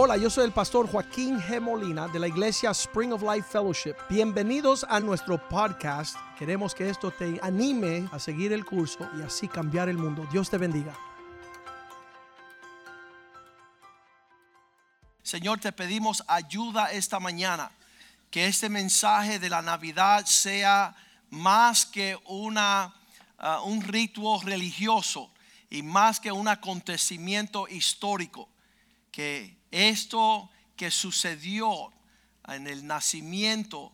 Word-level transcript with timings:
Hola, 0.00 0.16
yo 0.16 0.30
soy 0.30 0.44
el 0.44 0.52
pastor 0.52 0.88
Joaquín 0.88 1.40
G. 1.40 1.60
Molina 1.60 2.06
de 2.06 2.20
la 2.20 2.28
iglesia 2.28 2.70
Spring 2.70 3.12
of 3.12 3.20
Life 3.20 3.48
Fellowship. 3.50 3.96
Bienvenidos 4.08 4.86
a 4.88 5.00
nuestro 5.00 5.48
podcast. 5.48 6.16
Queremos 6.38 6.72
que 6.72 6.88
esto 6.88 7.10
te 7.10 7.40
anime 7.42 8.08
a 8.12 8.20
seguir 8.20 8.52
el 8.52 8.64
curso 8.64 9.10
y 9.18 9.22
así 9.22 9.48
cambiar 9.48 9.88
el 9.88 9.98
mundo. 9.98 10.24
Dios 10.30 10.48
te 10.48 10.56
bendiga. 10.56 10.96
Señor, 15.24 15.58
te 15.58 15.72
pedimos 15.72 16.22
ayuda 16.28 16.92
esta 16.92 17.18
mañana. 17.18 17.72
Que 18.30 18.46
este 18.46 18.68
mensaje 18.68 19.40
de 19.40 19.50
la 19.50 19.62
Navidad 19.62 20.26
sea 20.26 20.94
más 21.28 21.84
que 21.84 22.16
una, 22.26 22.94
uh, 23.40 23.68
un 23.68 23.82
ritual 23.82 24.42
religioso 24.42 25.28
y 25.68 25.82
más 25.82 26.20
que 26.20 26.30
un 26.30 26.46
acontecimiento 26.46 27.66
histórico. 27.66 28.48
Que 29.10 29.56
esto 29.70 30.50
que 30.76 30.90
sucedió 30.90 31.92
en 32.46 32.66
el 32.66 32.86
nacimiento, 32.86 33.92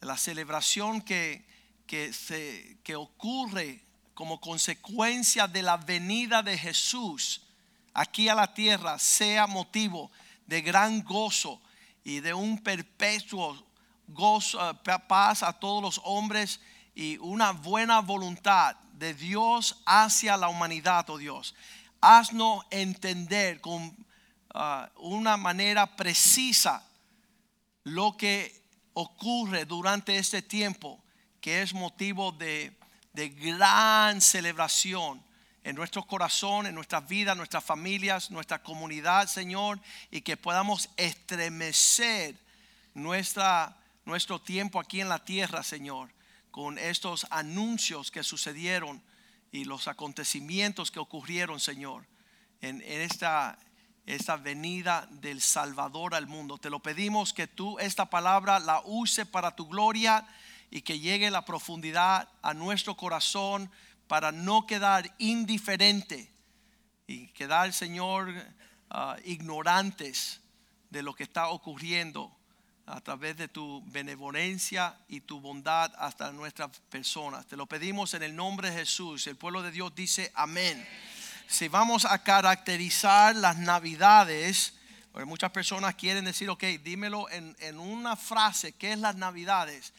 la 0.00 0.16
celebración 0.16 1.00
que, 1.00 1.44
que, 1.86 2.12
se, 2.12 2.78
que 2.82 2.96
ocurre 2.96 3.84
como 4.14 4.40
consecuencia 4.40 5.46
de 5.46 5.62
la 5.62 5.76
venida 5.76 6.42
de 6.42 6.56
Jesús 6.58 7.42
aquí 7.94 8.28
a 8.28 8.34
la 8.34 8.54
tierra, 8.54 8.98
sea 8.98 9.46
motivo 9.46 10.10
de 10.46 10.62
gran 10.62 11.02
gozo 11.02 11.60
y 12.04 12.20
de 12.20 12.34
un 12.34 12.58
perpetuo 12.58 13.64
gozo, 14.08 14.70
eh, 14.70 14.74
paz 15.08 15.42
a 15.42 15.52
todos 15.52 15.82
los 15.82 16.00
hombres 16.04 16.60
y 16.94 17.18
una 17.18 17.52
buena 17.52 18.00
voluntad 18.00 18.76
de 18.94 19.14
Dios 19.14 19.82
hacia 19.86 20.36
la 20.36 20.48
humanidad, 20.48 21.08
oh 21.10 21.18
Dios. 21.18 21.54
Haznos 22.00 22.64
entender 22.70 23.60
con 23.60 23.96
uh, 24.54 24.86
una 24.96 25.36
manera 25.36 25.96
precisa 25.96 26.86
lo 27.84 28.16
que 28.16 28.62
ocurre 28.94 29.64
durante 29.64 30.16
este 30.16 30.42
tiempo, 30.42 31.02
que 31.40 31.62
es 31.62 31.74
motivo 31.74 32.32
de, 32.32 32.76
de 33.12 33.28
gran 33.30 34.20
celebración 34.20 35.22
en 35.64 35.76
nuestro 35.76 36.04
corazón, 36.04 36.66
en 36.66 36.74
nuestras 36.74 37.06
vidas, 37.06 37.36
nuestras 37.36 37.64
familias, 37.64 38.30
nuestra 38.30 38.62
comunidad, 38.62 39.28
Señor, 39.28 39.80
y 40.10 40.22
que 40.22 40.36
podamos 40.36 40.90
estremecer 40.96 42.36
nuestra, 42.94 43.76
nuestro 44.04 44.40
tiempo 44.40 44.80
aquí 44.80 45.00
en 45.00 45.08
la 45.08 45.24
tierra, 45.24 45.62
Señor, 45.62 46.12
con 46.50 46.78
estos 46.78 47.26
anuncios 47.30 48.10
que 48.10 48.22
sucedieron 48.22 49.02
y 49.52 49.64
los 49.64 49.86
acontecimientos 49.86 50.90
que 50.90 50.98
ocurrieron, 50.98 51.60
Señor, 51.60 52.06
en, 52.60 52.82
en 52.82 53.00
esta, 53.02 53.58
esta 54.06 54.36
venida 54.36 55.08
del 55.10 55.40
Salvador 55.40 56.14
al 56.14 56.26
mundo. 56.26 56.58
Te 56.58 56.70
lo 56.70 56.80
pedimos 56.80 57.32
que 57.32 57.46
tú 57.46 57.78
esta 57.78 58.06
palabra 58.10 58.58
la 58.58 58.82
use 58.84 59.26
para 59.26 59.54
tu 59.54 59.68
gloria 59.68 60.26
y 60.70 60.82
que 60.82 60.98
llegue 60.98 61.30
la 61.30 61.44
profundidad 61.44 62.28
a 62.42 62.54
nuestro 62.54 62.96
corazón 62.96 63.70
para 64.08 64.32
no 64.32 64.66
quedar 64.66 65.14
indiferente 65.18 66.30
y 67.06 67.28
quedar, 67.28 67.72
Señor, 67.72 68.30
uh, 68.90 69.14
ignorantes 69.24 70.40
de 70.90 71.02
lo 71.02 71.14
que 71.14 71.22
está 71.22 71.48
ocurriendo 71.48 72.34
a 72.86 73.00
través 73.00 73.36
de 73.36 73.48
tu 73.48 73.82
benevolencia 73.86 74.96
y 75.08 75.20
tu 75.20 75.40
bondad 75.40 75.92
hasta 75.96 76.32
nuestras 76.32 76.80
personas. 76.90 77.46
Te 77.46 77.56
lo 77.56 77.66
pedimos 77.66 78.14
en 78.14 78.24
el 78.24 78.34
nombre 78.34 78.70
de 78.70 78.78
Jesús. 78.78 79.26
El 79.26 79.36
pueblo 79.36 79.62
de 79.62 79.70
Dios 79.70 79.94
dice 79.94 80.32
amén 80.34 80.84
si 81.52 81.68
vamos 81.68 82.06
a 82.06 82.22
caracterizar 82.22 83.36
las 83.36 83.58
navidades, 83.58 84.72
muchas 85.26 85.50
personas 85.50 85.94
quieren 85.94 86.24
decir, 86.24 86.48
ok, 86.48 86.64
dímelo 86.82 87.28
en, 87.28 87.78
una 87.78 88.16
frase, 88.16 88.72
¿qué 88.72 88.92
es 88.92 88.98
las 88.98 89.16
navidades? 89.16 89.92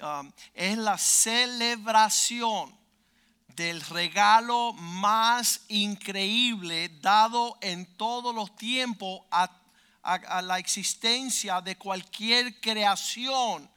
Um, 0.00 0.30
es 0.54 0.78
la 0.78 0.96
celebración 0.98 2.72
del 3.48 3.80
regalo 3.80 4.72
más 4.74 5.62
increíble 5.68 6.88
dado 7.00 7.58
en 7.60 7.84
todos 7.96 8.32
los 8.32 8.54
tiempos 8.54 9.22
a, 9.32 9.50
a, 10.02 10.40
la 10.40 10.58
existencia 10.58 11.60
de 11.60 11.76
cualquier 11.76 12.60
creación 12.60 13.68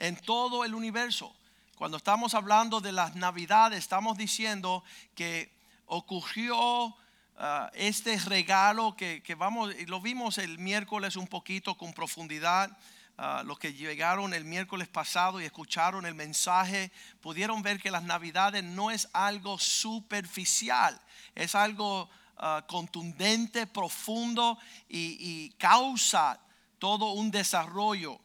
en 0.00 0.16
todo 0.16 0.64
el 0.64 0.74
universo. 0.74 1.32
Cuando 1.76 1.96
estamos 1.96 2.34
hablando 2.34 2.80
de 2.80 2.90
las 2.90 3.14
navidades, 3.14 3.78
estamos 3.78 4.18
diciendo 4.18 4.82
que 5.14 5.55
ocurrió 5.86 6.96
ah, 7.36 7.70
este 7.74 8.18
regalo 8.18 8.96
que, 8.96 9.22
que, 9.22 9.34
vamos, 9.34 9.74
lo 9.86 10.00
vimos 10.00 10.38
el 10.38 10.58
miércoles 10.58 11.16
un 11.16 11.26
poquito 11.26 11.76
con 11.76 11.92
profundidad. 11.92 12.76
Uh, 13.18 13.42
los 13.46 13.58
que 13.58 13.72
llegaron 13.72 14.34
el 14.34 14.44
miércoles 14.44 14.88
pasado 14.88 15.40
y 15.40 15.46
escucharon 15.46 16.04
el 16.04 16.14
mensaje 16.14 16.92
pudieron 17.22 17.62
ver 17.62 17.80
que 17.80 17.90
las 17.90 18.02
navidades 18.02 18.62
no 18.62 18.90
es 18.90 19.08
algo 19.14 19.58
superficial, 19.58 21.00
es 21.34 21.54
algo 21.54 22.10
ah, 22.36 22.62
contundente, 22.68 23.66
profundo 23.66 24.58
y, 24.86 25.48
causa 25.52 26.38
todo 26.78 27.12
un 27.12 27.30
desarrollo 27.30 28.20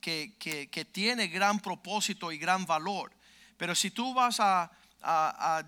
que, 0.00 0.32
que, 0.38 0.70
que 0.70 0.84
tiene 0.86 1.28
gran 1.28 1.60
propósito 1.60 2.32
y 2.32 2.38
gran 2.38 2.64
valor. 2.64 3.12
Pero 3.58 3.74
si 3.74 3.90
tú 3.90 4.14
vas 4.14 4.40
a 4.40 4.70
a, 5.02 5.64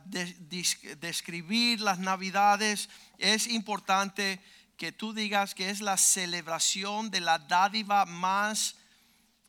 describir 1.01 1.81
las 1.81 1.99
navidades, 1.99 2.89
es 3.19 3.47
importante 3.47 4.41
que 4.77 4.93
tú 4.93 5.13
digas 5.13 5.55
que 5.55 5.71
es 5.71 5.81
la 5.81 5.97
celebración 5.97 7.11
de 7.11 7.21
la 7.21 7.39
dádiva 7.39 8.05
más 8.07 8.77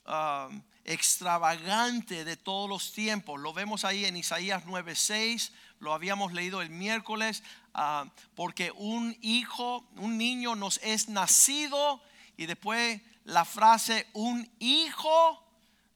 um, 0.05 0.61
extravagante 0.83 2.25
de 2.25 2.35
todos 2.35 2.67
los 2.67 2.93
tiempos. 2.93 3.39
Lo 3.39 3.53
vemos 3.53 3.85
ahí 3.85 4.05
en 4.05 4.17
Isaías 4.17 4.65
9:6, 4.65 5.51
lo 5.79 5.93
habíamos 5.93 6.33
leído 6.33 6.61
el 6.61 6.71
miércoles, 6.71 7.43
uh, 7.75 8.09
porque 8.35 8.71
un 8.71 9.15
hijo, 9.21 9.87
un 9.97 10.17
niño 10.17 10.55
nos 10.55 10.79
es 10.83 11.09
nacido 11.09 12.01
y 12.37 12.47
después 12.47 13.01
la 13.23 13.45
frase, 13.45 14.07
un 14.13 14.49
hijo 14.59 15.45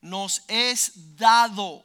nos 0.02 0.44
es 0.48 1.16
dado. 1.16 1.84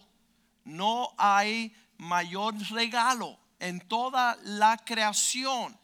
No 0.65 1.15
hay 1.16 1.75
mayor 1.98 2.54
regalo 2.70 3.38
en 3.59 3.81
toda 3.81 4.38
la 4.44 4.76
creación, 4.78 5.78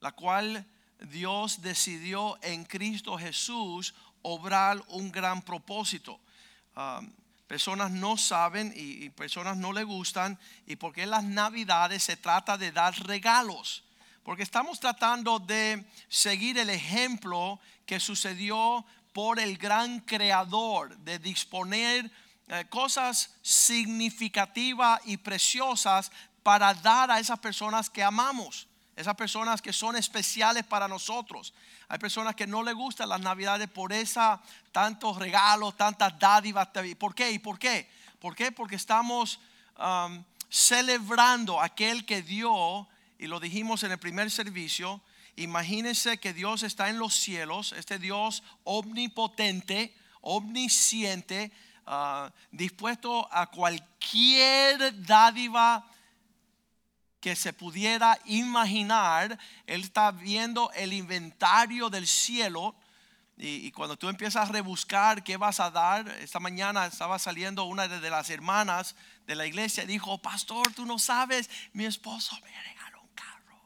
la 0.00 0.12
cual 0.12 0.66
Dios 1.00 1.62
decidió 1.62 2.38
en 2.42 2.64
Cristo 2.64 3.16
Jesús 3.16 3.94
obrar 4.22 4.82
un 4.88 5.10
gran 5.12 5.42
propósito. 5.42 6.20
Um, 6.76 7.12
personas 7.46 7.90
no 7.90 8.16
saben 8.16 8.72
y, 8.74 9.08
personas 9.10 9.56
no 9.56 9.72
le 9.72 9.84
gustan 9.84 10.38
y 10.66 10.76
porque 10.76 11.04
en 11.04 11.10
las 11.10 11.24
navidades 11.24 12.02
se 12.02 12.16
trata 12.16 12.58
de 12.58 12.72
dar 12.72 12.94
regalos. 13.06 13.84
Porque 14.24 14.42
estamos 14.42 14.80
tratando 14.80 15.38
de 15.38 15.84
seguir 16.08 16.58
el 16.58 16.70
ejemplo 16.70 17.60
que 17.86 18.00
sucedió 18.00 18.84
por 19.12 19.38
el 19.38 19.56
gran 19.56 20.00
creador, 20.00 20.96
de 20.98 21.20
disponer 21.20 22.10
eh, 22.48 22.64
cosas 22.70 23.34
significativas 23.42 25.00
y 25.04 25.16
preciosas 25.16 26.12
para 26.42 26.72
dar 26.74 27.10
a 27.10 27.18
esas 27.18 27.40
personas 27.40 27.90
que 27.90 28.04
amamos, 28.04 28.68
esas 28.94 29.16
personas 29.16 29.60
que 29.60 29.72
son 29.72 29.96
especiales 29.96 30.64
para 30.64 30.86
nosotros. 30.86 31.52
Hay 31.88 31.98
personas 31.98 32.36
que 32.36 32.46
no 32.46 32.62
les 32.62 32.74
gustan 32.74 33.08
las 33.08 33.20
navidades 33.20 33.68
por 33.68 33.92
esa 33.92 34.40
tantos 34.70 35.16
regalos, 35.16 35.76
tantas 35.76 36.18
dádivas. 36.18 36.68
¿Por 36.98 37.14
qué? 37.14 37.32
¿Y 37.32 37.38
por 37.40 37.58
qué? 37.58 37.90
¿Por 38.20 38.36
qué? 38.36 38.52
Porque 38.52 38.76
estamos 38.76 39.40
um, 39.78 40.22
celebrando 40.48 41.60
aquel 41.60 42.06
que 42.06 42.22
dio, 42.22 42.88
y 43.18 43.26
lo 43.26 43.40
dijimos 43.40 43.82
en 43.82 43.92
el 43.92 43.98
primer 43.98 44.30
servicio, 44.30 45.00
imagínense 45.34 46.18
que 46.18 46.32
Dios 46.32 46.62
está 46.62 46.88
en 46.88 46.98
los 46.98 47.14
cielos, 47.14 47.72
este 47.72 47.98
Dios 47.98 48.42
omnipotente, 48.64 49.94
omnisciente, 50.20 51.52
Ah, 51.88 52.32
dispuesto 52.50 53.28
a 53.32 53.46
cualquier 53.46 55.04
dádiva 55.06 55.86
que 57.20 57.36
se 57.36 57.52
pudiera 57.52 58.18
imaginar. 58.24 59.38
Él 59.66 59.82
está 59.82 60.10
viendo 60.10 60.72
el 60.72 60.92
inventario 60.92 61.88
del 61.88 62.08
cielo. 62.08 62.74
Y, 63.36 63.70
cuando 63.70 63.96
tú 63.96 64.08
empiezas 64.08 64.48
a 64.48 64.52
rebuscar 64.52 65.22
qué 65.22 65.36
vas 65.36 65.60
a 65.60 65.70
dar, 65.70 66.08
esta 66.20 66.40
mañana 66.40 66.86
estaba 66.86 67.20
saliendo 67.20 67.64
una 67.64 67.86
de, 67.86 68.10
las 68.10 68.30
hermanas 68.30 68.96
de 69.26 69.36
la 69.36 69.46
iglesia 69.46 69.84
y 69.84 69.86
dijo, 69.86 70.18
pastor, 70.18 70.72
tú 70.72 70.86
no 70.86 70.98
sabes, 70.98 71.48
mi 71.72 71.84
esposo 71.84 72.34
me 72.42 72.62
regaló 72.62 73.02
un 73.02 73.14
carro. 73.14 73.60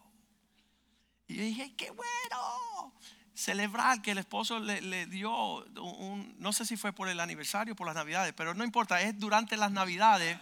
Y 1.28 1.37
yo 1.37 1.43
dije, 1.44 1.75
qué 1.76 1.90
bueno 1.90 2.93
celebrar 3.41 4.03
que 4.03 4.11
el 4.11 4.19
esposo 4.19 4.59
le, 4.59 5.07
dio 5.07 5.65
un, 5.81 6.35
no 6.39 6.53
sé 6.53 6.67
si 6.67 6.77
fue 6.77 6.93
por 6.93 7.09
el 7.09 7.21
aniversario, 7.21 7.75
por 7.75 7.87
las 7.87 7.97
navidades, 7.97 8.35
pero 8.37 8.53
no 8.55 8.65
importa, 8.65 9.01
es 9.01 9.19
durante 9.19 9.57
las 9.57 9.73
navidades 9.73 10.39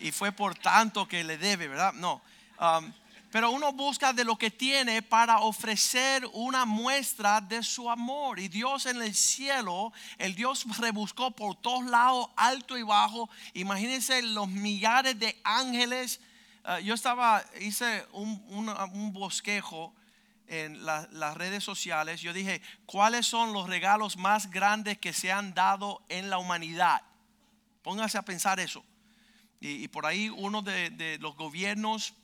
y 0.00 0.10
fue 0.10 0.32
por 0.32 0.56
tanto 0.56 1.06
que 1.06 1.22
le 1.22 1.38
debe, 1.38 1.68
¿verdad? 1.68 1.92
No. 1.94 2.20
Um, 2.60 2.92
Pero 3.30 3.50
uno 3.50 3.72
busca 3.72 4.12
de 4.12 4.24
lo 4.24 4.36
que 4.36 4.50
tiene 4.50 5.00
para 5.02 5.40
ofrecer 5.40 6.26
una 6.32 6.64
muestra 6.64 7.40
de 7.40 7.62
su 7.62 7.88
amor. 7.88 8.40
Y 8.40 8.48
Dios 8.48 8.86
en 8.86 9.00
el 9.02 9.14
cielo, 9.14 9.92
el 10.18 10.34
Dios 10.34 10.64
rebuscó 10.78 11.30
por 11.30 11.54
todos 11.56 11.84
lados, 11.84 12.30
alto 12.36 12.76
y 12.76 12.82
bajo. 12.82 13.28
Imagínense 13.54 14.22
los 14.22 14.48
millares 14.48 15.18
de 15.18 15.38
ángeles. 15.44 16.20
Uh, 16.64 16.80
yo 16.80 16.94
estaba, 16.94 17.44
hice 17.60 18.04
un, 18.12 18.42
un, 18.48 18.68
un 18.68 19.12
bosquejo 19.12 19.92
en 20.48 20.84
la, 20.84 21.08
las 21.12 21.36
redes 21.36 21.62
sociales. 21.62 22.20
Yo 22.20 22.32
dije, 22.32 22.60
¿cuáles 22.86 23.26
son 23.26 23.52
los 23.52 23.68
regalos 23.68 24.16
más 24.16 24.50
grandes 24.50 24.98
que 24.98 25.12
se 25.12 25.30
han 25.30 25.54
dado 25.54 26.04
en 26.08 26.30
la 26.30 26.38
humanidad? 26.38 27.02
Póngase 27.82 28.18
a 28.18 28.22
pensar 28.22 28.58
eso. 28.60 28.84
Y, 29.60 29.84
y 29.84 29.88
por 29.88 30.06
ahí 30.06 30.28
uno 30.28 30.62
de, 30.62 30.90
de 30.90 31.18
los 31.18 31.36
gobiernos 31.36 32.14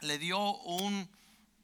le 0.00 0.18
dio 0.18 0.56
un, 0.58 1.08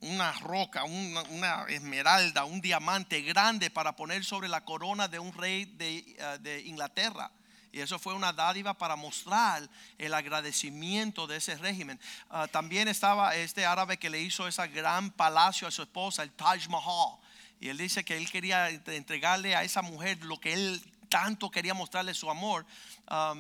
una 0.01 0.33
roca, 0.33 0.85
una, 0.85 1.23
una, 1.23 1.65
esmeralda, 1.69 2.45
un 2.45 2.61
diamante 2.61 3.23
grande 3.23 3.71
para 3.71 3.97
poner 3.97 4.25
sobre 4.25 4.49
la 4.49 4.65
corona 4.65 5.09
de 5.09 5.19
un 5.19 5.33
rey 5.33 5.65
de, 5.65 6.17
uh, 6.19 6.43
de, 6.43 6.63
Inglaterra. 6.63 7.31
Y 7.77 7.81
eso 7.81 7.99
fue 7.99 8.15
una 8.15 8.33
dádiva 8.33 8.73
para 8.73 8.97
mostrar 8.97 9.69
el 9.99 10.15
agradecimiento 10.15 11.27
de 11.27 11.37
ese 11.37 11.57
régimen. 11.57 12.01
Uh, 12.31 12.49
también 12.49 12.89
estaba 12.89 13.37
este 13.37 13.67
árabe 13.67 13.99
que 13.99 14.09
le 14.09 14.19
hizo 14.19 14.49
ese 14.49 14.67
gran 14.69 15.11
palacio 15.11 15.69
a 15.69 15.71
su 15.71 15.83
esposa, 15.83 16.23
el 16.23 16.33
Taj 16.33 16.71
Mahal. 16.71 17.19
Y 17.61 17.69
él 17.69 17.77
dice 17.77 18.03
que 18.03 18.17
él 18.17 18.31
quería 18.31 18.71
entregarle 18.71 19.55
a 19.55 19.63
esa 19.63 19.83
mujer 19.83 20.25
lo 20.25 20.41
que 20.41 20.55
él 20.55 20.83
tanto 21.11 21.51
quería 21.51 21.75
mostrarle 21.75 22.15
su 22.15 22.31
amor. 22.31 22.65
A, 23.09 23.35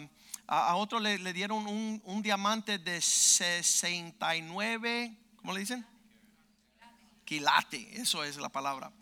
a 0.46 0.76
otro 0.76 1.00
le, 1.00 1.18
le 1.18 1.32
dieron 1.32 1.66
un, 1.66 2.02
un, 2.04 2.20
diamante 2.20 2.78
de 2.78 3.00
69, 3.00 5.16
¿cómo 5.36 5.54
le 5.54 5.60
dicen? 5.60 5.86
Quilate, 7.24 8.02
eso 8.02 8.22
es 8.22 8.36
la 8.36 8.50
palabra. 8.50 8.92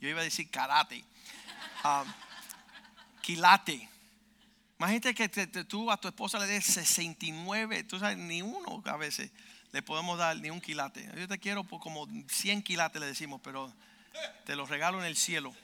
Yo 0.00 0.08
iba 0.10 0.20
a 0.20 0.24
decir 0.24 0.50
karate. 0.50 1.02
Um, 1.82 2.12
quilate. 3.22 3.88
Imagínate 4.82 5.14
que 5.14 5.28
tú 5.28 5.92
a 5.92 5.96
tu 5.96 6.08
esposa 6.08 6.40
le 6.40 6.46
des 6.46 6.64
69, 6.64 7.84
tú 7.84 8.00
sabes, 8.00 8.18
ni 8.18 8.42
uno 8.42 8.82
a 8.84 8.96
veces 8.96 9.30
le 9.70 9.80
podemos 9.80 10.18
dar 10.18 10.36
ni 10.38 10.50
un 10.50 10.60
quilate. 10.60 11.08
Yo 11.16 11.28
te 11.28 11.38
quiero 11.38 11.62
por 11.62 11.78
como 11.78 12.08
100 12.28 12.64
quilates 12.64 13.00
le 13.00 13.06
decimos, 13.06 13.40
pero 13.44 13.72
te 14.44 14.56
los 14.56 14.68
regalo 14.68 14.98
en 14.98 15.04
el 15.04 15.14
cielo. 15.14 15.54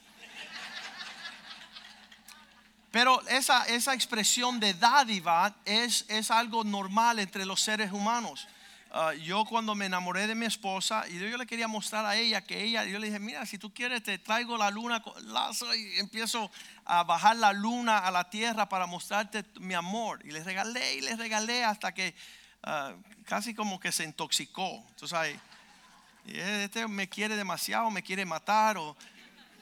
Pero 2.93 3.21
esa, 3.27 3.65
esa 3.65 3.93
expresión 3.93 4.61
de 4.61 4.75
dádiva 4.75 5.53
es, 5.65 6.05
es 6.07 6.31
algo 6.31 6.63
normal 6.63 7.19
entre 7.19 7.45
los 7.45 7.61
seres 7.61 7.91
humanos. 7.91 8.47
Uh, 8.91 9.13
yo 9.19 9.45
cuando 9.45 9.75
me 9.75 9.85
enamoré 9.85 10.27
de 10.27 10.35
mi 10.35 10.47
esposa 10.47 11.05
y 11.11 11.19
yo, 11.19 11.37
le 11.37 11.47
quería 11.47 11.69
mostrar 11.69 12.07
a 12.07 12.17
ella 12.17 12.41
que 12.41 12.65
ella, 12.65 12.87
yo 12.87 12.99
le 12.99 13.09
dije, 13.09 13.19
mira, 13.19 13.45
si 13.45 13.59
tú 13.59 13.75
quieres 13.75 14.03
te 14.03 14.17
traigo 14.17 14.57
la 14.57 14.71
luna 14.71 15.03
lazo 15.25 15.75
y 15.75 15.99
empiezo 15.99 16.51
a 16.87 17.05
bajar 17.05 17.37
la 17.37 17.53
luna 17.53 17.99
a 17.99 18.11
la 18.11 18.31
tierra 18.31 18.67
para 18.67 18.87
mostrarte 18.87 19.45
mi 19.61 19.75
amor. 19.75 20.25
Y 20.25 20.31
le 20.31 20.43
regalé 20.43 20.95
y 20.95 21.01
le 21.03 21.17
regalé 21.17 21.65
hasta 21.65 21.93
que 21.93 22.15
uh, 22.67 22.99
casi 23.25 23.55
como 23.55 23.79
que 23.79 23.93
se 23.93 24.05
intoxicó. 24.05 24.83
Sabes, 25.05 25.39
este 26.25 26.89
me 26.89 27.11
quiere 27.11 27.37
demasiado, 27.37 27.91
me 27.91 28.03
quiere 28.03 28.25
matar. 28.25 28.79
O, 28.79 28.97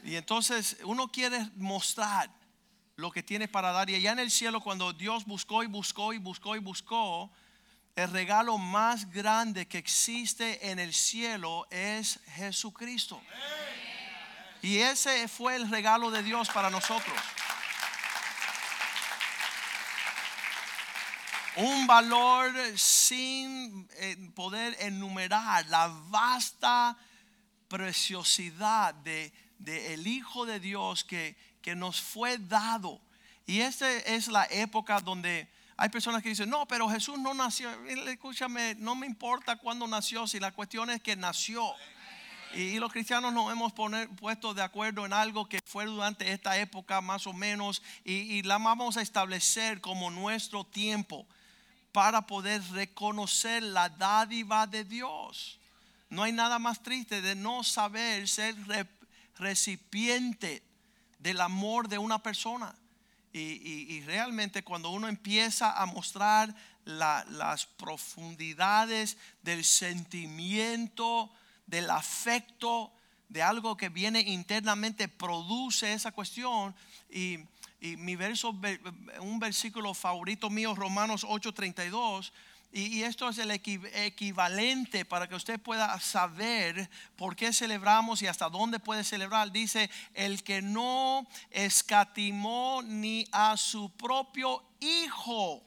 y 0.04 0.14
entonces 0.14 0.76
uno 0.84 1.08
quiere 1.08 1.50
mostrar 1.56 2.30
lo 2.94 3.10
que 3.10 3.24
tiene 3.24 3.48
para 3.48 3.72
dar. 3.72 3.90
Y 3.90 3.96
allá 3.96 4.12
en 4.12 4.20
el 4.20 4.30
cielo, 4.30 4.60
cuando 4.60 4.92
Dios 4.92 5.24
buscó 5.24 5.64
y 5.64 5.66
buscó 5.66 6.12
y 6.12 6.18
buscó 6.18 6.54
y 6.54 6.60
buscó, 6.60 7.28
el 7.96 8.10
regalo 8.10 8.58
más 8.58 9.10
grande 9.10 9.66
que 9.66 9.78
existe 9.78 10.70
en 10.70 10.78
el 10.78 10.92
cielo 10.92 11.66
es 11.70 12.20
Jesucristo. 12.34 13.22
Y 14.60 14.78
ese 14.78 15.26
fue 15.28 15.56
el 15.56 15.70
regalo 15.70 16.10
de 16.10 16.22
Dios 16.22 16.50
para 16.50 16.68
nosotros. 16.68 17.16
Un 21.56 21.86
valor 21.86 22.52
sin 22.76 23.88
eh, 23.94 24.30
poder 24.34 24.76
enumerar 24.80 25.64
la 25.66 25.88
vasta 25.88 26.98
preciosidad 27.66 28.92
de, 28.92 29.32
de 29.58 29.94
el 29.94 30.06
Hijo 30.06 30.44
de 30.44 30.60
Dios 30.60 31.02
que, 31.02 31.34
que 31.62 31.74
nos 31.74 31.98
fue 32.02 32.36
dado. 32.36 33.00
Y 33.46 33.62
esta 33.62 33.90
es 33.90 34.28
la 34.28 34.44
época 34.50 35.00
donde 35.00 35.48
hay 35.76 35.88
personas 35.88 36.22
que 36.22 36.30
dicen, 36.30 36.48
no, 36.48 36.66
pero 36.66 36.88
Jesús 36.88 37.18
no 37.18 37.34
nació. 37.34 37.70
Escúchame, 37.86 38.74
no 38.76 38.94
me 38.94 39.06
importa 39.06 39.56
cuándo 39.56 39.86
nació, 39.86 40.26
si 40.26 40.40
la 40.40 40.52
cuestión 40.52 40.90
es 40.90 41.02
que 41.02 41.16
nació. 41.16 41.74
Y, 42.54 42.78
los 42.78 42.92
cristianos 42.92 43.34
nos 43.34 43.52
hemos 43.52 43.72
poner, 43.72 44.08
puesto 44.08 44.54
de 44.54 44.62
acuerdo 44.62 45.04
en 45.04 45.12
algo 45.12 45.48
que 45.48 45.60
fue 45.64 45.84
durante 45.84 46.32
esta 46.32 46.56
época 46.58 47.00
más 47.00 47.26
o 47.26 47.32
menos 47.34 47.82
y 48.04 48.42
la 48.44 48.56
vamos 48.56 48.96
a 48.96 49.02
establecer 49.02 49.80
como 49.80 50.10
nuestro 50.10 50.64
tiempo 50.64 51.26
para 51.96 52.26
poder 52.26 52.62
reconocer 52.72 53.62
la 53.62 53.88
dádiva 53.88 54.66
de 54.66 54.84
Dios. 54.84 55.58
No 56.10 56.22
hay 56.22 56.32
nada 56.32 56.58
más 56.58 56.82
triste 56.82 57.20
de 57.20 57.34
no 57.34 57.64
saber 57.64 58.28
ser 58.28 58.54
recipiente 59.38 60.62
del 61.18 61.40
amor 61.40 61.88
de 61.88 61.98
una 61.98 62.22
persona. 62.22 62.74
Y, 63.38 64.00
realmente 64.06 64.62
cuando 64.62 64.90
uno 64.90 65.08
empieza 65.08 65.72
a 65.72 65.84
mostrar 65.86 66.54
la, 66.84 67.24
las 67.30 67.66
profundidades 67.66 69.18
del 69.42 69.64
sentimiento, 69.64 71.30
del 71.66 71.90
afecto, 71.90 72.92
de 73.28 73.42
algo 73.42 73.76
que 73.76 73.88
viene 73.88 74.20
internamente, 74.20 75.08
produce 75.08 75.92
esa 75.92 76.12
cuestión. 76.12 76.74
Y, 77.10 77.40
y 77.80 77.96
mi 77.96 78.16
verso, 78.16 78.54
un 79.20 79.38
versículo 79.38 79.92
favorito 79.92 80.48
mío, 80.48 80.74
Romanos 80.74 81.24
8:32 81.24 82.32
y, 82.78 83.04
esto 83.04 83.30
es 83.30 83.38
el 83.38 83.50
equivalente 83.52 85.06
para 85.06 85.26
que 85.26 85.34
usted 85.34 85.58
pueda 85.58 85.98
saber 85.98 86.90
por 87.16 87.34
qué 87.34 87.50
celebramos 87.50 88.20
y 88.20 88.26
hasta 88.26 88.50
dónde 88.50 88.78
puede 88.78 89.02
celebrar. 89.02 89.50
Dice, 89.50 89.88
el 90.12 90.42
que 90.42 90.60
no 90.60 91.26
escatimó 91.50 92.82
ni 92.84 93.26
a 93.32 93.56
su 93.56 93.90
propio 93.96 94.62
hijo. 94.80 95.64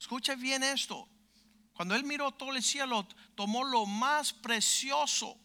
Escuche 0.00 0.34
bien 0.36 0.62
esto. 0.62 1.06
Cuando 1.74 1.94
él 1.94 2.04
miró 2.04 2.32
todo 2.32 2.54
el 2.54 2.62
cielo, 2.62 3.06
tomó 3.34 3.62
lo 3.62 3.84
más 3.84 4.32
precioso 4.32 5.36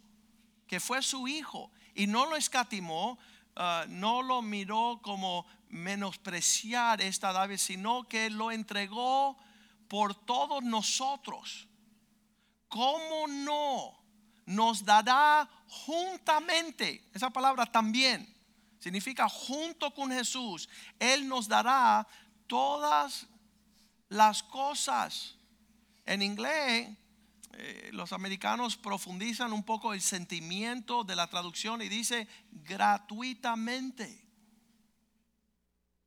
que 0.66 0.80
fue 0.80 1.02
su 1.02 1.28
hijo 1.28 1.74
y 1.94 2.08
no 2.08 2.26
lo 2.26 2.38
escatimó, 2.38 3.20
uh, 3.58 3.86
no 3.90 4.22
lo 4.22 4.42
miró 4.42 5.02
como 5.04 5.46
menospreciar 5.68 7.02
esta 7.02 7.34
David, 7.34 7.58
sino 7.58 8.08
que 8.08 8.30
lo 8.30 8.50
entregó 8.50 9.38
por 9.92 10.16
todos 10.16 10.64
nosotros, 10.64 11.68
¿cómo 12.70 13.28
no 13.28 14.02
nos 14.46 14.86
dará 14.86 15.50
juntamente? 15.68 17.04
Esa 17.14 17.30
palabra 17.30 17.66
también 17.66 18.34
significa 18.80 19.28
junto 19.28 19.94
con 19.94 20.10
Jesús. 20.10 20.70
Él 20.98 21.28
nos 21.28 21.50
dará 21.50 22.08
todas 22.48 23.28
las 24.08 24.42
cosas. 24.44 25.36
En 26.06 26.22
inglés, 26.22 26.90
eh, 27.52 27.90
los 27.92 28.14
americanos 28.14 28.78
profundizan 28.78 29.52
un 29.52 29.64
poco 29.64 29.94
el 29.94 30.02
sentimiento 30.02 31.04
de 31.04 31.18
la 31.18 31.28
traducción 31.28 31.82
y 31.82 31.90
dice 31.90 32.30
gratuitamente 32.50 34.26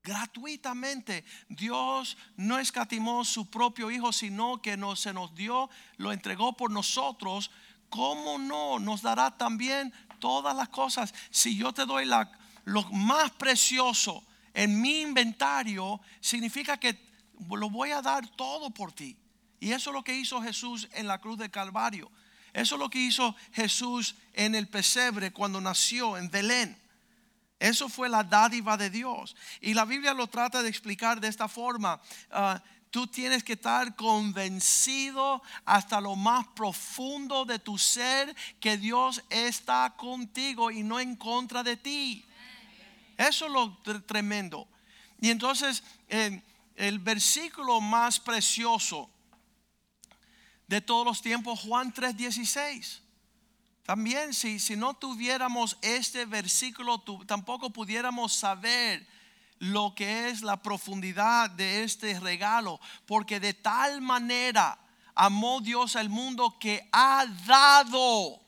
gratuitamente. 0.04 1.25
Dios 1.49 2.16
no 2.37 2.58
escatimó 2.58 3.25
su 3.25 3.50
propio 3.50 3.90
Hijo, 3.90 4.12
sino 4.12 4.61
que 4.61 4.76
nos, 4.76 5.00
se 5.00 5.12
nos 5.12 5.34
dio, 5.34 5.70
lo 5.96 6.12
entregó 6.12 6.52
por 6.52 6.70
nosotros. 6.70 7.50
¿Cómo 7.88 8.38
no? 8.38 8.78
Nos 8.78 9.02
dará 9.02 9.37
también 9.37 9.92
todas 10.20 10.54
las 10.54 10.68
cosas. 10.68 11.14
Si 11.30 11.56
yo 11.56 11.73
te 11.73 11.87
doy 11.87 12.08
lo 12.64 12.82
más 12.90 13.30
precioso 13.32 14.23
en 14.52 14.80
mi 14.80 15.00
inventario, 15.00 16.00
significa 16.20 16.76
que 16.76 16.99
lo 17.50 17.70
voy 17.70 17.90
a 17.90 18.02
dar 18.02 18.28
todo 18.28 18.70
por 18.70 18.92
ti. 18.92 19.16
Y 19.58 19.73
eso 19.73 19.90
es 19.90 19.94
lo 19.94 20.04
que 20.04 20.14
hizo 20.14 20.42
Jesús 20.42 20.88
en 20.92 21.06
la 21.06 21.18
cruz 21.18 21.38
del 21.38 21.50
Calvario. 21.50 22.11
Eso 22.52 22.75
es 22.76 22.78
lo 22.78 22.90
que 22.90 23.00
hizo 23.00 23.34
Jesús 23.52 24.14
en 24.34 24.54
el 24.54 24.68
pesebre 24.68 25.32
cuando 25.32 25.61
nació 25.61 26.18
en 26.18 26.30
Belén. 26.30 26.84
Eso 27.58 27.88
fue 27.88 28.08
la 28.08 28.23
dádiva 28.23 28.76
de 28.76 28.90
Dios. 28.90 29.37
Y 29.61 29.75
la 29.75 29.84
Biblia 29.84 30.12
lo 30.12 30.26
trata 30.26 30.62
de 30.62 30.68
explicar 30.68 31.20
de 31.20 31.28
esta 31.28 31.49
forma. 31.49 32.00
Uh, 32.30 32.58
tú 32.90 33.06
tienes 33.06 33.42
que 33.42 33.54
estar 33.54 33.96
convencido 33.96 35.42
hasta 35.64 36.00
lo 36.00 36.14
más 36.14 36.46
profundo 36.49 37.44
de 37.44 37.58
tu 37.58 37.78
ser 37.78 38.34
que 38.61 38.76
Dios 38.76 39.23
está 39.30 39.94
contigo 39.96 40.70
y 40.70 40.82
no 40.82 41.00
en 41.00 41.16
contra 41.16 41.62
de 41.62 41.76
ti. 41.76 42.25
Eso 43.16 43.46
es 43.46 43.52
lo 43.52 43.76
tremendo. 44.06 44.68
Y 45.20 45.30
entonces 45.30 45.82
el 46.76 46.99
versículo 46.99 47.80
más 47.80 48.20
precioso 48.20 49.11
de 50.66 50.80
todos 50.80 51.06
los 51.06 51.23
tiempos, 51.23 51.61
Juan 51.61 51.92
3:16. 51.92 53.03
También 53.85 54.33
si, 54.33 54.59
si 54.59 54.76
no 54.76 54.95
tuviéramos 54.95 55.76
este 55.83 56.25
versículo, 56.25 57.03
tampoco 57.26 57.71
pudiéramos 57.71 58.33
saber 58.33 59.07
lo 59.59 59.95
que 59.95 60.29
es 60.29 60.43
la 60.43 60.57
profundidad 60.62 61.50
de 61.50 61.85
este 61.85 62.19
regalo, 62.19 62.81
porque 63.07 63.41
de 63.41 63.55
tal 63.55 64.00
manera 64.00 64.79
amó 65.14 65.61
Dios 65.61 65.97
al 65.97 66.09
mundo 66.09 66.59
que 66.59 66.88
ha 66.93 67.26
dado 67.47 68.41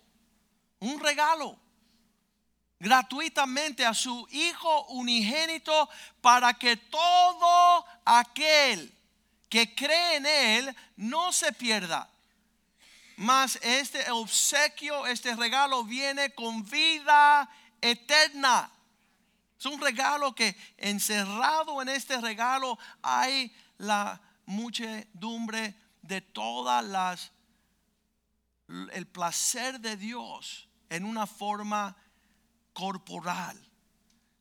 un 0.80 1.00
regalo 1.00 1.58
gratuitamente 2.78 3.84
a 3.84 3.94
su 3.94 4.26
Hijo 4.30 4.86
unigénito 4.86 5.88
para 6.20 6.54
que 6.54 6.76
todo 6.76 7.84
aquel 8.04 8.92
que 9.48 9.74
cree 9.74 10.16
en 10.16 10.26
Él 10.26 10.76
no 10.96 11.32
se 11.32 11.52
pierda. 11.52 12.10
Mas 13.16 13.58
este 13.62 14.10
obsequio, 14.10 15.06
este 15.06 15.34
regalo 15.34 15.84
viene 15.84 16.34
con 16.34 16.64
vida 16.68 17.48
eterna. 17.80 18.70
Es 19.58 19.64
un 19.64 19.80
regalo 19.80 20.34
que 20.34 20.54
encerrado 20.76 21.80
en 21.80 21.88
este 21.88 22.20
regalo 22.20 22.78
hay 23.02 23.54
la 23.78 24.20
muchedumbre 24.44 25.74
de 26.02 26.20
todas 26.20 26.84
las 26.84 27.32
el 28.92 29.06
placer 29.06 29.80
de 29.80 29.96
Dios 29.96 30.68
en 30.90 31.04
una 31.04 31.26
forma 31.26 31.96
corporal. 32.72 33.56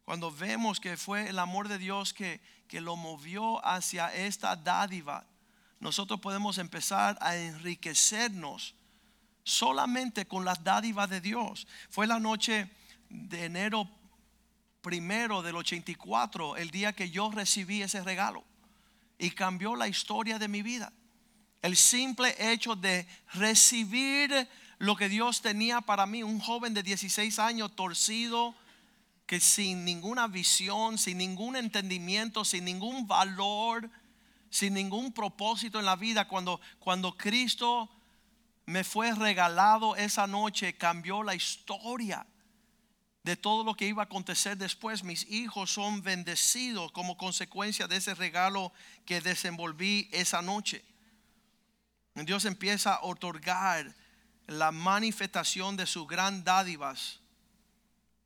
Cuando 0.03 0.32
vemos 0.32 0.79
que 0.79 0.98
fue 0.98 1.29
el 1.29 1.39
amor 1.39 1.67
de 1.67 1.77
Dios 1.77 2.13
que, 2.13 2.41
que 2.67 2.82
lo 2.82 2.96
movió 2.96 3.65
hacia 3.65 4.13
esta 4.13 4.55
dádiva, 4.55 5.25
nosotros 5.79 6.20
podemos 6.20 6.58
empezar 6.58 7.17
a 7.22 7.36
enriquecernos 7.36 8.75
solamente 9.44 10.25
con 10.25 10.44
las 10.44 10.63
dádivas 10.63 11.10
de 11.10 11.22
Dios. 11.22 11.67
Fue 11.89 12.08
la 12.08 12.20
noche 12.20 12.70
de 13.10 13.46
enero 13.46 13.89
primero 14.82 15.41
del 15.41 15.55
84, 15.55 16.58
el 16.58 16.72
día 16.72 16.94
que 16.94 17.10
yo 17.10 17.32
recibí 17.32 17.82
ese 17.82 18.03
regalo 18.03 18.44
y 19.17 19.32
cambió 19.32 19.75
la 19.75 19.88
historia 19.88 20.38
de 20.39 20.48
mi 20.48 20.62
vida. 20.62 20.91
El 21.62 21.75
simple 21.75 22.36
hecho 22.38 22.75
de 22.75 23.08
recibir 23.34 24.48
lo 24.77 24.96
que 24.96 25.10
Dios 25.10 25.41
tenía 25.41 25.82
para 25.82 26.05
mí, 26.05 26.22
un 26.22 26.39
joven 26.39 26.74
de 26.74 26.84
16 26.84 27.39
años 27.39 27.75
torcido, 27.75 28.53
que 29.25 29.39
sin 29.39 29.86
ninguna 29.86 30.27
visión, 30.27 30.98
sin 30.98 31.17
ningún 31.17 31.55
entendimiento, 31.55 32.46
sin 32.46 32.65
ningún 32.65 33.08
valor, 33.08 33.89
sin 34.55 34.74
ningún 34.74 35.12
propósito 35.12 35.79
en 35.79 35.85
la 35.85 35.97
vida, 35.97 36.29
cuando, 36.29 36.62
cuando 36.79 37.17
Cristo 37.17 37.89
me 38.65 38.85
fue 38.85 39.13
regalado 39.13 39.97
esa 39.97 40.27
noche, 40.27 40.77
cambió 40.77 41.24
la 41.24 41.35
historia 41.35 42.25
de 43.24 43.35
todo 43.35 43.65
lo 43.65 43.75
que 43.75 43.85
iba 43.85 44.03
a 44.03 44.05
acontecer 44.05 44.57
después. 44.57 45.03
Mis 45.03 45.29
hijos 45.29 45.74
son 45.74 46.03
bendecidos 46.03 46.93
como 46.93 47.17
consecuencia 47.17 47.89
de 47.89 47.97
ese 47.97 48.15
regalo 48.15 48.71
que 49.05 49.19
desenvolví 49.19 50.07
esa 50.13 50.41
noche. 50.41 50.85
Dios 52.13 52.45
empieza 52.45 52.93
a 52.93 53.03
otorgar 53.03 53.93
la 54.47 54.71
manifestación 54.71 55.75
de 55.75 55.85
sus 55.85 56.07
gran 56.07 56.45
dádivas. 56.45 57.19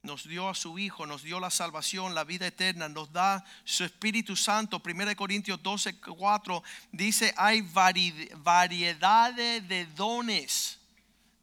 Nos 0.01 0.27
dio 0.27 0.47
a 0.47 0.55
su 0.55 0.79
Hijo, 0.79 1.05
nos 1.05 1.23
dio 1.23 1.39
la 1.39 1.49
salvación, 1.49 2.15
la 2.15 2.23
vida 2.23 2.47
eterna, 2.47 2.87
nos 2.87 3.11
da 3.11 3.43
su 3.65 3.83
Espíritu 3.83 4.35
Santo. 4.35 4.81
1 4.83 5.15
Corintios 5.15 5.61
12, 5.61 5.99
4 5.99 6.63
dice, 6.91 7.33
hay 7.37 7.61
variedad 7.61 9.33
de 9.33 9.87
dones, 9.95 10.79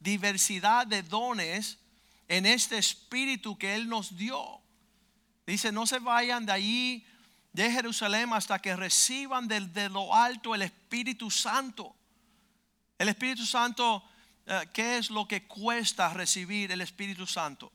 diversidad 0.00 0.86
de 0.86 1.02
dones 1.02 1.78
en 2.28 2.46
este 2.46 2.78
Espíritu 2.78 3.58
que 3.58 3.74
Él 3.74 3.88
nos 3.88 4.16
dio. 4.16 4.60
Dice, 5.46 5.70
no 5.70 5.86
se 5.86 5.98
vayan 5.98 6.46
de 6.46 6.52
allí, 6.52 7.06
de 7.52 7.70
Jerusalén, 7.70 8.32
hasta 8.32 8.58
que 8.58 8.74
reciban 8.74 9.48
de 9.48 9.88
lo 9.90 10.14
alto 10.14 10.54
el 10.54 10.62
Espíritu 10.62 11.30
Santo. 11.30 11.94
El 12.98 13.08
Espíritu 13.08 13.44
Santo 13.44 14.02
eh, 14.46 14.68
¿qué 14.72 14.98
es 14.98 15.10
lo 15.10 15.26
que 15.26 15.42
cuesta 15.46 16.12
recibir 16.14 16.70
el 16.70 16.80
Espíritu 16.80 17.26
Santo? 17.26 17.72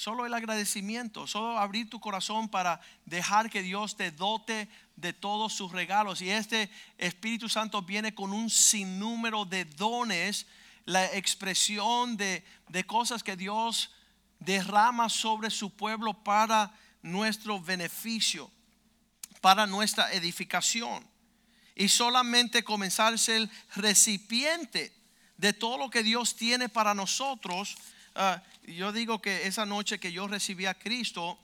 Solo 0.00 0.24
el 0.24 0.32
agradecimiento, 0.32 1.26
solo 1.26 1.58
abrir 1.58 1.90
tu 1.90 2.00
corazón 2.00 2.48
para 2.48 2.80
dejar 3.04 3.50
que 3.50 3.60
Dios 3.60 3.98
te 3.98 4.10
dote 4.10 4.66
de 4.96 5.12
todos 5.12 5.52
sus 5.52 5.72
regalos. 5.72 6.22
Y 6.22 6.30
este 6.30 6.70
Espíritu 6.96 7.50
Santo 7.50 7.82
viene 7.82 8.14
con 8.14 8.32
un 8.32 8.48
sinnúmero 8.48 9.44
de 9.44 9.66
dones, 9.66 10.46
la 10.86 11.04
expresión 11.04 12.16
de, 12.16 12.42
de 12.68 12.84
cosas 12.84 13.22
que 13.22 13.36
Dios 13.36 13.90
derrama 14.38 15.10
sobre 15.10 15.50
su 15.50 15.68
pueblo 15.68 16.14
para 16.14 16.72
nuestro 17.02 17.60
beneficio, 17.60 18.50
para 19.42 19.66
nuestra 19.66 20.10
edificación. 20.14 21.06
Y 21.74 21.90
solamente 21.90 22.64
comenzar 22.64 23.12
a 23.12 23.18
ser 23.18 23.50
recipiente 23.74 24.94
de 25.36 25.52
todo 25.52 25.76
lo 25.76 25.90
que 25.90 26.02
Dios 26.02 26.36
tiene 26.36 26.70
para 26.70 26.94
nosotros. 26.94 27.76
Ah, 28.14 28.42
yo 28.74 28.92
digo 28.92 29.20
que 29.20 29.46
esa 29.46 29.66
noche 29.66 29.98
que 29.98 30.12
yo 30.12 30.26
recibí 30.28 30.66
a 30.66 30.74
Cristo, 30.74 31.38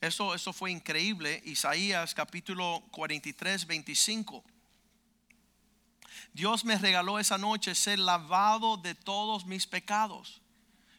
eso, 0.00 0.34
eso 0.34 0.52
fue 0.52 0.70
increíble. 0.70 1.42
Isaías 1.44 2.14
capítulo 2.14 2.82
43, 2.90 3.66
25. 3.66 4.44
Dios 6.32 6.64
me 6.64 6.76
regaló 6.76 7.18
esa 7.18 7.38
noche 7.38 7.74
ser 7.74 7.98
lavado 7.98 8.76
de 8.76 8.94
todos 8.94 9.46
mis 9.46 9.66
pecados. 9.66 10.42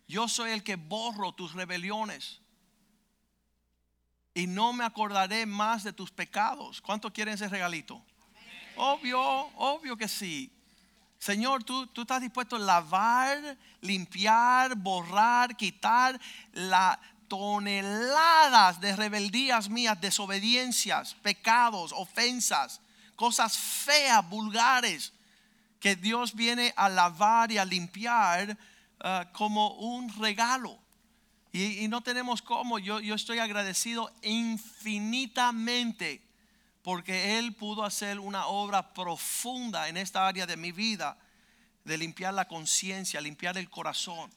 Yo 0.08 0.28
soy 0.28 0.52
el 0.52 0.64
que 0.64 0.76
borro 0.76 1.34
tus 1.34 1.54
rebeliones. 1.54 2.40
Y 4.34 4.48
no 4.48 4.74
me 4.74 4.84
acordaré 4.84 5.46
más 5.46 5.84
de 5.84 5.94
tus 5.94 6.12
pecados. 6.12 6.82
¿Cuánto 6.82 7.12
quieren 7.12 7.36
ese 7.36 7.48
regalito? 7.48 8.04
Obvio, 8.76 9.22
obvio 9.56 9.96
que 9.96 10.08
sí. 10.08 10.52
Señor, 11.26 11.64
tú, 11.64 11.88
tú 11.88 12.02
estás 12.02 12.22
dispuesto 12.22 12.56
a 12.56 12.60
lavar, 12.60 13.58
limpiar, 13.82 14.76
borrar, 14.76 15.58
quitar 15.58 16.22
las 16.54 17.00
toneladas 17.28 18.80
de 18.80 18.96
rebeldías 18.96 19.68
mías, 19.68 20.00
desobediencias, 20.00 21.16
pecados, 21.24 21.92
ofensas, 21.94 22.80
cosas 23.16 23.58
feas, 23.58 24.30
vulgares, 24.30 25.14
que 25.80 25.96
Dios 25.96 26.36
viene 26.36 26.72
a 26.78 26.90
lavar 26.90 27.52
y 27.52 27.58
a 27.58 27.66
limpiar 27.66 28.56
uh, 29.04 29.26
como 29.34 29.74
un 29.78 30.16
regalo. 30.20 30.78
Y, 31.52 31.88
no 31.88 32.02
tenemos 32.02 32.44
cómo, 32.44 32.78
yo, 32.78 33.00
yo 33.00 33.16
estoy 33.16 33.40
agradecido 33.40 34.12
infinitamente 34.22 36.22
porque 36.86 37.40
Él 37.40 37.56
pudo 37.56 37.84
hacer 37.84 38.20
una 38.20 38.46
obra 38.46 38.94
profunda 38.94 39.90
en 39.90 39.98
esta 39.98 40.28
área 40.28 40.46
de 40.46 40.56
mi 40.56 40.72
vida, 40.72 41.18
de 41.84 41.98
limpiar 41.98 42.36
la 42.36 42.48
conciencia, 42.48 43.20
limpiar 43.20 43.58
el 43.58 43.72
corazón. 43.72 44.32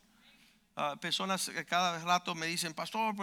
Ah, 0.74 0.96
personas 0.98 1.50
que 1.50 1.66
cada 1.66 1.98
rato 1.98 2.34
me 2.34 2.46
dicen, 2.46 2.72
pastor, 2.72 3.14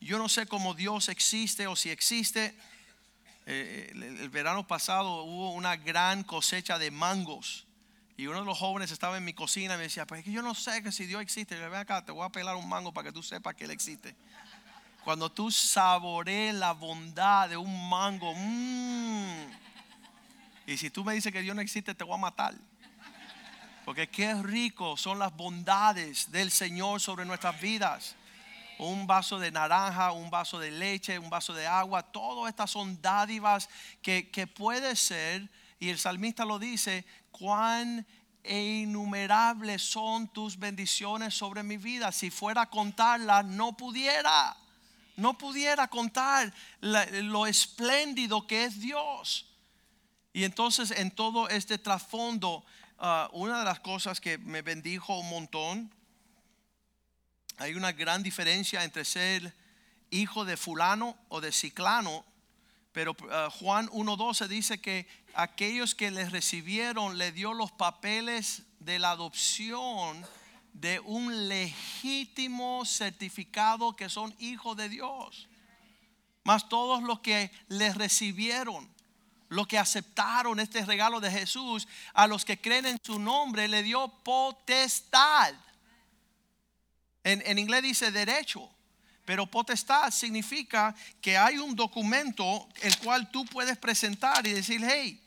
yo 0.00 0.18
no 0.18 0.28
sé 0.28 0.46
cómo 0.46 0.74
Dios 0.74 1.08
existe 1.10 1.68
o 1.68 1.76
si 1.76 1.90
existe. 1.90 2.56
Eh, 3.46 3.92
el, 3.92 4.28
verano 4.30 4.66
pasado 4.66 5.22
hubo 5.22 5.52
una 5.52 5.76
gran 5.76 6.24
cosecha 6.24 6.76
de 6.76 6.90
mangos. 6.90 7.68
Y 8.16 8.26
uno 8.26 8.40
de 8.40 8.46
los 8.46 8.58
jóvenes 8.58 8.90
estaba 8.90 9.16
en 9.16 9.24
mi 9.24 9.32
cocina 9.32 9.74
y 9.74 9.76
me 9.76 9.84
decía, 9.84 10.08
pues 10.08 10.18
es 10.18 10.24
que 10.24 10.32
yo 10.32 10.42
no 10.42 10.56
sé 10.56 10.82
que 10.82 10.90
si 10.90 11.06
Dios 11.06 11.22
existe. 11.22 11.56
le 11.56 11.68
ven 11.68 11.78
acá, 11.78 12.04
te 12.04 12.10
voy 12.10 12.26
a 12.26 12.30
pelar 12.30 12.56
un 12.56 12.68
mango 12.68 12.92
para 12.92 13.10
que 13.10 13.12
tú 13.12 13.22
sepas 13.22 13.54
que 13.54 13.62
Él 13.62 13.70
existe. 13.70 14.16
Cuando 15.04 15.30
tú 15.30 15.50
saborees 15.50 16.54
la 16.54 16.72
bondad 16.72 17.48
de 17.48 17.56
un 17.56 17.88
mango, 17.88 18.32
mmm, 18.34 19.50
y 20.66 20.76
si 20.76 20.90
tú 20.90 21.04
me 21.04 21.14
dices 21.14 21.32
que 21.32 21.42
Dios 21.42 21.56
no 21.56 21.62
existe, 21.62 21.94
te 21.94 22.04
voy 22.04 22.14
a 22.14 22.18
matar. 22.18 22.54
Porque 23.84 24.08
qué 24.08 24.32
rico 24.34 24.96
son 24.96 25.18
las 25.18 25.36
bondades 25.36 26.30
del 26.30 26.52
Señor 26.52 27.00
sobre 27.00 27.24
nuestras 27.24 27.60
vidas. 27.60 28.14
Un 28.78 29.08
vaso 29.08 29.40
de 29.40 29.50
naranja, 29.50 30.12
un 30.12 30.30
vaso 30.30 30.60
de 30.60 30.70
leche, 30.70 31.18
un 31.18 31.30
vaso 31.30 31.52
de 31.52 31.66
agua, 31.66 32.04
todas 32.04 32.48
estas 32.48 32.70
son 32.70 33.00
dádivas 33.02 33.68
que, 34.02 34.30
que 34.30 34.46
puede 34.46 34.94
ser, 34.94 35.48
y 35.80 35.88
el 35.88 35.98
salmista 35.98 36.44
lo 36.44 36.60
dice, 36.60 37.04
cuán 37.32 38.06
innumerables 38.44 39.82
son 39.82 40.28
tus 40.28 40.56
bendiciones 40.56 41.34
sobre 41.34 41.64
mi 41.64 41.76
vida. 41.76 42.12
Si 42.12 42.30
fuera 42.30 42.62
a 42.62 42.70
contarlas, 42.70 43.44
no 43.44 43.76
pudiera 43.76 44.56
no 45.16 45.36
pudiera 45.38 45.88
contar 45.88 46.52
lo 46.80 47.46
espléndido 47.46 48.46
que 48.46 48.64
es 48.64 48.80
Dios. 48.80 49.46
Y 50.32 50.44
entonces 50.44 50.90
en 50.90 51.10
todo 51.10 51.48
este 51.48 51.78
trasfondo, 51.78 52.64
ah, 52.98 53.28
una 53.32 53.58
de 53.58 53.64
las 53.64 53.80
cosas 53.80 54.20
que 54.20 54.38
me 54.38 54.62
bendijo 54.62 55.18
un 55.18 55.28
montón, 55.28 55.94
hay 57.58 57.74
una 57.74 57.92
gran 57.92 58.22
diferencia 58.22 58.82
entre 58.82 59.04
ser 59.04 59.54
hijo 60.10 60.44
de 60.44 60.56
fulano 60.56 61.16
o 61.28 61.40
de 61.40 61.52
ciclano, 61.52 62.24
Pero 62.92 63.12
uh, 63.12 63.50
Juan 63.50 63.88
1.12 63.88 64.48
dice 64.48 64.80
que 64.80 65.06
aquellos 65.34 65.94
que 65.94 66.10
les 66.10 66.30
recibieron 66.30 67.16
le 67.16 67.32
dio 67.32 67.54
los 67.54 67.72
papeles 67.72 68.62
de 68.80 68.98
la 68.98 69.12
adopción 69.12 70.26
de 70.72 71.00
un 71.00 71.48
legítimo 71.48 72.84
certificado 72.84 73.94
que 73.94 74.08
son 74.08 74.34
hijos 74.38 74.76
de 74.76 74.88
Dios. 74.88 75.48
Más 76.44 76.68
todos 76.68 77.02
los 77.02 77.20
que 77.20 77.50
les 77.68 77.96
recibieron, 77.96 78.88
los 79.48 79.66
que 79.66 79.78
aceptaron 79.78 80.58
este 80.58 80.84
regalo 80.84 81.20
de 81.20 81.30
Jesús, 81.30 81.86
a 82.14 82.26
los 82.26 82.44
que 82.44 82.60
creen 82.60 82.86
en 82.86 82.98
su 83.02 83.18
nombre, 83.18 83.68
le 83.68 83.82
dio 83.82 84.08
potestad. 84.08 85.54
En, 87.22 87.42
en 87.46 87.58
inglés 87.58 87.82
dice 87.82 88.10
derecho. 88.10 88.68
Pero 89.24 89.46
potestad 89.46 90.10
significa 90.10 90.94
que 91.20 91.36
hay 91.36 91.58
un 91.58 91.76
documento 91.76 92.68
el 92.80 92.98
cual 92.98 93.30
tú 93.30 93.44
puedes 93.44 93.78
presentar 93.78 94.44
y 94.46 94.52
decir, 94.52 94.82
hey, 94.84 95.22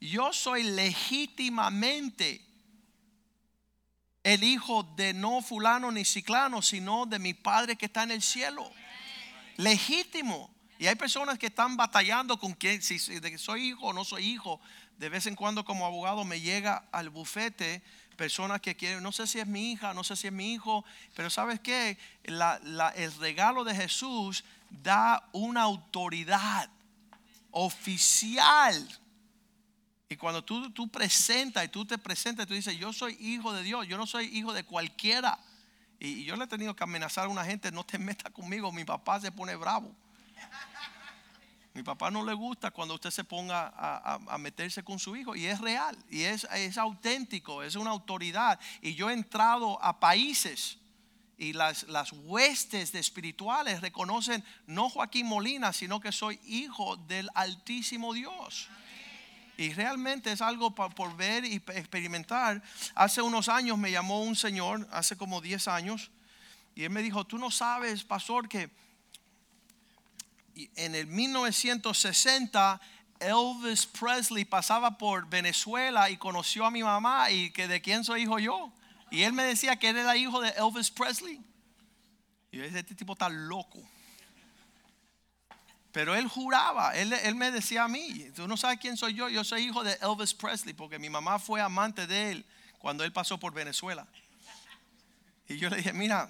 yo 0.00 0.32
soy 0.32 0.62
legítimamente 0.62 2.44
el 4.24 4.42
hijo 4.42 4.82
de 4.96 5.12
no 5.12 5.42
fulano 5.42 5.92
ni 5.92 6.04
ciclano, 6.04 6.62
sino 6.62 7.06
de 7.06 7.18
mi 7.18 7.34
Padre 7.34 7.76
que 7.76 7.86
está 7.86 8.02
en 8.02 8.10
el 8.10 8.22
cielo. 8.22 8.68
Legítimo. 9.56 10.50
Y 10.78 10.86
hay 10.86 10.96
personas 10.96 11.38
que 11.38 11.46
están 11.46 11.76
batallando 11.76 12.38
con 12.40 12.54
que 12.54 12.80
si 12.82 12.98
soy 12.98 13.68
hijo 13.68 13.86
o 13.88 13.92
no 13.92 14.04
soy 14.04 14.24
hijo. 14.26 14.60
De 14.98 15.08
vez 15.08 15.26
en 15.26 15.36
cuando 15.36 15.64
como 15.64 15.86
abogado 15.86 16.24
me 16.24 16.40
llega 16.40 16.84
al 16.90 17.10
bufete 17.10 17.82
personas 18.16 18.60
que 18.60 18.76
quieren, 18.76 19.02
no 19.02 19.12
sé 19.12 19.26
si 19.26 19.40
es 19.40 19.46
mi 19.46 19.72
hija, 19.72 19.92
no 19.92 20.04
sé 20.04 20.16
si 20.16 20.28
es 20.28 20.32
mi 20.32 20.54
hijo, 20.54 20.84
pero 21.14 21.30
sabes 21.30 21.60
qué, 21.60 21.98
el 22.22 23.18
regalo 23.18 23.64
de 23.64 23.74
Jesús 23.74 24.44
da 24.70 25.28
una 25.32 25.62
autoridad 25.62 26.70
oficial 27.50 28.88
y 30.08 30.16
cuando 30.16 30.44
tú, 30.44 30.70
tú 30.70 30.88
presentas 30.88 31.64
y 31.64 31.68
tú 31.68 31.86
te 31.86 31.96
presentas, 31.96 32.46
tú 32.46 32.54
dices, 32.54 32.76
yo 32.76 32.92
soy 32.92 33.16
hijo 33.18 33.52
de 33.52 33.62
Dios, 33.62 33.86
yo 33.88 33.96
no 33.96 34.06
soy 34.06 34.26
hijo 34.26 34.52
de 34.52 34.64
cualquiera. 34.64 35.38
Y, 35.98 36.24
yo 36.24 36.36
le 36.36 36.44
he 36.44 36.46
tenido 36.46 36.76
que 36.76 36.84
amenazar 36.84 37.24
a 37.24 37.28
una 37.28 37.44
gente, 37.44 37.72
no 37.72 37.84
te 37.84 37.98
metas 37.98 38.32
conmigo, 38.32 38.70
mi 38.70 38.84
papá 38.84 39.20
se 39.20 39.32
pone 39.32 39.56
bravo. 39.56 39.94
Mi 41.72 41.82
papá 41.82 42.08
no 42.08 42.24
le 42.24 42.34
gusta 42.34 42.70
cuando 42.70 42.94
usted 42.94 43.10
se 43.10 43.24
ponga 43.24 43.72
a, 43.76 44.38
meterse 44.38 44.84
con 44.84 45.00
su 45.00 45.16
hijo 45.16 45.34
y 45.34 45.46
es 45.46 45.60
real 45.60 45.98
y 46.08 46.22
es, 46.22 46.46
es, 46.52 46.78
auténtico, 46.78 47.64
es 47.64 47.74
una 47.74 47.90
autoridad. 47.90 48.60
Y 48.80 48.94
yo 48.94 49.10
he 49.10 49.12
entrado 49.12 49.82
a 49.82 49.98
países 49.98 50.78
y 51.36 51.52
las, 51.52 51.82
las 51.88 52.12
huestes 52.12 52.92
de 52.92 53.00
espirituales 53.00 53.80
reconocen 53.80 54.44
no 54.68 54.88
Joaquín 54.88 55.26
Molina, 55.26 55.72
sino 55.72 55.98
que 55.98 56.12
soy 56.12 56.38
hijo 56.44 56.94
del 56.96 57.28
Altísimo 57.34 58.14
Dios. 58.14 58.68
Y 59.56 59.72
realmente 59.72 60.32
es 60.32 60.40
algo 60.40 60.74
por 60.74 61.16
ver 61.16 61.44
y 61.44 61.56
experimentar. 61.56 62.62
Hace 62.94 63.22
unos 63.22 63.48
años 63.48 63.78
me 63.78 63.90
llamó 63.90 64.22
un 64.22 64.34
señor, 64.34 64.88
hace 64.90 65.16
como 65.16 65.40
10 65.40 65.68
años, 65.68 66.10
y 66.74 66.82
él 66.82 66.90
me 66.90 67.02
dijo, 67.02 67.24
tú 67.24 67.38
no 67.38 67.50
sabes, 67.50 68.02
pastor, 68.02 68.48
que 68.48 68.68
en 70.54 70.94
el 70.94 71.06
1960 71.06 72.80
Elvis 73.20 73.86
Presley 73.86 74.44
pasaba 74.44 74.98
por 74.98 75.28
Venezuela 75.28 76.10
y 76.10 76.16
conoció 76.16 76.66
a 76.66 76.70
mi 76.70 76.82
mamá 76.82 77.30
y 77.30 77.50
que 77.50 77.68
de 77.68 77.80
quién 77.80 78.04
soy 78.04 78.22
hijo 78.22 78.38
yo. 78.38 78.72
Y 79.10 79.22
él 79.22 79.32
me 79.32 79.44
decía 79.44 79.76
que 79.76 79.90
él 79.90 79.96
era 79.98 80.16
hijo 80.16 80.40
de 80.40 80.50
Elvis 80.50 80.90
Presley. 80.90 81.40
Y 82.50 82.56
yo 82.56 82.62
decía, 82.64 82.80
este 82.80 82.94
tipo 82.94 83.12
está 83.12 83.28
loco. 83.28 83.80
Pero 85.94 86.16
él 86.16 86.26
juraba, 86.26 86.92
él, 86.96 87.36
me 87.36 87.52
decía 87.52 87.84
a 87.84 87.88
mí, 87.88 88.28
tú 88.34 88.48
no 88.48 88.56
sabes 88.56 88.80
quién 88.80 88.96
soy 88.96 89.14
yo, 89.14 89.28
yo 89.28 89.44
soy 89.44 89.62
hijo 89.62 89.84
de 89.84 89.96
Elvis 90.02 90.34
Presley, 90.34 90.74
porque 90.74 90.98
mi 90.98 91.08
mamá 91.08 91.38
fue 91.38 91.60
amante 91.60 92.08
de 92.08 92.32
él 92.32 92.44
cuando 92.80 93.04
él 93.04 93.12
pasó 93.12 93.38
por 93.38 93.54
Venezuela. 93.54 94.04
Y 95.48 95.56
yo 95.56 95.70
le 95.70 95.76
dije, 95.76 95.92
mira, 95.92 96.26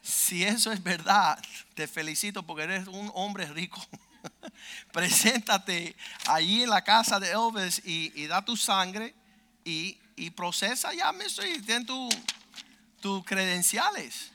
si 0.00 0.44
eso 0.44 0.70
es 0.70 0.80
verdad, 0.80 1.42
te 1.74 1.88
felicito 1.88 2.44
porque 2.44 2.62
eres 2.62 2.86
un 2.86 3.10
hombre 3.14 3.46
rico. 3.46 3.84
Preséntate 4.92 5.96
allí 6.28 6.62
en 6.62 6.70
la 6.70 6.84
casa 6.84 7.18
de 7.18 7.32
Elvis 7.32 7.82
y, 7.84 8.28
da 8.28 8.44
tu 8.44 8.56
sangre 8.56 9.12
y, 9.64 9.98
procesa 10.36 10.94
ya, 10.94 11.10
me 11.10 11.24
estoy, 11.24 11.60
ten 11.62 11.84
tus 11.84 13.24
credenciales. 13.24 14.30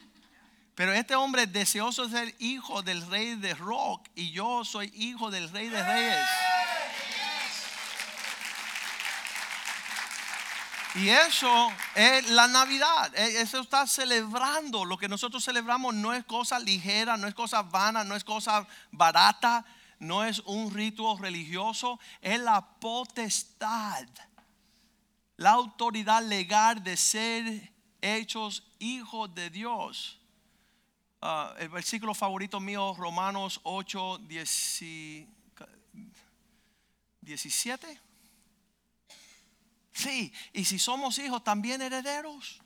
Pero 0.76 0.94
este 0.94 1.16
hombre 1.16 1.44
es 1.44 1.54
deseoso 1.54 2.08
de 2.08 2.18
ser 2.18 2.36
hijo 2.40 2.82
del 2.84 3.06
rey 3.08 3.36
de 3.36 3.54
rock 3.54 4.08
y 4.14 4.32
yo 4.32 4.66
soy 4.66 4.92
hijo 4.94 5.32
del 5.32 5.50
rey 5.50 5.70
de 5.70 5.82
reyes. 5.82 6.28
Y 10.96 11.10
eso 11.10 11.72
es 11.94 12.30
la 12.30 12.48
Navidad. 12.48 13.14
E, 13.16 13.42
eso 13.42 13.60
está 13.60 13.88
celebrando. 13.88 14.86
Lo 14.86 14.98
que 14.98 15.10
nosotros 15.10 15.44
celebramos 15.44 15.94
no 15.94 16.14
es 16.14 16.24
cosa 16.24 16.58
ligera, 16.60 17.18
no 17.18 17.28
es 17.28 17.34
cosa 17.34 17.62
vana, 17.64 18.04
no 18.04 18.16
es 18.16 18.24
cosa 18.24 18.66
barata, 18.92 19.66
no 20.00 20.24
es 20.24 20.40
un 20.40 20.74
ritual 20.74 21.20
religioso. 21.20 22.00
Es 22.22 22.40
la 22.40 22.66
potestad, 22.80 24.08
la 25.36 25.52
autoridad 25.52 26.24
legal 26.24 26.82
de 26.82 26.96
ser 26.96 27.74
hechos 28.02 28.64
hijos 28.80 29.34
de 29.36 29.50
Dios. 29.50 30.20
Ah, 31.28 31.56
el 31.58 31.70
versículo 31.70 32.14
favorito 32.14 32.60
mío, 32.60 32.94
Romanos 32.96 33.60
8, 33.64 34.20
17. 34.30 35.28
Sí, 39.92 40.32
y 40.54 40.66
si 40.66 40.78
somos 40.78 41.18
hijos, 41.18 41.44
también 41.44 41.82
herederos. 41.82 42.62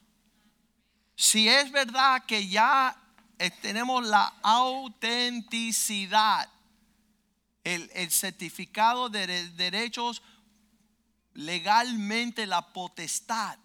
Si 1.15 1.47
es 1.47 1.71
verdad 1.71 2.25
que 2.25 2.49
ya 2.49 3.01
tenemos 3.61 4.05
la 4.05 4.25
autenticidad, 4.41 6.49
el, 7.63 7.89
el 7.93 8.11
certificado 8.11 9.07
de 9.07 9.47
derechos 9.51 10.21
legalmente 11.33 12.45
la 12.45 12.73
potestad 12.73 13.57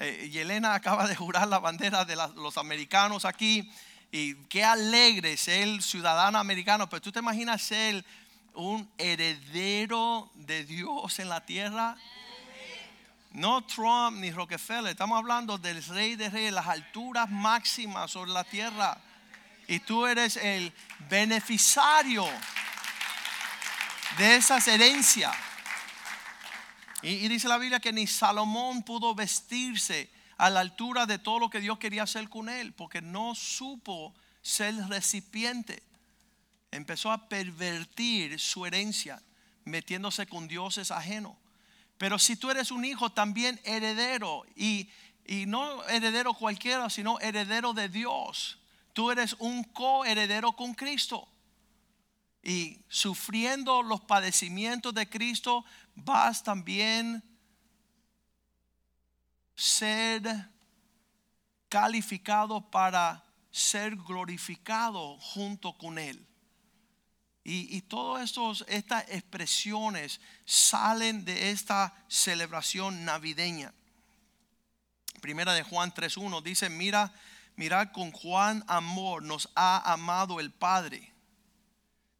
eh, 0.00 0.30
y 0.32 0.38
Elena 0.38 0.74
acaba 0.74 1.08
de 1.08 1.16
jurar 1.16 1.48
la 1.48 1.58
bandera 1.58 2.04
de 2.04 2.16
los 2.16 2.56
americanos 2.56 3.24
aquí. 3.24 3.70
Y 4.10 4.34
qué 4.46 4.64
alegre 4.64 5.36
ser 5.36 5.82
ciudadano 5.82 6.38
americano. 6.38 6.88
Pero 6.88 7.02
tú 7.02 7.12
te 7.12 7.18
imaginas 7.18 7.60
ser 7.60 8.04
un 8.54 8.88
heredero 8.96 10.30
de 10.34 10.64
Dios 10.64 11.18
en 11.18 11.28
la 11.28 11.44
tierra. 11.44 11.96
No 13.32 13.64
Trump 13.64 14.18
ni 14.18 14.30
Rockefeller. 14.30 14.92
Estamos 14.92 15.18
hablando 15.18 15.58
del 15.58 15.84
rey 15.84 16.14
de 16.14 16.30
reyes, 16.30 16.52
las 16.52 16.66
alturas 16.66 17.28
máximas 17.28 18.10
sobre 18.12 18.30
la 18.30 18.44
tierra. 18.44 18.98
Y 19.66 19.80
tú 19.80 20.06
eres 20.06 20.36
el 20.36 20.72
beneficiario 21.10 22.26
de 24.16 24.36
esas 24.36 24.66
herencias. 24.68 25.47
Y, 27.02 27.28
dice 27.28 27.48
la 27.48 27.58
Biblia 27.58 27.80
que 27.80 27.92
ni 27.92 28.06
Salomón 28.06 28.82
pudo 28.82 29.14
vestirse 29.14 30.10
a 30.36 30.50
la 30.50 30.60
altura 30.60 31.06
de 31.06 31.18
todo 31.18 31.38
lo 31.38 31.50
que 31.50 31.60
Dios 31.60 31.78
quería 31.78 32.04
hacer 32.04 32.28
con 32.28 32.48
él, 32.48 32.72
porque 32.72 33.00
no 33.00 33.34
supo 33.34 34.14
ser 34.42 34.74
recipiente. 34.88 35.82
Empezó 36.70 37.12
a 37.12 37.28
pervertir 37.28 38.38
su 38.40 38.66
herencia, 38.66 39.22
metiéndose 39.64 40.26
con 40.26 40.48
dioses 40.48 40.90
ajenos. 40.90 41.36
Pero 41.98 42.18
si 42.18 42.36
tú 42.36 42.50
eres 42.50 42.70
un 42.70 42.84
hijo, 42.84 43.10
también 43.10 43.60
heredero, 43.64 44.44
y, 44.56 44.88
y 45.24 45.46
no 45.46 45.84
heredero 45.88 46.34
cualquiera, 46.34 46.90
sino 46.90 47.18
heredero 47.20 47.72
de 47.72 47.88
Dios. 47.88 48.58
Tú 48.92 49.10
eres 49.10 49.36
un 49.38 49.62
coheredero 49.64 50.52
con 50.52 50.74
Cristo 50.74 51.28
y 52.42 52.78
sufriendo 52.88 53.82
los 53.82 54.00
padecimientos 54.00 54.94
de 54.94 55.08
Cristo, 55.08 55.64
vas 56.04 56.42
también 56.42 57.22
ser 59.54 60.48
calificado 61.68 62.70
para 62.70 63.24
ser 63.50 63.96
glorificado 63.96 65.18
junto 65.18 65.76
con 65.76 65.98
Él. 65.98 66.24
Y, 67.44 67.76
y 67.76 67.82
todas 67.82 68.34
estas 68.66 69.04
expresiones 69.08 70.20
salen 70.44 71.24
de 71.24 71.50
esta 71.50 71.94
celebración 72.08 73.04
navideña. 73.04 73.72
Primera 75.20 75.54
de 75.54 75.62
Juan 75.62 75.92
3.1 75.92 76.42
dice, 76.42 76.68
mira, 76.68 77.12
mira 77.56 77.90
con 77.92 78.10
cuán 78.10 78.64
amor 78.68 79.22
nos 79.22 79.48
ha 79.54 79.92
amado 79.92 80.40
el 80.40 80.52
Padre 80.52 81.12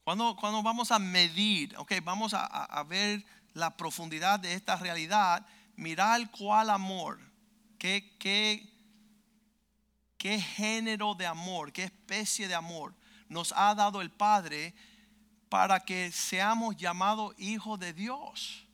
cuando, 0.08 0.34
cuando 0.36 0.62
vamos 0.62 0.90
a 0.90 0.98
medir, 0.98 1.76
ok, 1.76 1.92
vamos 2.02 2.32
a, 2.32 2.82
ver 2.84 3.22
la 3.58 3.76
profundidad 3.76 4.40
de 4.40 4.54
esta 4.54 4.76
realidad, 4.76 5.46
mirar 5.76 6.30
cuál 6.30 6.70
amor, 6.70 7.20
qué, 7.78 8.16
qué, 8.18 8.66
qué 10.16 10.40
género 10.40 11.14
de 11.14 11.26
amor, 11.26 11.72
qué 11.72 11.84
especie 11.84 12.48
de 12.48 12.54
amor 12.54 12.94
nos 13.28 13.52
ha 13.56 13.74
dado 13.74 14.00
el 14.00 14.10
Padre 14.10 14.74
para 15.48 15.80
que 15.80 16.10
seamos 16.12 16.76
llamados 16.76 17.34
hijos 17.38 17.78
de 17.78 17.92
Dios. 17.92 18.66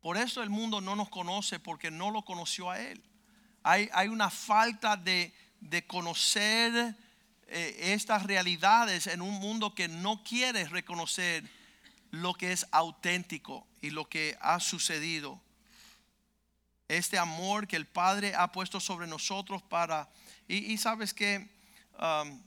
Por 0.00 0.16
eso 0.16 0.42
el 0.42 0.50
mundo 0.50 0.80
no 0.80 0.94
nos 0.94 1.08
conoce 1.08 1.58
porque 1.58 1.90
no 1.90 2.10
lo 2.10 2.22
conoció 2.22 2.70
a 2.70 2.80
Él. 2.80 3.02
Hay, 3.62 3.88
hay 3.92 4.08
una 4.08 4.30
falta 4.30 4.96
de, 4.96 5.34
de 5.60 5.86
conocer 5.86 6.96
eh, 7.48 7.92
estas 7.92 8.22
realidades 8.22 9.06
en 9.06 9.20
un 9.20 9.34
mundo 9.34 9.74
que 9.74 9.88
no 9.88 10.22
quiere 10.22 10.64
reconocer 10.66 11.48
lo 12.22 12.34
que 12.34 12.52
es 12.52 12.66
auténtico 12.70 13.66
y 13.80 13.90
lo 13.90 14.08
que 14.08 14.36
ha 14.40 14.60
sucedido. 14.60 15.40
Este 16.88 17.18
amor 17.18 17.66
que 17.66 17.76
el 17.76 17.86
Padre 17.86 18.34
ha 18.34 18.52
puesto 18.52 18.80
sobre 18.80 19.06
nosotros 19.06 19.62
para... 19.62 20.08
Y, 20.48 20.76
sabes 20.78 21.12
que 21.12 21.48
um, 21.98 22.40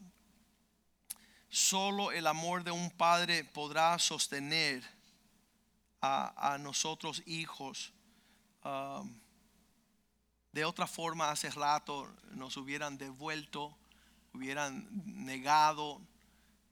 solo 1.49 2.11
el 2.11 2.25
amor 2.27 2.63
de 2.63 2.71
un 2.71 2.89
Padre 2.91 3.43
podrá 3.43 3.99
sostener 3.99 4.83
a, 6.01 6.57
nosotros 6.61 7.21
hijos. 7.25 7.91
Um, 8.63 9.19
de 10.53 10.63
otra 10.63 10.87
forma, 10.87 11.29
hace 11.29 11.49
rato 11.49 12.09
nos 12.31 12.55
hubieran 12.55 12.97
devuelto, 12.97 13.77
hubieran 14.33 14.87
negado, 15.05 16.01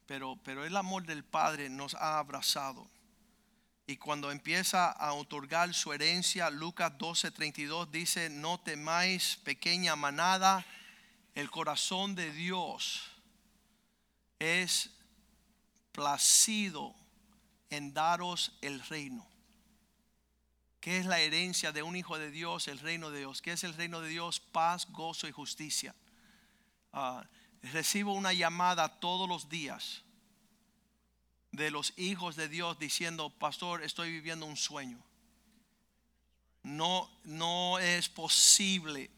pero, 0.08 0.38
pero 0.44 0.66
el 0.66 0.76
amor 0.76 1.06
del 1.06 1.24
Padre 1.24 1.70
nos 1.70 1.94
ha 1.96 2.18
abrazado. 2.18 2.88
Y 3.86 3.98
cuando 3.98 4.32
empieza 4.32 4.92
a 4.92 5.14
otorgar 5.14 5.74
su 5.74 5.94
herencia, 5.94 6.50
Lucas 6.50 6.94
12:32 6.98 7.90
dice, 7.90 8.30
no 8.30 8.60
temáis 8.60 9.38
pequeña 9.38 9.96
manada, 9.96 10.66
el 11.36 11.50
corazón 11.52 12.16
de 12.16 12.32
Dios 12.32 13.12
es 14.40 14.90
placido 15.92 16.96
en 17.70 17.94
daros 17.94 18.58
el 18.62 18.82
reino. 18.82 19.26
¿Qué 20.80 21.00
es 21.00 21.06
la 21.06 21.20
herencia 21.20 21.72
de 21.72 21.84
un 21.84 21.96
hijo 21.96 22.18
de 22.18 22.32
Dios? 22.32 22.68
El 22.68 22.80
reino 22.80 23.10
de 23.10 23.20
Dios. 23.20 23.42
¿Qué 23.42 23.52
es 23.52 23.64
el 23.64 23.74
reino 23.74 24.00
de 24.02 24.10
Dios? 24.10 24.40
Paz, 24.40 24.88
gozo 24.90 25.28
y 25.28 25.32
justicia. 25.32 25.94
Ah, 26.94 27.26
recibo 27.72 28.14
una 28.14 28.34
llamada 28.34 29.00
todos 29.00 29.28
los 29.28 29.50
días 29.50 30.04
de 31.52 31.72
los 31.72 31.94
hijos 31.98 32.36
de 32.36 32.50
Dios 32.50 32.78
diciendo, 32.78 33.30
pastor, 33.30 33.84
estoy 33.84 34.12
viviendo 34.12 34.46
un 34.46 34.58
sueño. 34.58 35.04
No, 36.64 37.10
no 37.24 37.80
es 37.80 38.10
posible 38.10 39.10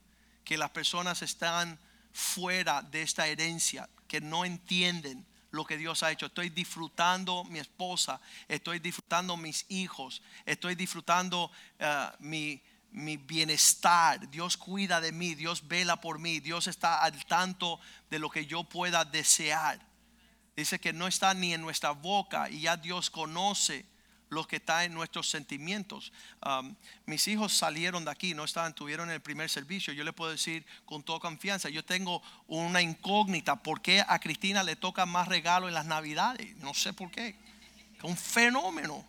que 0.44 0.58
las 0.58 0.70
personas 0.70 1.22
están 1.22 1.80
fuera 2.14 2.82
de 2.82 3.02
esta 3.02 3.28
herencia, 3.28 3.90
que 4.08 4.22
no 4.22 4.46
entienden 4.46 5.26
lo 5.52 5.66
que 5.66 5.78
Dios 5.78 6.04
ha 6.04 6.12
hecho. 6.12 6.28
Estoy 6.28 6.50
disfrutando 6.50 7.44
mi 7.46 7.60
esposa, 7.60 8.22
estoy 8.48 8.80
disfrutando 8.80 9.36
mis 9.36 9.66
hijos, 9.70 10.22
estoy 10.46 10.76
disfrutando 10.76 11.52
eh, 11.80 12.10
mi, 12.20 12.62
mi 12.92 13.18
bienestar. 13.18 14.30
Dios 14.30 14.58
cuida 14.58 15.02
de 15.02 15.12
mí, 15.12 15.36
Dios 15.36 15.68
vela 15.68 16.02
por 16.02 16.20
mí, 16.20 16.40
Dios 16.40 16.68
está 16.68 17.02
al 17.02 17.26
tanto 17.26 17.80
de 18.10 18.20
lo 18.20 18.30
que 18.30 18.46
yo 18.46 18.64
pueda 18.64 19.06
desear. 19.06 19.80
Dice 20.56 20.80
que 20.80 20.94
no 20.94 21.08
está 21.08 21.34
ni 21.34 21.54
en 21.54 21.62
nuestra 21.62 21.92
boca 21.92 22.50
y 22.50 22.62
ya 22.62 22.76
Dios 22.76 23.10
conoce 23.10 23.86
lo 24.30 24.48
que 24.48 24.58
está 24.58 24.84
en 24.84 24.94
nuestros 24.94 25.30
sentimientos. 25.30 26.12
Um, 26.46 26.76
mis 27.06 27.28
hijos 27.28 27.54
salieron 27.54 28.06
de 28.06 28.12
aquí, 28.12 28.34
no 28.34 28.44
estaban, 28.44 28.74
tuvieron 28.74 29.10
el 29.10 29.22
primer 29.22 29.50
servicio. 29.50 29.94
Yo 29.94 30.04
le 30.04 30.14
puedo 30.14 30.32
decir 30.32 30.66
con 30.86 31.04
toda 31.04 31.20
confianza, 31.20 31.70
yo 31.70 31.84
tengo 31.84 32.22
una 32.48 32.82
incógnita. 32.82 33.56
¿Por 33.58 33.82
qué 33.82 34.04
a 34.08 34.20
Cristina 34.20 34.64
le 34.64 34.76
toca 34.76 35.06
más 35.06 35.28
regalo 35.28 35.68
en 35.68 35.74
las 35.74 35.86
navidades? 35.86 36.56
No 36.58 36.74
sé 36.74 36.94
por 36.94 37.10
qué. 37.12 37.36
Es 37.98 38.04
un 38.04 38.18
fenómeno. 38.18 39.06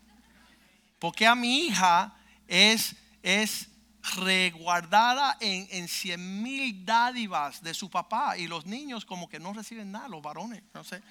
Porque 0.99 1.27
a 1.27 1.35
mi 1.35 1.67
hija 1.67 2.15
es, 2.47 2.97
es 3.23 3.70
reguardada 4.17 5.37
en, 5.41 5.69
en 5.71 5.89
cien 5.89 6.43
mil 6.43 6.85
dádivas 6.85 7.63
de 7.63 7.75
su 7.75 7.91
papá 7.91 8.37
y 8.39 8.47
los 8.47 8.67
niños 8.67 9.05
como 9.05 9.29
que 9.29 9.39
no 9.39 9.53
reciben 9.53 9.93
nada, 9.93 10.09
los 10.09 10.23
varones, 10.23 10.63
no 10.73 10.85
sé. 10.85 11.03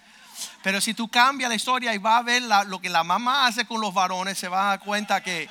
Pero 0.63 0.81
si 0.81 0.93
tú 0.93 1.07
cambias 1.07 1.49
la 1.49 1.55
historia 1.55 1.93
y 1.93 1.97
vas 1.97 2.19
a 2.19 2.23
ver 2.23 2.43
lo 2.67 2.79
que 2.79 2.89
la 2.89 3.03
mamá 3.03 3.47
hace 3.47 3.65
con 3.65 3.81
los 3.81 3.93
varones, 3.93 4.37
se 4.37 4.47
va 4.47 4.61
a 4.61 4.69
dar 4.69 4.79
cuenta 4.79 5.21
que, 5.21 5.49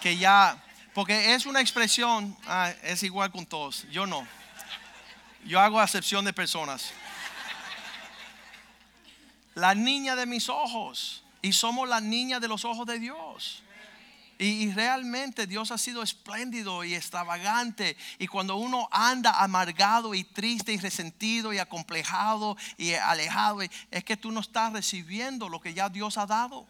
que 0.00 0.16
ya, 0.16 0.62
porque 0.94 1.34
es 1.34 1.46
una 1.46 1.60
expresión, 1.60 2.36
ah, 2.46 2.72
es 2.82 3.02
igual 3.02 3.30
con 3.30 3.46
todos, 3.46 3.86
yo 3.90 4.06
no. 4.06 4.26
Yo 5.44 5.60
hago 5.60 5.80
acepción 5.80 6.24
de 6.24 6.32
personas. 6.32 6.92
La 9.54 9.74
niña 9.74 10.16
de 10.16 10.26
mis 10.26 10.48
ojos, 10.48 11.24
y 11.42 11.52
somos 11.52 11.88
la 11.88 12.00
niña 12.00 12.40
de 12.40 12.48
los 12.48 12.64
ojos 12.64 12.86
de 12.86 12.98
Dios. 12.98 13.62
Y, 14.42 14.72
realmente 14.72 15.46
Dios 15.46 15.70
ha 15.70 15.76
sido 15.76 16.02
espléndido 16.02 16.82
y 16.82 16.94
extravagante. 16.94 17.98
Y 18.18 18.26
cuando 18.26 18.56
uno 18.56 18.88
anda 18.90 19.42
amargado 19.42 20.14
y 20.14 20.24
triste 20.24 20.72
y 20.72 20.78
resentido 20.78 21.52
y 21.52 21.58
acomplejado 21.58 22.56
y 22.78 22.94
alejado, 22.94 23.60
es 23.60 24.02
que 24.02 24.16
tú 24.16 24.32
no 24.32 24.40
estás 24.40 24.72
recibiendo 24.72 25.50
lo 25.50 25.60
que 25.60 25.74
ya 25.74 25.90
Dios 25.90 26.16
ha 26.16 26.24
dado. 26.24 26.66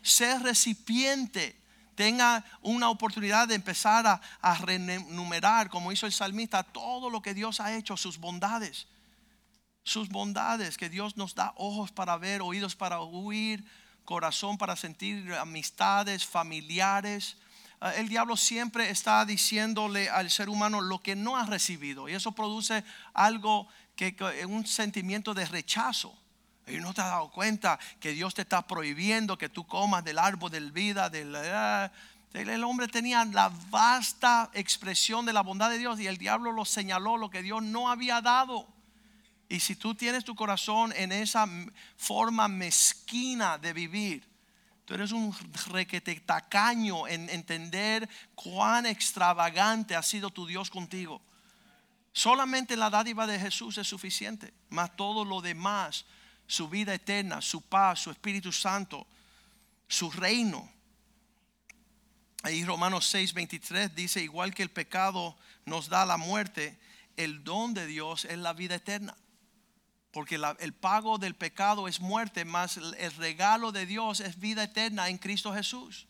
Ser 0.00 0.42
recipiente. 0.42 1.60
Tenga 1.96 2.44
una 2.60 2.88
oportunidad 2.88 3.48
de 3.48 3.56
empezar 3.56 4.20
a 4.40 4.54
renumerar, 4.58 5.70
como 5.70 5.90
hizo 5.90 6.06
el 6.06 6.12
salmista, 6.12 6.62
todo 6.62 7.10
lo 7.10 7.20
que 7.20 7.34
Dios 7.34 7.58
ha 7.58 7.74
hecho, 7.74 7.96
sus 7.96 8.16
bondades. 8.16 8.86
Sus 9.82 10.08
bondades, 10.08 10.78
que 10.78 10.88
Dios 10.88 11.16
nos 11.16 11.34
da 11.34 11.52
ojos 11.56 11.90
para 11.90 12.16
ver, 12.16 12.42
oídos 12.42 12.76
para 12.76 13.00
oír, 13.00 13.64
corazón 14.12 14.58
para 14.58 14.76
sentir 14.76 15.32
amistades, 15.32 16.26
familiares. 16.26 17.38
Ah, 17.80 17.94
el 17.94 18.10
diablo 18.10 18.36
siempre 18.36 18.90
está 18.90 19.24
diciéndole 19.24 20.10
al 20.10 20.30
ser 20.30 20.50
humano 20.50 20.82
lo 20.82 21.00
que 21.00 21.16
no 21.16 21.38
ha 21.38 21.46
recibido 21.46 22.10
y 22.10 22.12
eso 22.12 22.32
produce 22.32 22.84
algo 23.14 23.66
que, 23.96 24.14
un 24.46 24.66
sentimiento 24.66 25.32
de 25.32 25.46
rechazo. 25.46 26.14
Y 26.66 26.76
no 26.76 26.92
te 26.92 27.00
has 27.00 27.06
dado 27.06 27.30
cuenta 27.30 27.78
que 28.00 28.12
Dios 28.12 28.34
te 28.34 28.42
está 28.42 28.66
prohibiendo 28.66 29.38
que 29.38 29.48
tú 29.48 29.66
comas 29.66 30.04
del 30.04 30.18
árbol 30.18 30.50
del 30.50 30.72
vida, 30.72 31.08
del, 31.08 31.34
ah, 31.34 31.90
el 32.34 32.64
hombre 32.64 32.88
tenía 32.88 33.24
la 33.24 33.50
vasta 33.70 34.50
expresión 34.52 35.24
de 35.24 35.32
la 35.32 35.40
bondad 35.40 35.70
de 35.70 35.78
Dios 35.78 35.98
y 35.98 36.06
el 36.06 36.18
diablo 36.18 36.52
lo 36.52 36.66
señaló 36.66 37.16
lo 37.16 37.30
que 37.30 37.42
Dios 37.42 37.62
no 37.62 37.90
había 37.90 38.20
dado. 38.20 38.68
Y 39.52 39.60
si 39.60 39.76
tú 39.76 39.94
tienes 39.94 40.24
tu 40.24 40.34
corazón 40.34 40.94
en 40.96 41.12
esa 41.12 41.46
forma 41.98 42.48
mezquina 42.48 43.58
de 43.58 43.74
vivir, 43.74 44.26
tú 44.86 44.94
eres 44.94 45.12
un 45.12 45.30
requete 45.66 46.18
tacaño 46.20 47.06
en 47.06 47.28
entender 47.28 48.08
cuán 48.34 48.86
extravagante 48.86 49.94
ha 49.94 50.02
sido 50.02 50.30
tu 50.30 50.46
Dios 50.46 50.70
contigo. 50.70 51.20
Solamente 52.14 52.78
la 52.78 52.88
dádiva 52.88 53.26
de 53.26 53.38
Jesús 53.38 53.76
es 53.76 53.86
suficiente, 53.86 54.54
más 54.70 54.96
todo 54.96 55.22
lo 55.22 55.42
demás, 55.42 56.06
su 56.46 56.70
vida 56.70 56.94
eterna, 56.94 57.42
su 57.42 57.60
paz, 57.60 58.00
su 58.00 58.10
Espíritu 58.10 58.52
Santo, 58.52 59.06
su 59.86 60.10
reino. 60.10 60.66
Ahí 62.42 62.64
Romanos 62.64 63.06
6, 63.08 63.34
23 63.34 63.94
dice, 63.94 64.22
igual 64.22 64.54
que 64.54 64.62
el 64.62 64.70
pecado 64.70 65.36
nos 65.66 65.90
da 65.90 66.06
la 66.06 66.16
muerte, 66.16 66.80
el 67.18 67.44
don 67.44 67.74
de 67.74 67.86
Dios 67.86 68.24
es 68.24 68.38
la 68.38 68.54
vida 68.54 68.76
eterna. 68.76 69.14
Porque 70.12 70.38
el 70.60 70.74
pago 70.74 71.16
del 71.16 71.34
pecado 71.34 71.88
es 71.88 72.00
muerte, 72.00 72.44
más 72.44 72.76
el 72.76 73.12
regalo 73.16 73.72
de 73.72 73.86
Dios 73.86 74.20
es 74.20 74.38
vida 74.38 74.64
eterna 74.64 75.08
en 75.08 75.16
Cristo 75.16 75.54
Jesús. 75.54 76.06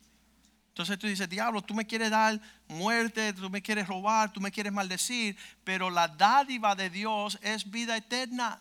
Entonces 0.73 0.99
tú 0.99 1.07
dices, 1.07 1.29
diablo, 1.29 1.63
tú 1.63 1.75
me 1.75 1.87
quieres 1.87 2.11
dar 2.11 2.41
muerte, 2.67 3.33
tú 3.35 3.49
me 3.51 3.61
quieres 3.61 3.87
robar, 3.87 4.33
tú 4.33 4.41
me 4.41 4.51
quieres 4.51 4.73
maldecir, 4.73 5.37
pero 5.65 5.91
la 5.91 6.09
dádiva 6.09 6.75
de 6.75 6.89
Dios 6.89 7.39
es 7.43 7.71
vida 7.71 7.97
eterna. 7.97 8.61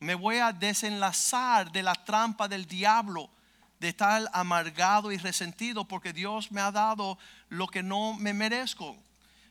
Me 0.00 0.14
voy 0.14 0.38
a 0.38 0.52
desenlazar 0.52 1.70
de 1.70 1.84
la 1.84 1.94
trampa 1.94 2.48
del 2.48 2.66
diablo, 2.66 3.30
de 3.78 3.90
estar 3.90 4.28
amargado 4.32 5.12
y 5.12 5.18
resentido, 5.18 5.86
porque 5.86 6.12
Dios 6.12 6.50
me 6.50 6.60
ha 6.60 6.72
dado 6.72 7.16
lo 7.48 7.68
que 7.68 7.82
no 7.82 8.14
me 8.14 8.34
merezco. 8.34 8.98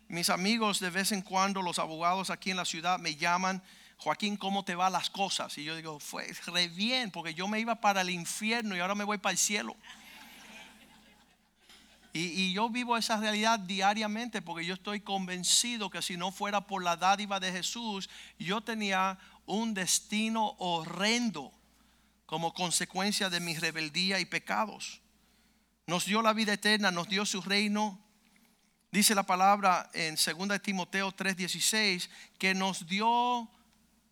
Mis 0.10 0.30
amigos 0.30 0.80
de 0.82 0.90
vez 0.90 1.14
en 1.14 1.22
cuando, 1.22 1.62
los 1.62 1.80
abogados 1.80 2.30
aquí 2.30 2.52
en 2.52 2.58
la 2.58 2.66
ciudad 2.66 3.00
me 3.00 3.16
llaman 3.16 3.64
Joaquín, 4.00 4.38
¿cómo 4.38 4.64
te 4.64 4.76
van 4.76 4.94
las 4.94 5.10
cosas? 5.10 5.58
Y 5.58 5.66
yo 5.66 5.76
digo, 5.76 6.00
fue 6.00 6.26
re 6.48 6.70
bien, 6.70 7.12
porque 7.12 7.34
yo 7.34 7.50
me 7.50 7.60
iba 7.60 7.76
para 7.76 8.00
el 8.00 8.10
infierno 8.10 8.76
y 8.76 8.80
ahora 8.80 8.96
me 8.96 9.04
voy 9.04 9.18
para 9.18 9.34
el 9.34 9.38
cielo. 9.38 9.76
Y, 12.14 12.54
yo 12.54 12.70
vivo 12.70 12.98
esa 12.98 13.18
realidad 13.18 13.60
diariamente 13.60 14.42
porque 14.42 14.66
yo 14.66 14.74
estoy 14.74 15.02
convencido 15.02 15.90
que 15.90 16.02
si 16.02 16.18
no 16.18 16.32
fuera 16.32 16.66
por 16.66 16.84
la 16.84 16.96
dádiva 16.96 17.40
de 17.40 17.52
Jesús, 17.52 18.10
yo 18.40 18.62
tenía 18.62 19.20
un 19.46 19.74
destino 19.74 20.56
horrendo 20.58 21.54
como 22.26 22.54
consecuencia 22.54 23.30
de 23.30 23.40
mi 23.40 23.56
rebeldía 23.56 24.20
y 24.20 24.26
pecados. 24.26 25.02
Nos 25.86 26.06
dio 26.06 26.22
la 26.22 26.34
vida 26.34 26.54
eterna, 26.54 26.90
nos 26.90 27.10
dio 27.10 27.26
su 27.26 27.42
reino. 27.42 28.00
Dice 28.92 29.14
la 29.14 29.24
palabra 29.24 29.90
en 29.94 30.16
2 30.16 30.62
Timoteo 30.62 31.12
3:16 31.12 32.10
que 32.40 32.56
nos 32.56 32.88
dio 32.88 33.50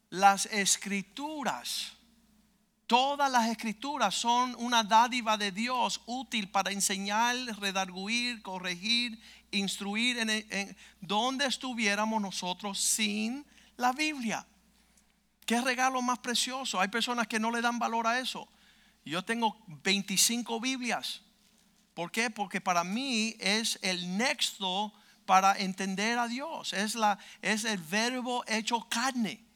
las 0.09 0.45
escrituras 0.47 1.97
Todas 2.87 3.29
las 3.29 3.49
escrituras 3.49 4.15
son 4.15 4.55
una 4.59 4.81
dádiva 4.81 5.37
de 5.37 5.51
Dios 5.51 6.01
útil 6.05 6.49
para 6.49 6.71
enseñar, 6.71 7.35
redarguir, 7.59 8.41
corregir, 8.41 9.21
instruir 9.51 10.17
en, 10.19 10.77
donde 11.01 11.45
estuviéramos 11.45 12.21
nosotros 12.21 12.79
sin 12.79 13.45
la 13.75 13.91
Biblia. 13.91 14.47
Qué 15.45 15.59
regalo 15.59 16.01
más 16.01 16.19
precioso. 16.19 16.79
Hay 16.79 16.87
personas 16.87 17.27
que 17.27 17.41
no 17.41 17.51
le 17.51 17.61
dan 17.61 17.77
valor 17.77 18.07
a 18.07 18.19
eso. 18.19 18.47
Yo 19.03 19.21
tengo 19.23 19.61
25 19.67 20.61
Biblias. 20.61 21.21
¿Por 21.93 22.09
qué? 22.09 22.29
Porque 22.29 22.61
para 22.61 22.85
mí 22.85 23.35
es 23.39 23.79
el 23.81 24.17
nexo 24.17 24.93
para 25.25 25.57
entender 25.57 26.17
a 26.19 26.29
Dios. 26.29 26.71
Es, 26.71 26.95
la, 26.95 27.19
es 27.41 27.65
el 27.65 27.79
verbo 27.79 28.45
hecho 28.47 28.87
carne. 28.87 29.46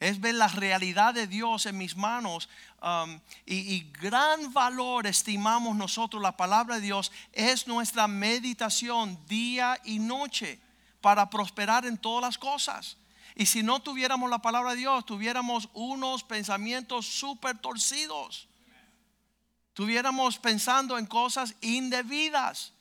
Es 0.00 0.18
ver 0.18 0.34
la 0.34 0.48
realidad 0.48 1.12
de 1.12 1.26
Dios 1.26 1.66
en 1.66 1.76
mis 1.76 1.94
manos. 1.94 2.48
Um, 2.82 3.20
y, 3.44 3.80
gran 3.92 4.50
valor 4.54 5.06
estimamos 5.06 5.76
nosotros 5.76 6.22
la 6.22 6.38
palabra 6.38 6.76
de 6.76 6.80
Dios. 6.80 7.12
Es 7.34 7.66
nuestra 7.66 8.08
meditación 8.08 9.18
día 9.28 9.78
y 9.84 9.98
noche 9.98 10.58
para 11.02 11.28
prosperar 11.28 11.84
en 11.84 11.98
todas 11.98 12.22
las 12.22 12.38
cosas. 12.38 12.96
Y 13.34 13.44
si 13.44 13.62
no 13.62 13.80
tuviéramos 13.80 14.30
la 14.30 14.40
palabra 14.40 14.70
de 14.70 14.78
Dios, 14.78 15.04
tuviéramos 15.04 15.68
unos 15.74 16.24
pensamientos 16.24 17.06
súper 17.06 17.58
torcidos. 17.58 18.48
Tuviéramos 19.74 20.38
pensando 20.38 20.96
en 20.96 21.04
cosas 21.04 21.54
indebidas. 21.60 22.72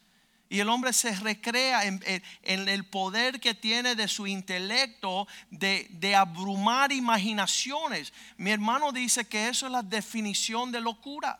Y 0.51 0.59
el 0.59 0.69
hombre 0.69 0.93
se 0.93 1.15
recrea 1.15 1.85
en, 1.85 2.01
el 2.41 2.83
poder 2.85 3.39
que 3.39 3.53
tiene 3.53 3.93
de 3.93 4.07
su 4.07 4.25
intelecto 4.25 5.27
de, 5.51 6.15
abrumar 6.15 6.91
imaginaciones. 6.91 8.11
Mi 8.35 8.49
hermano 8.49 8.91
dice 8.91 9.27
que 9.27 9.47
eso 9.47 9.67
es 9.67 9.71
la 9.71 9.83
definición 9.83 10.71
de 10.71 10.81
locura. 10.81 11.39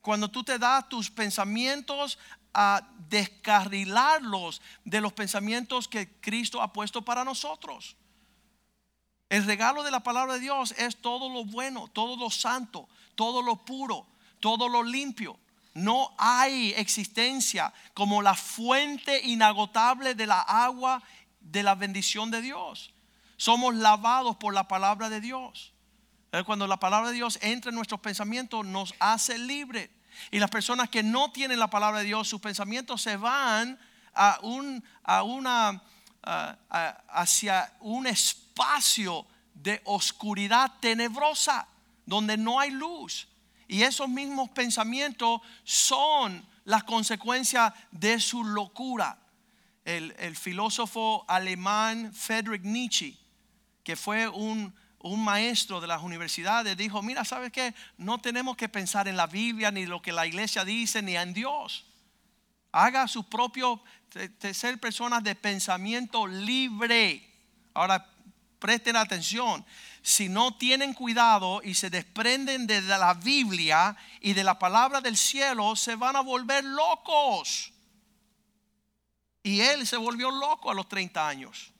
Cuando 0.00 0.30
tú 0.30 0.42
te 0.42 0.58
das 0.58 0.88
tus 0.88 1.10
pensamientos 1.10 2.18
a 2.54 2.82
descarrilarlos 3.10 4.62
de 4.86 5.02
los 5.02 5.12
pensamientos 5.12 5.86
que 5.86 6.08
Cristo 6.20 6.62
ha 6.62 6.72
puesto 6.72 7.02
para 7.02 7.24
nosotros. 7.24 7.94
El 9.28 9.44
regalo 9.44 9.82
de 9.82 9.90
la 9.90 10.00
palabra 10.00 10.34
de 10.34 10.40
Dios 10.40 10.74
es 10.78 10.96
todo 10.96 11.28
lo 11.28 11.44
bueno, 11.44 11.88
todo 11.88 12.16
lo 12.16 12.30
santo, 12.30 12.88
todo 13.14 13.42
lo 13.42 13.56
puro, 13.56 14.06
todo 14.40 14.66
lo 14.66 14.82
limpio. 14.82 15.38
No 15.80 16.14
hay 16.18 16.72
existencia 16.76 17.72
como 17.94 18.22
la 18.22 18.34
fuente 18.34 19.20
inagotable 19.24 20.14
de 20.14 20.26
la 20.26 20.40
agua 20.40 21.02
de 21.40 21.62
la 21.62 21.74
bendición 21.74 22.30
de 22.30 22.42
Dios. 22.42 22.92
Somos 23.36 23.74
lavados 23.74 24.36
por 24.36 24.52
la 24.52 24.68
palabra 24.68 25.08
de 25.08 25.20
Dios. 25.20 25.72
Eh, 26.32 26.44
cuando 26.44 26.66
la 26.66 26.78
palabra 26.78 27.08
de 27.08 27.16
Dios 27.16 27.38
entra 27.42 27.70
en 27.70 27.76
nuestros 27.76 28.00
pensamientos, 28.00 28.64
nos 28.66 28.94
hace 28.98 29.38
libre. 29.38 29.90
Y 30.30 30.38
las 30.38 30.50
personas 30.50 30.90
que 30.90 31.02
no 31.02 31.32
tienen 31.32 31.58
la 31.58 31.70
palabra 31.70 32.00
de 32.00 32.04
Dios, 32.04 32.28
sus 32.28 32.40
pensamientos 32.40 33.00
se 33.02 33.16
van 33.16 33.78
a 34.14 34.38
un, 34.42 34.84
a 35.02 35.22
una, 35.22 35.82
hacia 37.08 37.72
un 37.80 38.06
espacio 38.06 39.26
de 39.54 39.80
oscuridad 39.84 40.72
tenebrosa 40.80 41.66
donde 42.04 42.36
no 42.36 42.60
hay 42.60 42.70
luz. 42.70 43.28
Y 43.70 43.84
esos 43.84 44.08
mismos 44.08 44.50
pensamientos 44.50 45.40
son 45.62 46.44
las 46.64 46.82
consecuencias 46.82 47.72
de 47.92 48.18
su 48.18 48.42
locura. 48.42 49.16
El, 49.84 50.34
filósofo 50.36 51.24
alemán 51.28 52.12
Friedrich 52.12 52.62
Nietzsche, 52.62 53.16
que 53.84 53.94
fue 53.94 54.26
un, 54.26 54.74
un 54.98 55.22
maestro 55.22 55.80
de 55.80 55.86
las 55.86 56.02
universidades, 56.02 56.76
dijo, 56.76 57.00
mira, 57.00 57.24
¿sabes 57.24 57.52
qué? 57.52 57.72
No 57.96 58.18
tenemos 58.18 58.56
que 58.56 58.68
pensar 58.68 59.06
en 59.06 59.16
la 59.16 59.28
Biblia, 59.28 59.70
ni 59.70 59.86
lo 59.86 60.02
que 60.02 60.10
la 60.10 60.26
iglesia 60.26 60.64
dice, 60.64 61.00
ni 61.00 61.16
en 61.16 61.32
Dios. 61.32 61.86
Haga 62.72 63.06
su 63.06 63.22
propio, 63.28 63.80
ser 64.52 64.80
personas 64.80 65.22
de 65.22 65.36
pensamiento 65.36 66.26
libre. 66.26 67.24
Ahora, 67.72 68.04
presten 68.58 68.96
atención, 68.96 69.64
si 70.02 70.28
no 70.28 70.56
tienen 70.56 70.94
cuidado 70.94 71.60
y 71.62 71.74
se 71.74 71.90
desprenden 71.90 72.66
de 72.66 72.80
la 72.80 73.14
Biblia 73.14 73.96
y 74.20 74.32
de 74.32 74.44
la 74.44 74.58
palabra 74.58 75.00
del 75.00 75.16
cielo, 75.16 75.76
se 75.76 75.94
van 75.94 76.16
a 76.16 76.20
volver 76.20 76.64
locos. 76.64 77.72
Y 79.42 79.60
él 79.60 79.86
se 79.86 79.96
volvió 79.96 80.30
loco 80.30 80.70
a 80.70 80.74
los 80.74 80.88
30 80.88 81.26
años. 81.26 81.72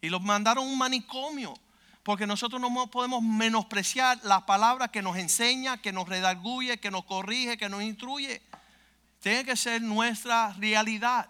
Y 0.00 0.08
los 0.08 0.22
mandaron 0.22 0.64
a 0.64 0.66
un 0.68 0.78
manicomio. 0.78 1.54
Porque 2.02 2.26
nosotros 2.26 2.60
no 2.60 2.90
podemos 2.90 3.22
menospreciar 3.22 4.18
la 4.24 4.46
palabra 4.46 4.88
que 4.88 5.02
nos 5.02 5.16
enseña, 5.16 5.80
que 5.80 5.92
nos 5.92 6.08
redarguye, 6.08 6.78
que 6.78 6.90
nos 6.90 7.04
corrige, 7.04 7.58
que 7.58 7.68
nos 7.68 7.82
instruye. 7.82 8.42
Tiene 9.20 9.44
que 9.44 9.54
ser 9.54 9.82
nuestra 9.82 10.54
realidad. 10.54 11.28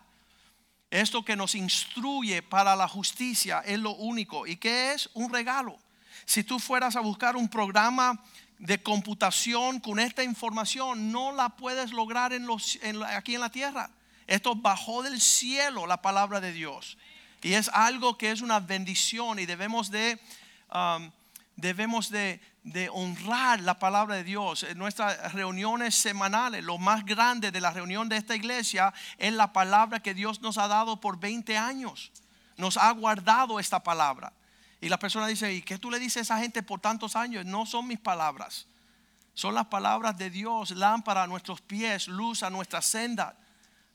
Esto 0.91 1.25
que 1.25 1.37
nos 1.37 1.55
instruye 1.55 2.43
para 2.43 2.77
la 2.77 2.89
justicia 2.89 3.61
es 3.67 3.79
lo 3.79 3.91
único. 3.93 4.47
¿Y 4.47 4.57
qué 4.57 4.93
es? 4.93 5.11
Un 5.15 5.33
regalo. 5.33 5.79
Si 6.25 6.45
tú 6.45 6.59
fueras 6.59 6.97
a 6.97 7.01
buscar 7.01 7.37
un 7.37 7.49
programa 7.49 8.23
de 8.59 8.83
computación 8.83 9.81
con 9.81 9.99
esta 9.99 10.23
información, 10.23 11.11
no 11.11 11.33
la 11.33 11.49
puedes 11.51 11.93
lograr 11.93 12.33
en 12.33 12.47
los, 12.47 12.79
aquí 13.09 13.35
en 13.35 13.41
la 13.41 13.51
tierra. 13.51 13.91
Esto 14.27 14.55
bajó 14.55 15.03
del 15.03 15.21
cielo 15.21 15.87
la 15.87 16.03
palabra 16.03 16.41
de 16.41 16.53
Dios. 16.53 16.99
Y 17.43 17.55
es 17.55 17.69
algo 17.71 18.19
que 18.19 18.31
es 18.31 18.43
una 18.43 18.61
bendición 18.61 19.39
y 19.39 19.47
debemos 19.47 19.91
de, 19.91 20.21
um, 20.73 21.11
debemos 21.57 22.11
de, 22.11 22.41
de 22.63 22.91
honrar 22.91 23.61
la 23.61 23.79
palabra 23.79 24.17
de 24.17 24.25
Dios. 24.25 24.63
En 24.65 24.79
nuestras 24.79 25.33
reuniones 25.33 25.95
semanales, 25.95 26.63
lo 26.63 26.79
más 26.79 27.05
grande 27.05 27.51
de 27.51 27.61
la 27.61 27.71
reunión 27.71 28.09
de 28.09 28.19
esta 28.19 28.37
iglesia 28.37 28.93
es 29.19 29.33
la 29.33 29.53
palabra 29.53 30.01
que 30.01 30.15
Dios 30.15 30.43
nos 30.43 30.59
ha 30.59 30.69
dado 30.69 31.01
por 31.01 31.19
20 31.19 31.57
años. 31.57 32.13
Nos 32.57 32.77
ha 32.77 32.91
guardado 32.91 33.59
esta 33.59 33.83
palabra. 33.83 34.33
Y 34.81 34.89
la 34.89 34.99
persona 34.99 35.27
dice, 35.27 35.53
¿y 35.53 35.63
qué 35.63 35.79
tú 35.79 35.91
le 35.91 35.99
dices 35.99 36.17
a 36.19 36.21
esa 36.21 36.39
gente 36.39 36.63
por 36.63 36.81
tantos 36.81 37.17
años? 37.17 37.45
No 37.45 37.67
son 37.67 37.87
mis 37.87 37.99
palabras. 37.99 38.67
Son 39.35 39.55
las 39.55 39.67
palabras 39.67 40.17
de 40.17 40.31
Dios, 40.31 40.71
lámpara 40.73 41.23
a 41.23 41.27
nuestros 41.27 41.61
pies, 41.61 42.09
luz 42.09 42.43
a 42.43 42.51
nuestra 42.51 42.81
senda. 42.83 43.37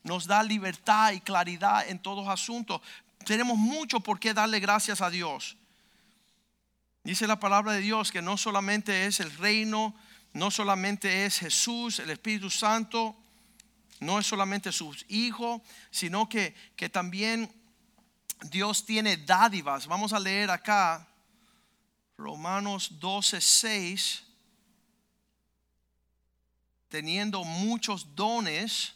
Nos 0.04 0.28
da 0.28 0.44
libertad 0.44 1.12
y 1.12 1.22
claridad 1.22 1.88
en 1.90 2.00
todos 2.00 2.28
asuntos. 2.28 2.82
Tenemos 3.26 3.58
mucho 3.58 4.00
por 4.00 4.20
qué 4.20 4.34
darle 4.34 4.60
gracias 4.60 5.02
a 5.02 5.10
Dios. 5.10 5.58
Dice 7.04 7.28
la 7.28 7.40
palabra 7.40 7.74
de 7.74 7.82
Dios 7.82 8.12
que 8.12 8.22
no 8.22 8.38
solamente 8.38 9.06
es 9.06 9.20
el 9.20 9.36
reino, 9.38 9.96
no 10.34 10.52
solamente 10.52 11.26
es 11.26 11.40
Jesús, 11.40 12.00
el 12.00 12.10
Espíritu 12.10 12.50
Santo, 12.50 13.16
no 14.00 14.20
es 14.20 14.28
solamente 14.28 14.72
sus 14.72 15.06
hijos, 15.08 15.62
sino 15.92 16.28
que, 16.28 16.54
que 16.76 16.90
también 16.90 17.52
Dios 18.44 18.86
tiene 18.86 19.18
dádivas. 19.18 19.88
Vamos 19.88 20.14
a 20.14 20.20
leer 20.20 20.52
acá 20.52 21.08
Romanos 22.18 23.00
12, 23.00 23.42
6. 23.42 24.24
Teniendo 26.90 27.44
muchos 27.44 28.16
dones, 28.16 28.94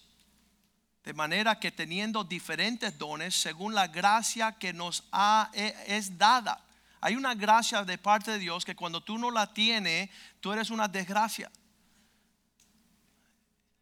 de 1.04 1.14
manera 1.14 1.60
que 1.60 1.72
teniendo 1.72 2.24
diferentes 2.24 2.98
dones, 2.98 3.36
según 3.36 3.74
la 3.74 3.88
gracia 3.88 4.52
que 4.54 4.74
nos 4.74 5.04
ha, 5.12 5.50
e, 5.54 5.76
es 5.88 6.18
dada. 6.18 6.64
Hay 7.02 7.16
una 7.16 7.34
gracia 7.34 7.84
de 7.84 7.98
parte 7.98 8.32
de 8.32 8.40
Dios 8.40 8.66
que 8.66 8.76
cuando 8.76 9.02
tú 9.02 9.18
no 9.18 9.32
la 9.32 9.54
tienes, 9.54 10.10
tú 10.40 10.52
eres 10.52 10.70
una 10.70 10.88
desgracia. 10.88 11.50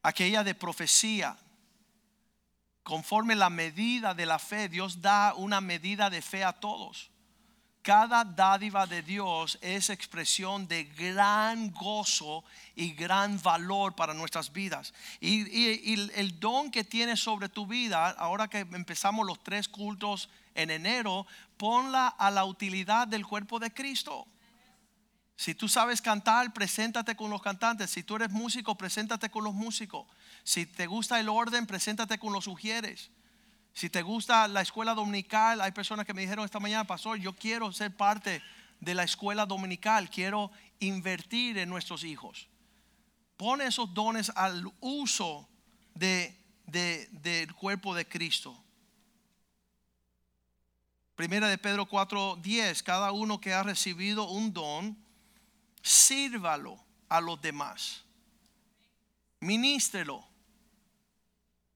Aquella 0.03 0.43
de 0.43 0.55
profecía. 0.55 1.37
Conforme 2.87 3.35
la 3.35 3.49
medida 3.49 4.13
de 4.13 4.25
la 4.25 4.39
fe, 4.39 4.69
Dios 4.69 5.01
da 5.01 5.33
una 5.33 5.59
medida 5.59 6.09
de 6.09 6.21
fe 6.21 6.45
a 6.45 6.53
todos. 6.53 7.11
Cada 7.81 8.23
dádiva 8.23 8.87
de 8.87 9.01
Dios 9.01 9.59
es 9.59 9.89
expresión 9.89 10.69
de 10.69 10.85
gran 10.85 11.73
gozo 11.73 12.45
y 12.75 12.93
gran 12.93 13.41
valor 13.41 13.93
para 13.93 14.13
nuestras 14.13 14.53
vidas. 14.53 14.93
Y, 15.19 15.49
y 15.51 16.11
el 16.15 16.39
don 16.39 16.71
que 16.71 16.85
tienes 16.85 17.19
sobre 17.19 17.49
tu 17.49 17.67
vida, 17.67 18.11
ahora 18.11 18.47
que 18.47 18.59
empezamos 18.59 19.27
los 19.27 19.43
tres 19.43 19.67
cultos 19.67 20.29
en 20.55 20.71
enero, 20.71 21.27
ponla 21.57 22.07
a 22.07 22.31
la 22.31 22.45
utilidad 22.45 23.05
del 23.05 23.27
cuerpo 23.27 23.59
de 23.59 23.73
Cristo. 23.73 24.25
Si 25.37 25.53
tú 25.53 25.69
sabes 25.69 26.01
cantar, 26.01 26.51
preséntate 26.51 27.15
con 27.15 27.29
los 27.29 27.43
cantantes. 27.43 27.91
Si 27.91 28.01
tú 28.01 28.15
eres 28.15 28.31
músico, 28.31 28.75
preséntate 28.75 29.29
con 29.29 29.43
los 29.43 29.53
músicos. 29.53 30.07
Si 30.43 30.65
te 30.65 30.87
gusta 30.87 31.19
el 31.19 31.29
orden, 31.29 31.67
preséntate 31.67 32.17
con 32.17 32.33
los 32.33 32.47
ujieres. 32.47 33.11
Si 33.71 33.91
te 33.91 34.01
gusta 34.01 34.47
la 34.47 34.61
escuela 34.61 34.95
dominical, 34.95 35.61
hay 35.61 35.71
personas 35.71 36.07
que 36.07 36.13
me 36.15 36.21
dijeron 36.21 36.43
esta 36.43 36.59
mañana, 36.59 36.85
pastor, 36.85 37.19
yo 37.19 37.33
quiero 37.33 37.71
ser 37.71 37.95
parte 37.95 38.41
de 38.79 38.95
la 38.95 39.03
escuela 39.03 39.45
dominical, 39.45 40.09
quiero 40.09 40.49
invertir 40.79 41.59
en 41.59 41.69
nuestros 41.69 42.03
hijos. 42.03 42.47
Pone 43.37 43.67
esos 43.67 43.93
dones 43.93 44.31
al 44.35 44.65
uso 44.79 45.47
de, 45.93 46.35
del 46.65 47.53
cuerpo 47.53 47.93
de 47.93 48.07
Cristo. 48.07 48.59
Primera 51.15 51.47
de 51.47 51.59
Pedro 51.59 51.87
4:10, 51.87 52.81
cada 52.81 53.11
uno 53.11 53.39
que 53.39 53.53
ha 53.53 53.61
recibido 53.61 54.27
un 54.29 54.51
don, 54.51 55.06
sírvalo 55.87 56.77
a 57.09 57.21
los 57.21 57.41
demás. 57.41 58.03
Ministrelo. 59.39 60.25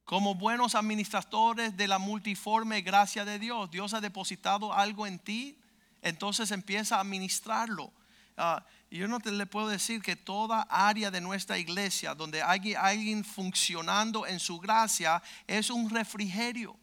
Como 0.03 0.35
buenos 0.35 0.75
administradores 0.75 1.77
de 1.77 1.87
la 1.87 1.97
multiforme 1.97 2.81
gracia 2.81 3.23
de 3.23 3.39
Dios, 3.39 3.71
Dios 3.71 3.93
ha 3.93 4.01
depositado 4.01 4.73
algo 4.73 5.07
en 5.07 5.19
ti, 5.19 5.57
entonces 6.01 6.51
empieza 6.51 6.97
a 6.97 7.01
administrarlo. 7.01 7.93
Ah, 8.35 8.65
yo 8.89 9.07
no 9.07 9.19
te 9.21 9.31
le 9.31 9.45
puedo 9.45 9.69
decir 9.69 10.01
que 10.01 10.17
toda 10.17 10.63
área 10.69 11.11
de 11.11 11.21
nuestra 11.21 11.57
iglesia 11.57 12.13
donde 12.13 12.43
hay 12.43 12.73
alguien 12.73 13.23
funcionando 13.23 14.27
en 14.27 14.39
su 14.39 14.59
gracia 14.59 15.23
es 15.47 15.69
un 15.69 15.89
refrigerio. 15.89 16.75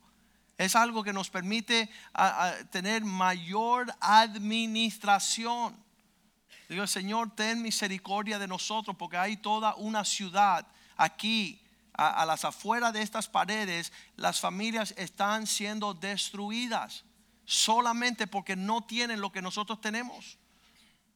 Es 0.56 0.74
algo 0.74 1.04
que 1.04 1.12
nos 1.12 1.28
permite 1.28 1.90
tener 2.70 3.04
mayor 3.04 3.94
administración. 4.00 5.87
Digo, 6.68 6.86
Señor, 6.86 7.34
ten 7.34 7.62
misericordia 7.62 8.38
de 8.38 8.46
nosotros 8.46 8.94
porque 8.96 9.16
hay 9.16 9.38
toda 9.38 9.74
una 9.76 10.04
ciudad 10.04 10.66
aquí, 10.96 11.62
a, 11.94 12.24
las 12.26 12.44
afueras 12.44 12.92
de 12.92 13.02
estas 13.02 13.26
paredes, 13.26 13.92
las 14.16 14.38
familias 14.38 14.94
están 14.96 15.46
siendo 15.46 15.94
destruidas 15.94 17.04
solamente 17.44 18.26
porque 18.26 18.54
no 18.54 18.82
tienen 18.82 19.20
lo 19.20 19.32
que 19.32 19.42
nosotros 19.42 19.80
tenemos. 19.80 20.38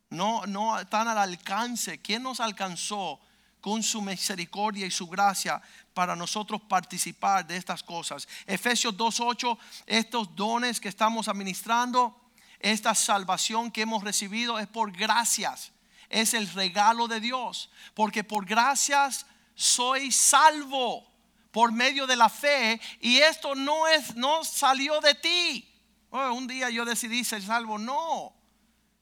No, 0.09 0.47
no 0.47 0.81
están 0.81 1.07
al 1.07 1.19
alcance. 1.19 2.01
¿Quién 2.01 2.23
nos 2.23 2.41
alcanzó 2.41 3.21
con 3.61 3.83
su 3.83 4.03
misericordia 4.03 4.87
y 4.87 4.91
su 4.91 5.07
gracia 5.07 5.63
para 5.95 6.17
nosotros 6.17 6.63
participar 6.63 7.47
de 7.47 7.57
estas 7.57 7.83
cosas? 7.83 8.27
Efesios 8.47 8.97
2.8, 8.97 9.57
estos 9.87 10.35
dones 10.35 10.81
que 10.81 10.89
estamos 10.89 11.29
administrando, 11.29 12.22
esta 12.63 12.95
salvación 12.95 13.71
que 13.71 13.83
hemos 13.83 14.03
recibido 14.05 14.59
es 14.59 14.69
por 14.69 14.93
gracias. 14.93 15.73
Es 16.09 16.33
el 16.33 16.49
regalo 16.53 17.09
de 17.09 17.21
Dios. 17.21 17.71
Porque 17.95 18.25
por 18.25 18.47
gracias 18.47 19.27
soy 19.55 20.11
salvo 20.11 21.07
por 21.51 21.73
medio 21.73 22.07
de 22.07 22.17
la 22.17 22.31
fe 22.31 22.81
y 23.01 23.19
esto 23.19 23.55
no 23.55 23.87
es 23.89 24.17
no 24.17 24.45
salió 24.45 25.01
de 25.01 25.15
ti. 25.15 25.69
Oh, 26.11 26.33
un 26.33 26.47
día 26.47 26.71
yo 26.71 26.85
decidí 26.85 27.25
ser 27.25 27.43
salvo, 27.43 27.79
no. 27.79 28.33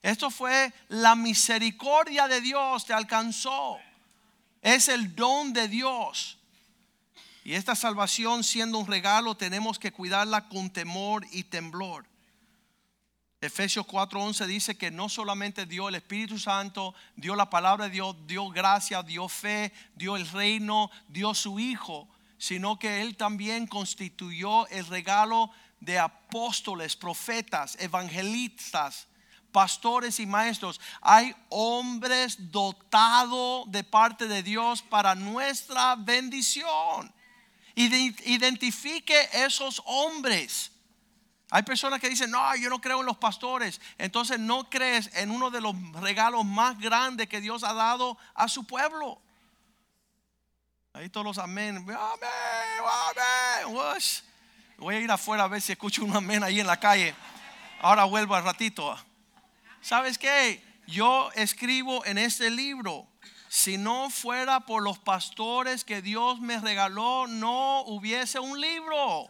Esto 0.02 0.30
fue 0.30 0.72
la 0.88 1.14
misericordia 1.14 2.28
de 2.28 2.40
Dios 2.40 2.86
te 2.86 2.94
alcanzó. 2.94 3.78
Es 4.62 4.88
el 4.88 5.14
don 5.14 5.52
de 5.52 5.68
Dios. 5.68 6.38
Y 7.44 7.54
esta 7.54 7.74
salvación 7.74 8.42
siendo 8.44 8.78
un 8.78 8.86
regalo 8.86 9.36
tenemos 9.36 9.78
que 9.78 9.92
cuidarla 9.92 10.48
con 10.48 10.70
temor 10.70 11.26
y 11.30 11.44
temblor. 11.44 12.06
Efesios 13.42 13.86
4:11 13.86 14.46
dice 14.46 14.76
que 14.76 14.90
no 14.90 15.08
solamente 15.08 15.64
dio 15.64 15.88
el 15.88 15.94
Espíritu 15.94 16.38
Santo, 16.38 16.94
dio 17.16 17.34
la 17.34 17.48
palabra 17.48 17.86
de 17.86 17.92
Dios, 17.92 18.14
dio 18.26 18.50
gracia, 18.50 19.02
dio 19.02 19.28
fe, 19.28 19.72
dio 19.94 20.16
el 20.16 20.28
reino, 20.28 20.90
dio 21.08 21.32
su 21.32 21.58
Hijo, 21.58 22.06
sino 22.36 22.78
que 22.78 23.00
Él 23.00 23.16
también 23.16 23.66
constituyó 23.66 24.66
el 24.68 24.86
regalo 24.86 25.50
de 25.80 25.98
apóstoles, 25.98 26.96
profetas, 26.96 27.78
evangelistas, 27.80 29.06
pastores 29.52 30.20
y 30.20 30.26
maestros. 30.26 30.78
Hay 31.00 31.34
hombres 31.48 32.52
dotados 32.52 33.72
de 33.72 33.84
parte 33.84 34.28
de 34.28 34.42
Dios 34.42 34.82
para 34.82 35.14
nuestra 35.14 35.96
bendición. 35.96 37.10
Identifique 37.74 39.30
esos 39.32 39.80
hombres. 39.86 40.72
Hay 41.50 41.62
personas 41.64 42.00
que 42.00 42.08
dicen, 42.08 42.30
no, 42.30 42.56
yo 42.56 42.70
no 42.70 42.80
creo 42.80 43.00
en 43.00 43.06
los 43.06 43.16
pastores. 43.16 43.80
Entonces 43.98 44.38
no 44.38 44.70
crees 44.70 45.10
en 45.14 45.30
uno 45.30 45.50
de 45.50 45.60
los 45.60 45.74
regalos 45.94 46.44
más 46.44 46.78
grandes 46.78 47.28
que 47.28 47.40
Dios 47.40 47.64
ha 47.64 47.74
dado 47.74 48.16
a 48.34 48.46
su 48.46 48.64
pueblo. 48.64 49.20
Ahí 50.92 51.08
todos 51.08 51.26
los 51.26 51.38
amén. 51.38 51.76
Amén, 51.76 51.96
amén. 53.66 54.02
Voy 54.78 54.94
a 54.94 55.00
ir 55.00 55.10
afuera 55.10 55.44
a 55.44 55.48
ver 55.48 55.60
si 55.60 55.72
escucho 55.72 56.04
un 56.04 56.16
amén 56.16 56.42
ahí 56.42 56.60
en 56.60 56.66
la 56.66 56.78
calle. 56.78 57.14
Ahora 57.80 58.04
vuelvo 58.04 58.34
al 58.34 58.44
ratito. 58.44 58.96
¿Sabes 59.80 60.18
qué? 60.18 60.64
Yo 60.86 61.30
escribo 61.34 62.04
en 62.04 62.18
este 62.18 62.48
libro. 62.50 63.06
Si 63.48 63.76
no 63.76 64.08
fuera 64.10 64.60
por 64.60 64.82
los 64.82 64.98
pastores 64.98 65.84
que 65.84 66.00
Dios 66.00 66.40
me 66.40 66.60
regaló, 66.60 67.26
no 67.26 67.82
hubiese 67.82 68.38
un 68.38 68.60
libro. 68.60 69.28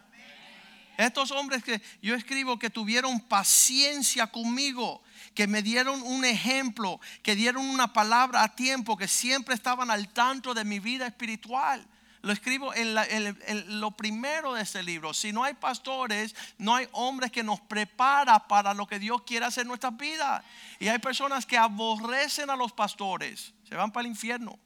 Estos 1.01 1.31
hombres 1.31 1.65
que 1.65 1.81
yo 2.03 2.15
escribo 2.15 2.59
que 2.59 2.69
tuvieron 2.69 3.21
paciencia 3.21 4.27
conmigo, 4.27 5.03
que 5.35 5.47
me 5.47 5.63
dieron 5.63 6.03
un 6.03 6.27
ejemplo, 6.27 7.01
que 7.23 7.35
dieron 7.35 7.65
una 7.65 7.95
palabra 7.95 8.43
a 8.43 8.55
tiempo, 8.55 8.99
que 8.99 9.09
siempre 9.09 9.55
estaban 9.55 9.91
al 9.91 10.13
tanto 10.13 10.53
de 10.53 10.65
mi 10.65 10.79
vida 10.79 11.07
espiritual. 11.07 11.87
Lo 12.21 12.35
escribo 12.35 12.75
en, 12.75 13.81
lo 13.81 13.93
primero 13.93 14.53
de 14.53 14.63
este 14.63 14.83
libro. 14.83 15.15
Si 15.15 15.33
no 15.33 15.43
hay 15.43 15.55
pastores, 15.55 16.37
no 16.59 16.75
hay 16.75 16.87
hombres 16.93 17.33
que 17.33 17.43
nos 17.43 17.61
prepara 17.61 18.47
para 18.47 18.75
lo 18.75 18.87
que 18.87 18.99
Dios 18.99 19.23
quiere 19.23 19.47
hacer 19.47 19.63
en 19.63 19.69
nuestras 19.69 19.97
vidas. 19.97 20.45
Y 20.79 20.89
hay 20.89 20.99
personas 20.99 21.47
que 21.47 21.57
aborrecen 21.57 22.51
a 22.51 22.57
los 22.57 22.73
pastores, 22.73 23.55
se 23.67 23.75
van 23.75 23.91
para 23.91 24.07
el 24.07 24.13
infierno. 24.13 24.59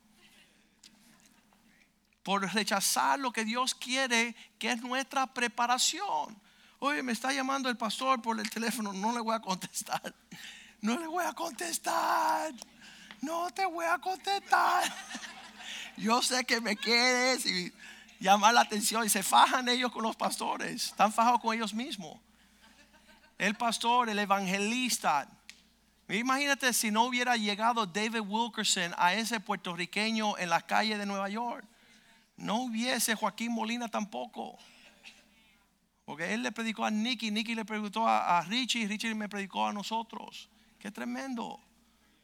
Por 2.24 2.52
rechazar 2.52 3.20
lo 3.20 3.32
que 3.32 3.44
Dios 3.44 3.74
quiere, 3.76 4.34
que 4.58 4.72
es 4.72 4.82
nuestra 4.82 5.28
preparación. 5.28 6.37
Oye, 6.80 7.04
me 7.04 7.12
está 7.12 7.32
llamando 7.32 7.68
el 7.68 7.76
pastor 7.76 8.20
por 8.20 8.40
el 8.40 8.50
teléfono, 8.50 8.92
no 8.92 9.12
le 9.12 9.20
voy 9.20 9.37
a 9.37 9.40
contestar. 9.40 10.12
No 10.80 10.98
le 10.98 11.06
voy 11.06 11.24
a 11.24 11.32
contestar. 11.32 12.52
No 13.22 13.50
te 13.52 13.64
voy 13.64 13.87
a 13.87 13.98
contestar 13.98 14.84
yo 15.96 16.22
sé 16.22 16.44
que 16.44 16.60
me 16.60 16.76
quieres 16.76 17.46
y 17.46 17.72
llamar 18.18 18.54
la 18.54 18.62
atención 18.62 19.04
y 19.04 19.08
se 19.08 19.22
fajan 19.22 19.68
ellos 19.68 19.92
con 19.92 20.02
los 20.02 20.16
pastores, 20.16 20.87
están 20.87 21.12
fajados 21.12 21.40
con 21.40 21.54
ellos 21.54 21.74
mismos. 21.74 22.18
El 23.38 23.54
pastor, 23.54 24.08
el 24.08 24.18
evangelista. 24.18 25.28
Imagínate 26.08 26.72
si 26.72 26.90
no 26.90 27.04
hubiera 27.04 27.37
llegado 27.37 27.87
David 27.87 28.20
Wilkerson 28.20 28.94
a 28.96 29.14
ese 29.14 29.40
puertorriqueño 29.40 30.38
en 30.38 30.50
la 30.50 30.60
calle 30.60 30.98
de 30.98 31.06
Nueva 31.06 31.28
York. 31.28 31.64
No 32.36 32.62
hubiese 32.62 33.14
Joaquín 33.14 33.52
Molina 33.52 33.88
tampoco. 33.88 34.58
Porque 36.04 36.34
él 36.34 36.42
le 36.42 36.52
predicó 36.52 36.84
a 36.84 36.90
Nicky, 36.90 37.30
Nicky 37.30 37.54
le 37.54 37.64
a, 38.06 38.38
a 38.38 38.42
Richie, 38.42 38.86
Richie 38.86 39.14
me 39.14 39.28
predicó 39.28 39.66
a 39.66 39.72
nosotros. 39.72 40.50
Qué 40.78 40.90
tremendo. 40.90 41.60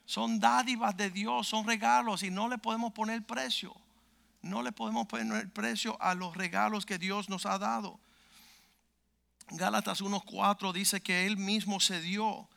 Son 0.05 0.39
dádivas 0.39 0.95
de 0.97 1.09
Dios, 1.09 1.47
son 1.47 1.65
regalos 1.65 2.21
y 2.21 2.29
no 2.29 2.47
le 2.47 2.57
podemos 2.57 2.93
poner 2.93 3.23
precio. 3.25 3.75
No 4.41 4.61
le 4.61 4.71
podemos 4.71 5.07
poner 5.07 5.49
precio 5.51 5.97
a 6.01 6.13
los 6.13 6.35
regalos 6.35 6.85
que 6.85 6.97
Dios 6.97 7.29
nos 7.29 7.45
ha 7.45 7.57
dado. 7.57 7.99
Gálatas 9.51 10.01
1.4 10.01 10.73
dice 10.73 11.01
que 11.01 11.25
Él 11.25 11.37
mismo 11.37 11.79
se 11.79 12.01
dio 12.01 12.47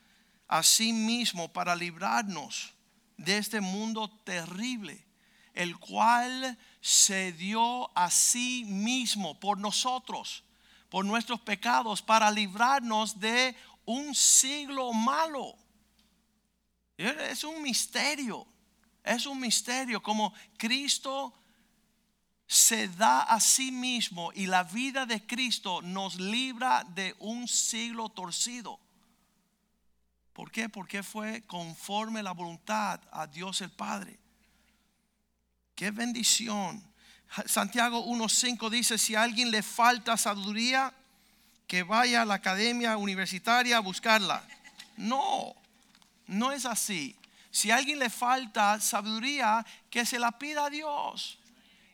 a 0.47 0.63
sí 0.63 0.93
mismo 0.93 1.51
para 1.51 1.75
librarnos 1.75 2.73
de 3.17 3.37
este 3.37 3.61
mundo 3.61 4.09
terrible, 4.23 5.05
el 5.53 5.77
cual 5.77 6.57
se 6.85 7.31
dio 7.31 7.89
a 7.97 8.11
sí 8.11 8.63
mismo 8.65 9.39
por 9.39 9.57
nosotros, 9.57 10.43
por 10.89 11.03
nuestros 11.03 11.39
pecados, 11.39 12.01
para 12.01 12.29
librarnos 12.29 13.19
de 13.19 13.55
un 13.85 14.13
siglo 14.13 14.93
malo 14.93 15.55
es 16.97 17.43
un 17.43 17.61
misterio. 17.61 18.47
Es 19.03 19.25
un 19.25 19.39
misterio 19.39 20.01
como 20.01 20.33
Cristo 20.57 21.33
se 22.47 22.87
da 22.87 23.23
a 23.23 23.39
sí 23.39 23.71
mismo 23.71 24.31
y 24.33 24.45
la 24.45 24.63
vida 24.63 25.05
de 25.05 25.25
Cristo 25.25 25.81
nos 25.81 26.19
libra 26.19 26.83
de 26.83 27.15
un 27.19 27.47
siglo 27.47 28.09
torcido. 28.09 28.79
¿Por 30.33 30.51
qué? 30.51 30.69
Porque 30.69 31.01
fue 31.01 31.41
conforme 31.47 32.21
la 32.21 32.33
voluntad 32.33 33.01
a 33.11 33.25
Dios 33.25 33.61
el 33.61 33.71
Padre. 33.71 34.19
Qué 35.75 35.91
bendición. 35.91 36.81
Santiago 37.45 38.05
1.5 38.05 38.69
dice, 38.69 38.97
si 38.97 39.15
a 39.15 39.23
alguien 39.23 39.51
le 39.51 39.61
falta 39.61 40.15
sabiduría, 40.15 40.93
que 41.67 41.83
vaya 41.83 42.21
a 42.21 42.25
la 42.25 42.35
academia 42.35 42.97
universitaria 42.97 43.77
a 43.77 43.81
buscarla. 43.81 44.43
No, 44.97 45.55
no 46.27 46.51
es 46.51 46.65
así. 46.65 47.15
Si 47.51 47.71
a 47.71 47.77
alguien 47.77 47.99
le 47.99 48.09
falta 48.09 48.79
sabiduría, 48.79 49.65
que 49.89 50.05
se 50.05 50.19
la 50.19 50.31
pida 50.37 50.65
a 50.65 50.69
Dios. 50.69 51.37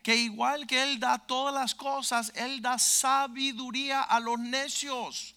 Que 0.03 0.15
igual 0.15 0.67
que 0.67 0.83
Él 0.83 0.99
da 0.99 1.19
todas 1.19 1.53
las 1.53 1.75
cosas, 1.75 2.31
Él 2.35 2.61
da 2.61 2.77
sabiduría 2.79 4.01
a 4.01 4.19
los 4.19 4.39
necios. 4.39 5.35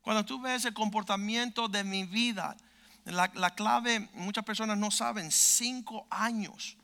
Cuando 0.00 0.24
tú 0.24 0.40
ves 0.40 0.64
el 0.64 0.74
comportamiento 0.74 1.68
de 1.68 1.84
mi 1.84 2.04
vida, 2.04 2.56
la, 3.04 3.54
clave, 3.54 4.08
muchas 4.14 4.44
personas 4.44 4.76
no 4.76 4.90
saben, 4.90 5.30
cinco 5.30 6.06
años. 6.10 6.76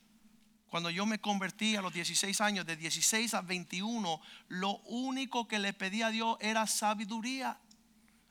Cuando 0.71 0.91
yo 0.91 1.07
me 1.07 1.19
convertí 1.19 1.77
a 1.77 1.83
los 1.83 1.93
16 1.93 2.41
años, 2.41 2.67
de 2.67 2.77
16 2.77 3.33
a 3.35 3.41
21, 3.41 4.21
lo 4.49 4.79
único 4.85 5.49
que 5.49 5.59
le 5.59 5.73
pedí 5.73 6.03
a 6.03 6.11
Dios 6.11 6.37
era 6.41 6.67
sabiduría. 6.67 7.59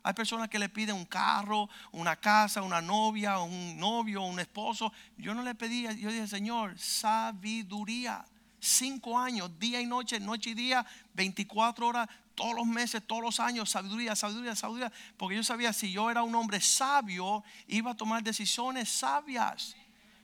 Hay 0.03 0.13
personas 0.13 0.47
que 0.47 0.59
le 0.59 0.69
piden 0.69 0.95
un 0.95 1.05
carro, 1.05 1.67
una 1.91 2.15
casa, 2.15 2.61
una 2.61 2.79
novia, 2.79 3.39
un 3.39 3.77
novio, 3.77 4.21
un 4.21 4.39
esposo. 4.39 4.93
Yo 5.17 5.33
no 5.33 5.43
le 5.43 5.55
pedía, 5.55 5.91
yo 5.91 6.11
dije, 6.11 6.27
Señor, 6.27 6.77
sabiduría. 6.79 8.23
Cinco 8.59 9.19
años, 9.19 9.51
día 9.59 9.81
y 9.81 9.85
noche, 9.85 10.19
noche 10.19 10.51
y 10.51 10.53
día, 10.53 10.85
24 11.13 11.87
horas, 11.87 12.07
todos 12.35 12.55
los 12.55 12.65
meses, 12.65 13.05
todos 13.05 13.21
los 13.21 13.39
años, 13.39 13.69
sabiduría, 13.69 14.15
sabiduría, 14.15 14.55
sabiduría. 14.55 14.91
Porque 15.17 15.35
yo 15.35 15.43
sabía, 15.43 15.73
si 15.73 15.91
yo 15.91 16.09
era 16.09 16.23
un 16.23 16.35
hombre 16.35 16.61
sabio, 16.61 17.43
iba 17.67 17.91
a 17.91 17.95
tomar 17.95 18.23
decisiones 18.23 18.89
sabias. 18.89 19.75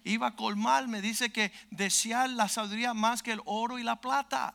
Iba 0.03 0.27
a 0.27 0.35
colmar, 0.35 0.87
me 0.87 1.01
dice 1.01 1.31
que 1.31 1.51
desear 1.71 2.29
la 2.29 2.49
sabiduría 2.49 2.93
más 2.93 3.23
que 3.23 3.31
el 3.31 3.41
oro 3.45 3.79
y 3.79 3.83
la 3.83 4.01
plata. 4.01 4.53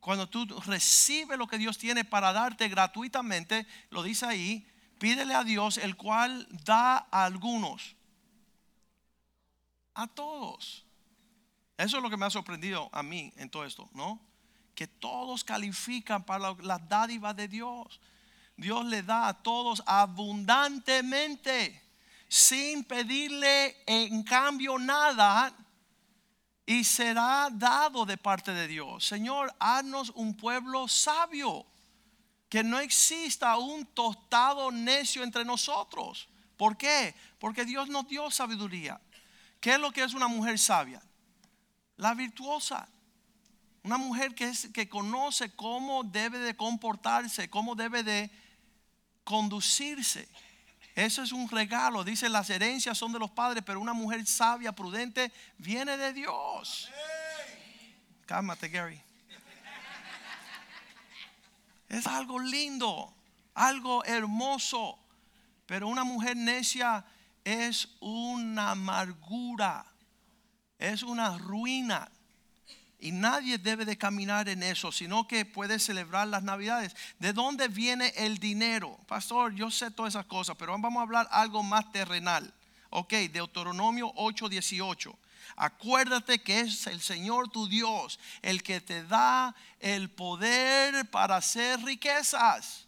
Cuando 0.00 0.28
tú 0.28 0.46
recibes 0.66 1.38
lo 1.38 1.46
que 1.46 1.58
Dios 1.58 1.78
tiene 1.78 2.04
para 2.04 2.32
darte 2.32 2.68
gratuitamente, 2.68 3.66
lo 3.90 4.02
dice 4.02 4.26
ahí, 4.26 4.66
pídele 4.98 5.34
a 5.34 5.44
Dios, 5.44 5.78
el 5.78 5.96
cual 5.96 6.46
da 6.64 7.06
a 7.10 7.24
algunos, 7.24 7.96
a 9.94 10.06
todos. 10.06 10.84
Eso 11.76 11.96
es 11.96 12.02
lo 12.02 12.10
que 12.10 12.16
me 12.16 12.26
ha 12.26 12.30
sorprendido 12.30 12.88
a 12.92 13.02
mí 13.02 13.32
en 13.36 13.50
todo 13.50 13.64
esto, 13.64 13.88
¿no? 13.94 14.20
Que 14.74 14.86
todos 14.86 15.42
califican 15.42 16.24
para 16.24 16.54
las 16.62 16.88
dádivas 16.88 17.34
de 17.34 17.48
Dios. 17.48 18.00
Dios 18.56 18.84
le 18.86 19.02
da 19.02 19.28
a 19.28 19.42
todos 19.42 19.82
abundantemente, 19.86 21.82
sin 22.34 22.82
pedirle 22.82 23.76
en 23.86 24.24
cambio 24.24 24.76
nada, 24.76 25.54
y 26.66 26.82
será 26.82 27.48
dado 27.52 28.04
de 28.04 28.16
parte 28.16 28.52
de 28.52 28.66
Dios. 28.66 29.06
Señor, 29.06 29.54
haznos 29.60 30.10
un 30.16 30.36
pueblo 30.36 30.88
sabio, 30.88 31.64
que 32.48 32.64
no 32.64 32.80
exista 32.80 33.56
un 33.56 33.86
tostado 33.86 34.72
necio 34.72 35.22
entre 35.22 35.44
nosotros. 35.44 36.28
¿Por 36.56 36.76
qué? 36.76 37.14
Porque 37.38 37.64
Dios 37.64 37.88
nos 37.88 38.08
dio 38.08 38.28
sabiduría. 38.32 39.00
¿Qué 39.60 39.74
es 39.74 39.78
lo 39.78 39.92
que 39.92 40.02
es 40.02 40.12
una 40.12 40.26
mujer 40.26 40.58
sabia? 40.58 41.00
La 41.98 42.14
virtuosa. 42.14 42.88
Una 43.84 43.96
mujer 43.96 44.34
que, 44.34 44.46
es, 44.46 44.70
que 44.74 44.88
conoce 44.88 45.54
cómo 45.54 46.02
debe 46.02 46.40
de 46.40 46.56
comportarse, 46.56 47.48
cómo 47.48 47.76
debe 47.76 48.02
de 48.02 48.28
conducirse. 49.22 50.28
Eso 50.94 51.22
es 51.22 51.32
un 51.32 51.48
regalo. 51.48 52.04
Dice, 52.04 52.28
las 52.28 52.48
herencias 52.50 52.96
son 52.96 53.12
de 53.12 53.18
los 53.18 53.30
padres, 53.30 53.64
pero 53.66 53.80
una 53.80 53.92
mujer 53.92 54.24
sabia, 54.26 54.72
prudente, 54.72 55.32
viene 55.58 55.96
de 55.96 56.12
Dios. 56.12 56.90
Cálmate, 58.26 58.68
Gary. 58.68 59.00
Es 61.88 62.06
algo 62.06 62.38
lindo, 62.38 63.12
algo 63.54 64.04
hermoso. 64.04 64.98
Pero 65.66 65.88
una 65.88 66.04
mujer 66.04 66.36
necia 66.36 67.04
es 67.44 67.88
una 68.00 68.72
amargura, 68.72 69.84
es 70.78 71.02
una 71.02 71.38
ruina. 71.38 72.10
Y 73.04 73.12
nadie 73.12 73.58
debe 73.58 73.84
de 73.84 73.98
caminar 73.98 74.48
en 74.48 74.62
eso, 74.62 74.90
sino 74.90 75.28
que 75.28 75.44
puede 75.44 75.78
celebrar 75.78 76.26
las 76.26 76.42
navidades. 76.42 76.96
¿De 77.18 77.34
dónde 77.34 77.68
viene 77.68 78.14
el 78.16 78.38
dinero? 78.38 78.98
Pastor, 79.06 79.54
yo 79.54 79.70
sé 79.70 79.90
todas 79.90 80.14
esas 80.14 80.24
cosas, 80.24 80.56
pero 80.58 80.72
vamos 80.72 80.98
a 80.98 81.02
hablar 81.02 81.28
algo 81.30 81.62
más 81.62 81.92
terrenal. 81.92 82.50
Ok, 82.88 83.12
Deuteronomio 83.30 84.10
8:18. 84.16 85.14
Acuérdate 85.54 86.42
que 86.42 86.60
es 86.60 86.86
el 86.86 86.98
Señor 87.02 87.50
tu 87.50 87.68
Dios 87.68 88.18
el 88.40 88.62
que 88.62 88.80
te 88.80 89.04
da 89.04 89.54
el 89.80 90.08
poder 90.08 91.04
para 91.10 91.36
hacer 91.36 91.82
riquezas. 91.82 92.86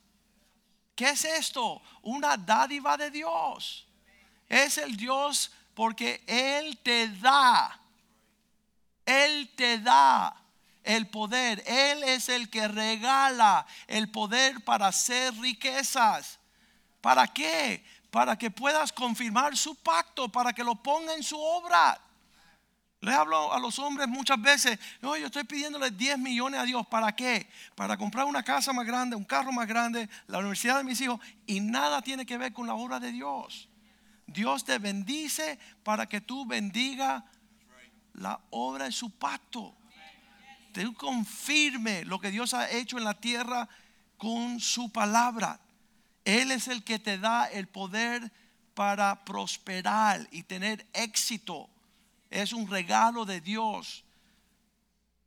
¿Qué 0.95 1.11
es 1.11 1.27
esto? 1.27 1.83
Una 2.01 2.39
dádiva 2.39 2.97
de 2.97 3.11
Dios. 3.11 3.87
Es 4.49 4.79
el 4.79 4.97
Dios 4.97 5.53
porque 5.75 6.25
Él 6.27 6.79
te 6.79 7.09
da 7.09 7.83
él 9.07 9.51
te 9.57 9.79
da 9.79 10.37
el 10.83 11.09
poder. 11.09 11.63
Él 11.67 12.03
es 12.05 12.29
el 12.29 12.51
que 12.51 12.69
regala 12.69 13.67
el 13.87 14.11
poder 14.11 14.63
para 14.65 14.89
hacer 14.89 15.35
riquezas. 15.39 16.39
¿Para 17.01 17.27
qué? 17.27 17.85
Para 18.11 18.37
que 18.37 18.51
puedas 18.51 18.93
confirmar 18.93 19.57
su 19.57 19.75
pacto, 19.77 20.29
para 20.29 20.53
que 20.53 20.65
lo 20.65 20.75
ponga 20.75 21.15
en 21.15 21.23
su 21.23 21.39
obra. 21.39 22.01
Le 23.01 23.13
hablo 23.13 23.53
a 23.53 23.61
los 23.61 23.79
hombres 23.79 24.09
muchas 24.09 24.41
veces, 24.41 24.79
no, 25.03 25.17
yo 25.17 25.27
estoy 25.27 25.45
pidiéndole 25.45 25.91
10 25.91 26.19
millones 26.19 26.59
a 26.59 26.65
Dios, 26.65 26.87
¿para 26.87 27.15
qué? 27.15 27.49
Para 27.75 27.97
comprar 27.97 28.25
una 28.25 28.43
casa 28.43 28.73
más 28.73 28.87
grande, 28.87 29.15
un 29.15 29.25
carro 29.25 29.53
más 29.53 29.69
grande, 29.69 30.09
la 30.27 30.39
universidad 30.39 30.79
de 30.79 30.85
mis 30.85 31.01
hijos, 31.03 31.21
y 31.47 31.61
nada 31.61 32.01
tiene 32.01 32.25
que 32.25 32.39
ver 32.39 32.53
con 32.53 32.67
la 32.67 32.75
obra 32.75 32.99
de 32.99 33.13
Dios. 33.13 33.69
Dios 34.27 34.65
te 34.65 34.79
bendice 34.79 35.59
para 35.85 36.09
que 36.09 36.21
tú 36.21 36.47
bendiga 36.47 37.25
la 38.17 38.41
obra 38.51 38.87
de 38.87 38.93
su 38.93 39.11
pacto. 39.11 39.75
Te 40.73 40.93
confirme 40.95 42.05
lo 42.05 42.19
que 42.19 42.31
Dios 42.31 42.55
ha 42.55 42.71
hecho 42.71 42.99
en 42.99 43.05
la 43.05 43.14
tierra 43.14 43.69
con 44.19 44.61
su 44.61 44.91
palabra. 44.91 45.61
Él 46.25 46.51
es 46.51 46.69
el 46.69 46.85
que 46.85 46.99
te 46.99 47.19
da 47.19 47.47
el 47.47 47.69
poder 47.69 48.33
para 48.75 49.25
prosperar 49.25 50.27
y 50.31 50.43
tener 50.43 50.87
éxito. 50.93 51.69
Es 52.31 52.53
un 52.53 52.69
regalo 52.69 53.25
de 53.25 53.41
Dios. 53.41 54.05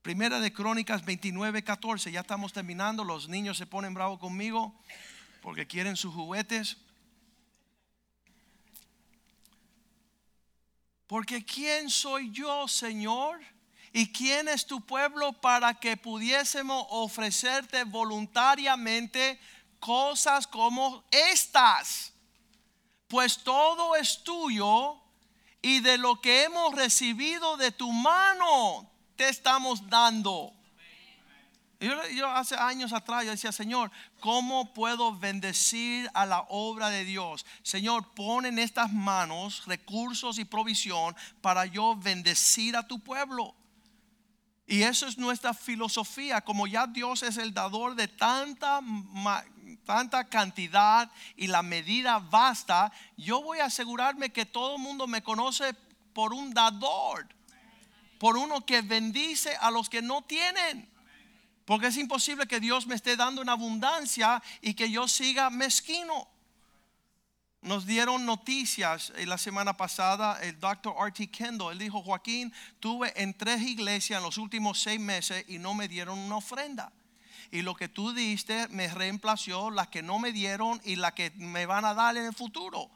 Primera 0.02 0.40
de 0.40 0.54
Crónicas 0.54 1.04
29, 1.04 1.64
14. 1.64 2.12
Ya 2.12 2.22
estamos 2.22 2.54
terminando. 2.54 3.04
Los 3.04 3.28
niños 3.28 3.58
se 3.58 3.66
ponen 3.66 3.94
bravos 3.94 4.20
conmigo 4.20 4.76
porque 5.42 5.66
quieren 5.66 5.96
sus 5.96 6.14
juguetes. 6.14 6.78
Porque 11.10 11.43
¿quién 11.43 11.89
soy 11.89 12.30
yo, 12.30 12.68
Señor? 12.68 13.39
¿Y 13.91 14.12
quién 14.12 14.47
es 14.47 14.68
tu 14.68 14.80
pueblo 14.80 15.34
para 15.34 15.74
que 15.74 15.97
pudiésemos 15.97 16.86
ofrecerte 16.91 17.84
voluntariamente 17.84 19.39
cosas 19.80 20.45
como 20.45 21.03
estas? 21.10 22.14
Pues 23.07 23.39
todo 23.39 23.95
es 23.95 24.24
tuyo 24.24 25.01
y 25.64 25.80
de 25.80 25.97
lo 25.97 26.22
que 26.22 26.43
hemos 26.43 26.76
recibido 26.76 27.57
de 27.57 27.72
tu 27.72 27.91
mano 27.91 28.88
te 29.16 29.30
estamos 29.30 29.89
dando. 29.89 30.53
Yo, 31.80 32.30
hace 32.30 32.56
años 32.56 32.92
atrás 32.92 33.24
yo 33.24 33.32
decía, 33.32 33.54
Señor, 33.54 33.90
¿cómo 34.20 34.74
puedo 34.74 35.18
bendecir 35.18 36.10
a 36.14 36.26
la 36.26 36.42
obra 36.50 36.90
de 36.90 37.06
Dios? 37.06 37.46
Señor, 37.64 38.14
pon 38.14 38.46
en 38.46 38.60
estas 38.60 38.92
manos 38.92 39.66
recursos 39.66 40.40
y 40.40 40.46
provisión 40.46 41.16
para 41.42 41.66
yo 41.66 41.96
bendecir 41.96 42.76
a 42.76 42.86
tu 42.86 43.00
pueblo. 43.00 43.56
Y 44.68 44.84
eso 44.84 45.08
es 45.08 45.18
nuestra 45.18 45.54
filosofía, 45.54 46.42
como 46.42 46.68
ya 46.68 46.86
Dios 46.86 47.24
es 47.24 47.38
el 47.38 47.54
dador 47.54 47.96
de 47.96 48.10
tanta, 48.10 48.82
tanta 49.86 50.26
cantidad 50.26 51.10
y 51.38 51.48
la 51.48 51.64
medida 51.64 52.20
basta, 52.20 52.92
yo 53.16 53.42
voy 53.42 53.60
a 53.60 53.66
asegurarme 53.66 54.32
que 54.32 54.46
todo 54.46 54.76
el 54.76 54.82
mundo 54.82 55.08
me 55.08 55.24
conoce 55.24 55.74
por 56.14 56.34
un 56.34 56.54
dador, 56.54 57.26
por 58.20 58.36
uno 58.36 58.66
que 58.66 58.82
bendice 58.82 59.56
a 59.56 59.72
los 59.72 59.90
que 59.90 60.02
no 60.02 60.24
tienen. 60.24 60.89
Porque 61.70 61.86
es 61.86 61.97
imposible 61.97 62.47
que 62.47 62.59
Dios 62.59 62.88
me 62.88 62.95
esté 62.95 63.15
dando 63.15 63.43
en 63.43 63.49
abundancia 63.49 64.41
y 64.59 64.74
que 64.74 64.89
yo 64.89 65.07
siga 65.07 65.51
mezquino. 65.51 66.28
Nos 67.61 67.86
dieron 67.86 68.26
noticias 68.26 69.13
la 69.15 69.38
semana 69.38 69.78
pasada 69.78 70.39
el 70.41 70.59
doctor 70.59 70.95
R.T. 70.99 71.28
Kendall. 71.28 71.74
Él 71.74 71.78
dijo, 71.78 72.01
Joaquín, 72.01 72.51
tuve 72.80 73.13
en 73.22 73.36
tres 73.36 73.61
iglesias 73.61 74.17
en 74.17 74.24
los 74.24 74.39
últimos 74.39 74.82
seis 74.82 74.99
meses 74.99 75.45
y 75.47 75.59
no 75.59 75.76
me 75.76 75.88
dieron 75.88 76.17
una 76.17 76.38
ofrenda. 76.38 76.91
Y 77.51 77.61
lo 77.61 77.76
que 77.76 77.88
tú 77.88 78.13
diste 78.13 78.67
me 78.70 78.88
reemplazó 78.88 79.70
las 79.70 79.89
que 79.89 80.01
no 80.01 80.17
me 80.17 80.32
dieron 80.32 80.82
y 80.84 80.95
las 80.95 81.13
que 81.13 81.30
me 81.36 81.67
van 81.67 81.86
a 81.86 81.93
dar 81.93 82.17
en 82.17 82.26
el 82.26 82.34
futuro. 82.34 82.89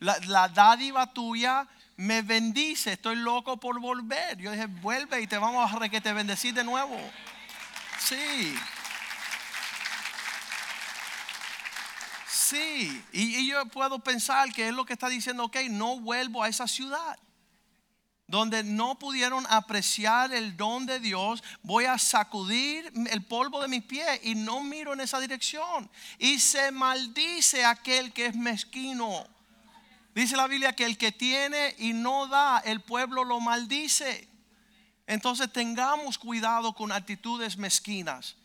La, 0.00 0.18
la 0.26 0.48
dádiva 0.48 1.12
tuya 1.12 1.68
me 1.96 2.22
bendice. 2.22 2.94
Estoy 2.94 3.14
loco 3.14 3.56
por 3.58 3.78
volver. 3.78 4.36
Yo 4.38 4.50
dije, 4.50 4.66
vuelve 4.66 5.20
y 5.20 5.28
te 5.28 5.38
vamos 5.38 5.72
a 5.72 5.88
que 5.88 6.00
te 6.00 6.12
bendecir 6.12 6.54
de 6.54 6.64
nuevo. 6.64 6.98
Sí. 7.98 8.54
Sí, 12.28 13.04
y, 13.12 13.48
yo 13.48 13.66
puedo 13.66 13.98
pensar 13.98 14.52
que 14.52 14.68
es 14.68 14.74
lo 14.74 14.84
que 14.84 14.92
está 14.92 15.08
diciendo, 15.08 15.44
ok, 15.44 15.56
no 15.70 15.98
vuelvo 15.98 16.44
a 16.44 16.48
esa 16.48 16.68
ciudad 16.68 17.18
donde 18.28 18.64
no 18.64 18.98
pudieron 18.98 19.46
apreciar 19.48 20.32
el 20.32 20.56
don 20.56 20.84
de 20.86 20.98
Dios, 20.98 21.42
voy 21.62 21.84
a 21.84 21.96
sacudir 21.96 22.92
el 23.10 23.24
polvo 23.24 23.62
de 23.62 23.68
mis 23.68 23.84
pies 23.84 24.20
y 24.24 24.34
no 24.34 24.62
miro 24.62 24.92
en 24.92 25.00
esa 25.00 25.20
dirección. 25.20 25.88
Y 26.18 26.40
se 26.40 26.72
maldice 26.72 27.64
aquel 27.64 28.12
que 28.12 28.26
es 28.26 28.34
mezquino. 28.34 29.26
Dice 30.14 30.36
la 30.36 30.48
Biblia 30.48 30.74
que 30.74 30.84
el 30.84 30.98
que 30.98 31.12
tiene 31.12 31.74
y 31.78 31.92
no 31.92 32.26
da, 32.26 32.58
el 32.64 32.80
pueblo 32.80 33.22
lo 33.22 33.38
maldice. 33.38 34.28
Entonces 35.06 35.52
tengamos 35.52 36.18
cuidado 36.18 36.72
con 36.72 36.90
actitudes 36.90 37.56
mezquinas. 37.56 38.36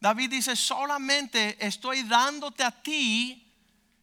David 0.00 0.30
dice, 0.30 0.56
solamente 0.56 1.64
estoy 1.64 2.02
dándote 2.02 2.64
a 2.64 2.70
ti 2.70 3.46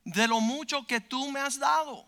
de 0.05 0.27
lo 0.27 0.39
mucho 0.39 0.85
que 0.85 1.01
tú 1.01 1.31
me 1.31 1.39
has 1.39 1.59
dado. 1.59 2.05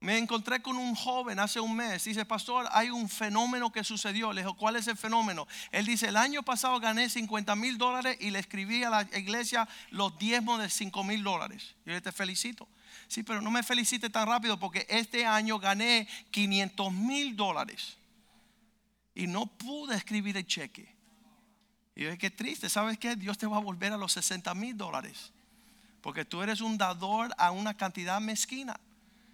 Me 0.00 0.16
encontré 0.16 0.62
con 0.62 0.76
un 0.76 0.94
joven 0.94 1.40
hace 1.40 1.58
un 1.58 1.74
mes. 1.74 2.04
Dice, 2.04 2.24
pastor, 2.24 2.68
hay 2.70 2.90
un 2.90 3.08
fenómeno 3.08 3.72
que 3.72 3.82
sucedió. 3.82 4.32
Le 4.32 4.42
dijo, 4.42 4.54
¿cuál 4.54 4.76
es 4.76 4.86
el 4.86 4.96
fenómeno? 4.96 5.48
Él 5.72 5.86
dice, 5.86 6.08
el 6.08 6.16
año 6.16 6.44
pasado 6.44 6.78
gané 6.78 7.08
50 7.08 7.56
mil 7.56 7.78
dólares 7.78 8.16
y 8.20 8.30
le 8.30 8.38
escribí 8.38 8.84
a 8.84 8.90
la 8.90 9.02
iglesia 9.18 9.68
los 9.90 10.16
diezmos 10.16 10.60
de 10.60 10.70
5 10.70 11.02
mil 11.02 11.24
dólares. 11.24 11.74
Yo 11.84 12.00
te 12.00 12.12
felicito. 12.12 12.68
Sí, 13.06 13.22
pero 13.22 13.40
no 13.40 13.50
me 13.50 13.62
felicite 13.62 14.10
tan 14.10 14.26
rápido 14.26 14.58
porque 14.58 14.86
este 14.88 15.24
año 15.24 15.58
gané 15.58 16.08
500 16.30 16.92
mil 16.92 17.36
dólares. 17.36 17.96
Y 19.14 19.26
no 19.26 19.46
pude 19.46 19.96
escribir 19.96 20.36
el 20.36 20.46
cheque. 20.46 20.94
Y 21.94 22.02
yo 22.02 22.06
dije, 22.08 22.18
qué 22.18 22.30
triste. 22.30 22.68
¿Sabes 22.68 22.98
qué? 22.98 23.16
Dios 23.16 23.38
te 23.38 23.46
va 23.46 23.56
a 23.56 23.60
volver 23.60 23.92
a 23.92 23.96
los 23.96 24.12
60 24.12 24.54
mil 24.54 24.76
dólares. 24.76 25.32
Porque 26.00 26.24
tú 26.24 26.42
eres 26.42 26.60
un 26.60 26.78
dador 26.78 27.34
a 27.38 27.50
una 27.50 27.76
cantidad 27.76 28.20
mezquina. 28.20 28.78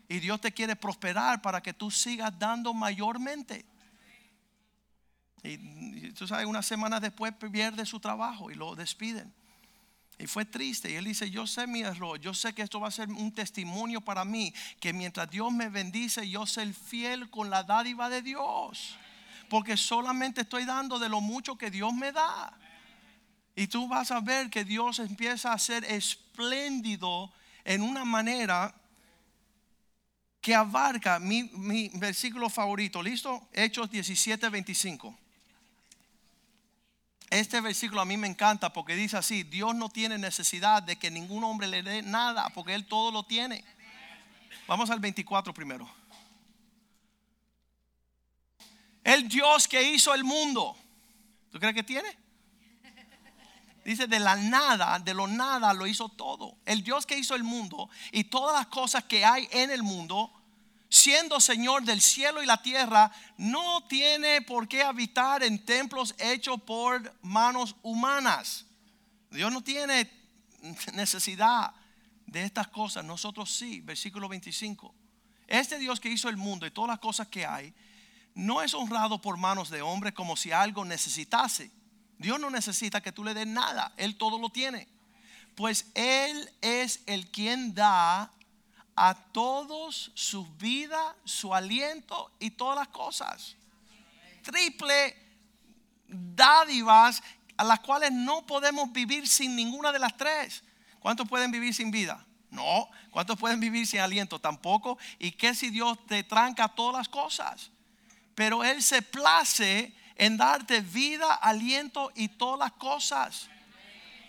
Y 0.08 0.20
Dios 0.20 0.40
te 0.40 0.52
quiere 0.52 0.76
prosperar 0.76 1.42
para 1.42 1.62
que 1.62 1.72
tú 1.72 1.90
sigas 1.90 2.38
dando 2.38 2.72
mayormente. 2.72 3.64
Y, 5.42 6.12
tú 6.12 6.26
sabes, 6.26 6.46
unas 6.46 6.64
semanas 6.64 7.02
después 7.02 7.34
pierde 7.34 7.84
su 7.84 8.00
trabajo 8.00 8.50
y 8.50 8.54
lo 8.54 8.74
despiden. 8.74 9.32
Y 10.18 10.26
fue 10.26 10.44
triste. 10.44 10.90
Y 10.90 10.94
él 10.94 11.04
dice, 11.04 11.30
yo 11.30 11.46
sé 11.46 11.66
mi 11.66 11.80
error, 11.80 12.20
yo 12.20 12.34
sé 12.34 12.54
que 12.54 12.62
esto 12.62 12.80
va 12.80 12.88
a 12.88 12.92
ser 12.92 13.08
un 13.08 13.32
testimonio 13.32 14.00
para 14.00 14.24
mí, 14.24 14.54
que 14.80 14.92
mientras 14.92 15.30
Dios 15.30 15.52
me 15.52 15.68
bendice, 15.68 16.28
yo 16.28 16.46
soy 16.46 16.72
fiel 16.72 17.30
con 17.30 17.50
la 17.50 17.62
dádiva 17.62 18.08
de 18.08 18.22
Dios. 18.22 18.96
Porque 19.48 19.76
solamente 19.76 20.42
estoy 20.42 20.64
dando 20.64 20.98
de 20.98 21.08
lo 21.08 21.20
mucho 21.20 21.56
que 21.56 21.70
Dios 21.70 21.92
me 21.92 22.12
da. 22.12 22.52
Y 23.56 23.66
tú 23.66 23.88
vas 23.88 24.10
a 24.10 24.20
ver 24.20 24.50
que 24.50 24.64
Dios 24.64 24.98
empieza 24.98 25.52
a 25.52 25.58
ser 25.58 25.84
espléndido 25.84 27.32
en 27.64 27.82
una 27.82 28.04
manera 28.04 28.74
que 30.40 30.54
abarca 30.54 31.18
mi, 31.18 31.90
versículo 31.94 32.50
favorito. 32.50 33.02
¿Listo? 33.02 33.48
Hechos 33.52 33.90
17, 33.90 34.48
25. 34.48 35.18
Este 37.34 37.60
versículo 37.60 38.00
a 38.00 38.04
mí 38.04 38.16
me 38.16 38.28
encanta 38.28 38.72
porque 38.72 38.94
dice 38.94 39.16
así, 39.16 39.42
Dios 39.42 39.74
no 39.74 39.88
tiene 39.88 40.18
necesidad 40.18 40.84
de 40.84 40.94
que 40.94 41.10
ningún 41.10 41.42
hombre 41.42 41.66
le 41.66 41.82
dé 41.82 42.00
nada 42.00 42.48
porque 42.50 42.74
Él 42.74 42.86
todo 42.86 43.10
lo 43.10 43.24
tiene. 43.24 43.64
Vamos 44.68 44.88
al 44.88 45.00
24 45.00 45.52
primero. 45.52 45.90
El 49.02 49.26
Dios 49.26 49.66
que 49.66 49.82
hizo 49.82 50.14
el 50.14 50.22
mundo, 50.22 50.76
¿tú 51.50 51.58
crees 51.58 51.74
que 51.74 51.82
tiene? 51.82 52.16
Dice, 53.84 54.06
de 54.06 54.20
la 54.20 54.36
nada, 54.36 55.00
de 55.00 55.12
lo 55.12 55.26
nada 55.26 55.74
lo 55.74 55.88
hizo 55.88 56.08
todo. 56.10 56.58
El 56.64 56.84
Dios 56.84 57.04
que 57.04 57.18
hizo 57.18 57.34
el 57.34 57.42
mundo 57.42 57.90
y 58.12 58.22
todas 58.22 58.56
las 58.56 58.68
cosas 58.68 59.02
que 59.02 59.24
hay 59.24 59.48
en 59.50 59.72
el 59.72 59.82
mundo, 59.82 60.32
siendo 60.94 61.40
Señor 61.40 61.84
del 61.84 62.00
cielo 62.00 62.42
y 62.42 62.46
la 62.46 62.62
tierra, 62.62 63.10
no 63.36 63.84
tiene 63.88 64.42
por 64.42 64.68
qué 64.68 64.82
habitar 64.82 65.42
en 65.42 65.64
templos 65.64 66.14
hechos 66.18 66.60
por 66.62 67.12
manos 67.22 67.74
humanas. 67.82 68.66
Dios 69.30 69.52
no 69.52 69.62
tiene 69.62 70.10
necesidad 70.94 71.74
de 72.26 72.44
estas 72.44 72.68
cosas. 72.68 73.04
Nosotros 73.04 73.50
sí, 73.50 73.80
versículo 73.80 74.28
25. 74.28 74.94
Este 75.46 75.78
Dios 75.78 76.00
que 76.00 76.08
hizo 76.08 76.28
el 76.28 76.36
mundo 76.36 76.66
y 76.66 76.70
todas 76.70 76.88
las 76.88 76.98
cosas 76.98 77.28
que 77.28 77.44
hay, 77.44 77.74
no 78.34 78.62
es 78.62 78.74
honrado 78.74 79.20
por 79.20 79.36
manos 79.36 79.70
de 79.70 79.82
hombres 79.82 80.14
como 80.14 80.36
si 80.36 80.52
algo 80.52 80.84
necesitase 80.84 81.70
Dios 82.18 82.38
no 82.38 82.50
necesita 82.50 83.00
que 83.00 83.12
tú 83.12 83.24
le 83.24 83.34
des 83.34 83.46
nada, 83.46 83.92
Él 83.96 84.16
todo 84.16 84.38
lo 84.38 84.50
tiene. 84.50 84.88
Pues 85.54 85.90
Él 85.94 86.50
es 86.60 87.02
el 87.06 87.30
quien 87.30 87.74
da 87.74 88.30
a 88.96 89.14
todos 89.14 90.12
su 90.14 90.46
vida, 90.56 91.16
su 91.24 91.54
aliento 91.54 92.30
y 92.38 92.50
todas 92.50 92.78
las 92.78 92.88
cosas. 92.88 93.56
Triple 94.42 95.16
dádivas 96.06 97.22
a 97.56 97.64
las 97.64 97.80
cuales 97.80 98.12
no 98.12 98.46
podemos 98.46 98.92
vivir 98.92 99.26
sin 99.28 99.56
ninguna 99.56 99.92
de 99.92 99.98
las 99.98 100.16
tres. 100.16 100.62
¿Cuántos 101.00 101.28
pueden 101.28 101.50
vivir 101.50 101.74
sin 101.74 101.90
vida? 101.90 102.24
No. 102.50 102.88
¿Cuántos 103.10 103.38
pueden 103.38 103.60
vivir 103.60 103.86
sin 103.86 104.00
aliento? 104.00 104.38
Tampoco. 104.38 104.98
¿Y 105.18 105.32
qué 105.32 105.54
si 105.54 105.70
Dios 105.70 105.98
te 106.06 106.22
tranca 106.22 106.68
todas 106.68 106.96
las 106.96 107.08
cosas? 107.08 107.70
Pero 108.34 108.64
Él 108.64 108.82
se 108.82 109.02
place 109.02 109.94
en 110.16 110.36
darte 110.36 110.80
vida, 110.80 111.34
aliento 111.34 112.10
y 112.14 112.28
todas 112.28 112.58
las 112.58 112.72
cosas. 112.72 113.48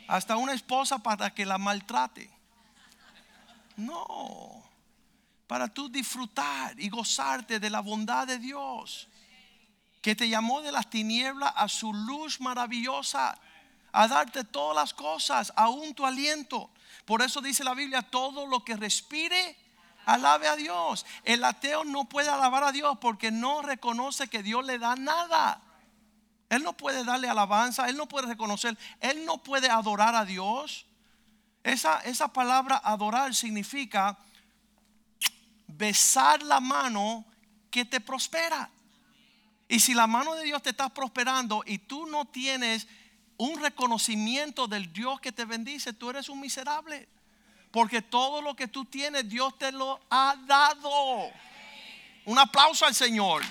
Hasta 0.07 0.38
una 0.38 0.53
esposa 0.53 0.99
para 0.99 1.34
que 1.34 1.45
la 1.45 1.57
maltrate. 1.57 2.34
No, 3.78 4.63
para 5.47 5.67
tú 5.67 5.89
disfrutar 5.89 6.80
y 6.80 6.89
gozarte 6.89 7.59
de 7.59 7.69
la 7.69 7.82
bondad 7.82 8.28
de 8.28 8.39
Dios, 8.39 9.07
que 10.01 10.15
te 10.15 10.30
llamó 10.30 10.61
de 10.61 10.71
las 10.71 10.89
tinieblas 10.89 11.53
a 11.55 11.67
su 11.67 11.93
luz 11.93 12.39
maravillosa, 12.39 13.38
a 13.91 14.07
darte 14.07 14.43
todas 14.43 14.76
las 14.76 14.93
cosas, 14.93 15.53
aún 15.55 15.93
tu 15.93 16.05
aliento. 16.05 16.69
Por 17.05 17.21
eso 17.21 17.41
dice 17.41 17.63
la 17.63 17.73
Biblia, 17.73 18.01
todo 18.01 18.45
lo 18.45 18.63
que 18.63 18.76
respire, 18.76 19.57
alabe 20.05 20.47
a 20.47 20.55
Dios. 20.55 21.05
El 21.23 21.43
ateo 21.43 21.84
no 21.84 22.05
puede 22.05 22.30
alabar 22.30 22.63
a 22.63 22.71
Dios 22.71 22.97
porque 22.99 23.32
no 23.32 23.61
reconoce 23.61 24.28
que 24.28 24.43
Dios 24.43 24.65
le 24.65 24.80
da 24.80 24.95
nada. 24.95 25.61
Él 26.49 26.63
no 26.63 26.73
puede 26.73 27.03
darle 27.03 27.28
alabanza, 27.28 27.89
él 27.89 27.97
no 27.97 28.07
puede 28.07 28.28
reconocer, 28.28 28.78
él 28.99 29.26
no 29.26 29.39
puede 29.39 29.69
adorar 29.69 30.15
a 30.15 30.26
Dios. 30.26 30.86
Esa, 31.66 31.99
esa 32.01 32.28
palabra 32.28 32.80
adorar 32.84 33.34
significa 33.34 34.16
besar 35.66 36.43
la 36.43 36.59
mano 36.59 37.26
que 37.72 37.86
te 37.86 37.99
prospera. 37.99 38.70
Y 39.68 39.80
si 39.80 39.95
la 39.95 40.05
mano 40.05 40.36
de 40.36 40.43
Dios 40.43 40.61
te 40.61 40.70
está 40.70 40.89
prosperando 40.89 41.63
y 41.66 41.80
tú 41.80 42.05
no 42.05 42.26
tienes 42.26 42.88
un 43.38 43.59
reconocimiento 43.59 44.68
del 44.68 44.93
Dios 44.93 45.20
que 45.20 45.32
te 45.32 45.43
bendice, 45.43 45.91
tú 45.91 46.11
eres 46.11 46.30
un 46.30 46.39
miserable. 46.39 47.09
Porque 47.72 48.03
todo 48.03 48.43
lo 48.43 48.55
que 48.55 48.68
tú 48.68 48.86
tienes, 48.86 49.28
Dios 49.28 49.57
te 49.57 49.72
lo 49.72 49.99
ha 50.11 50.36
dado. 50.45 51.32
Un 52.26 52.38
aplauso 52.38 52.86
al 52.86 52.93
Señor. 52.93 53.41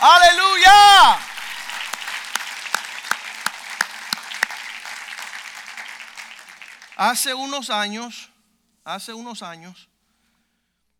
Aleluya. 0.00 1.31
Hace 7.04 7.34
unos 7.34 7.68
años, 7.68 8.30
hace 8.84 9.12
unos 9.12 9.42
años, 9.42 9.88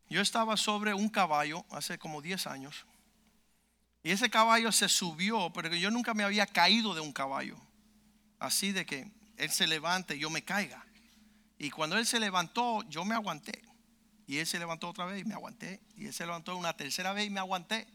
yo 0.09 0.19
estaba 0.19 0.57
sobre 0.57 0.93
un 0.93 1.07
caballo, 1.07 1.63
hace 1.69 1.97
como 1.97 2.21
10 2.21 2.45
años, 2.47 2.85
y 4.03 4.11
ese 4.11 4.29
caballo 4.29 4.73
se 4.73 4.89
subió, 4.89 5.49
pero 5.53 5.73
yo 5.73 5.91
nunca 5.91 6.13
me 6.13 6.25
había 6.25 6.45
caído 6.45 6.93
de 6.93 6.99
un 6.99 7.13
caballo, 7.13 7.55
así 8.37 8.73
de 8.73 8.85
que 8.85 9.09
él 9.37 9.49
se 9.49 9.65
levante 9.65 10.17
y 10.17 10.19
yo 10.19 10.29
me 10.29 10.43
caiga. 10.43 10.85
Y 11.57 11.69
cuando 11.69 11.97
él 11.97 12.05
se 12.05 12.19
levantó, 12.19 12.83
yo 12.89 13.05
me 13.05 13.15
aguanté. 13.15 13.61
Y 14.27 14.39
él 14.39 14.45
se 14.45 14.59
levantó 14.59 14.89
otra 14.89 15.05
vez 15.05 15.21
y 15.21 15.23
me 15.23 15.35
aguanté. 15.35 15.79
Y 15.95 16.07
él 16.07 16.13
se 16.13 16.25
levantó 16.25 16.57
una 16.57 16.75
tercera 16.75 17.13
vez 17.13 17.27
y 17.27 17.29
me 17.29 17.39
aguanté. 17.39 17.87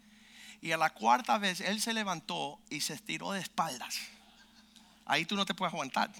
Y 0.62 0.72
a 0.72 0.78
la 0.78 0.88
cuarta 0.94 1.36
vez 1.36 1.60
él 1.60 1.78
se 1.82 1.92
levantó 1.92 2.58
y 2.70 2.80
se 2.80 2.94
estiró 2.94 3.32
de 3.32 3.40
espaldas. 3.42 3.98
Ahí 5.04 5.26
tú 5.26 5.36
no 5.36 5.44
te 5.44 5.52
puedes 5.52 5.74
aguantar. 5.74 6.10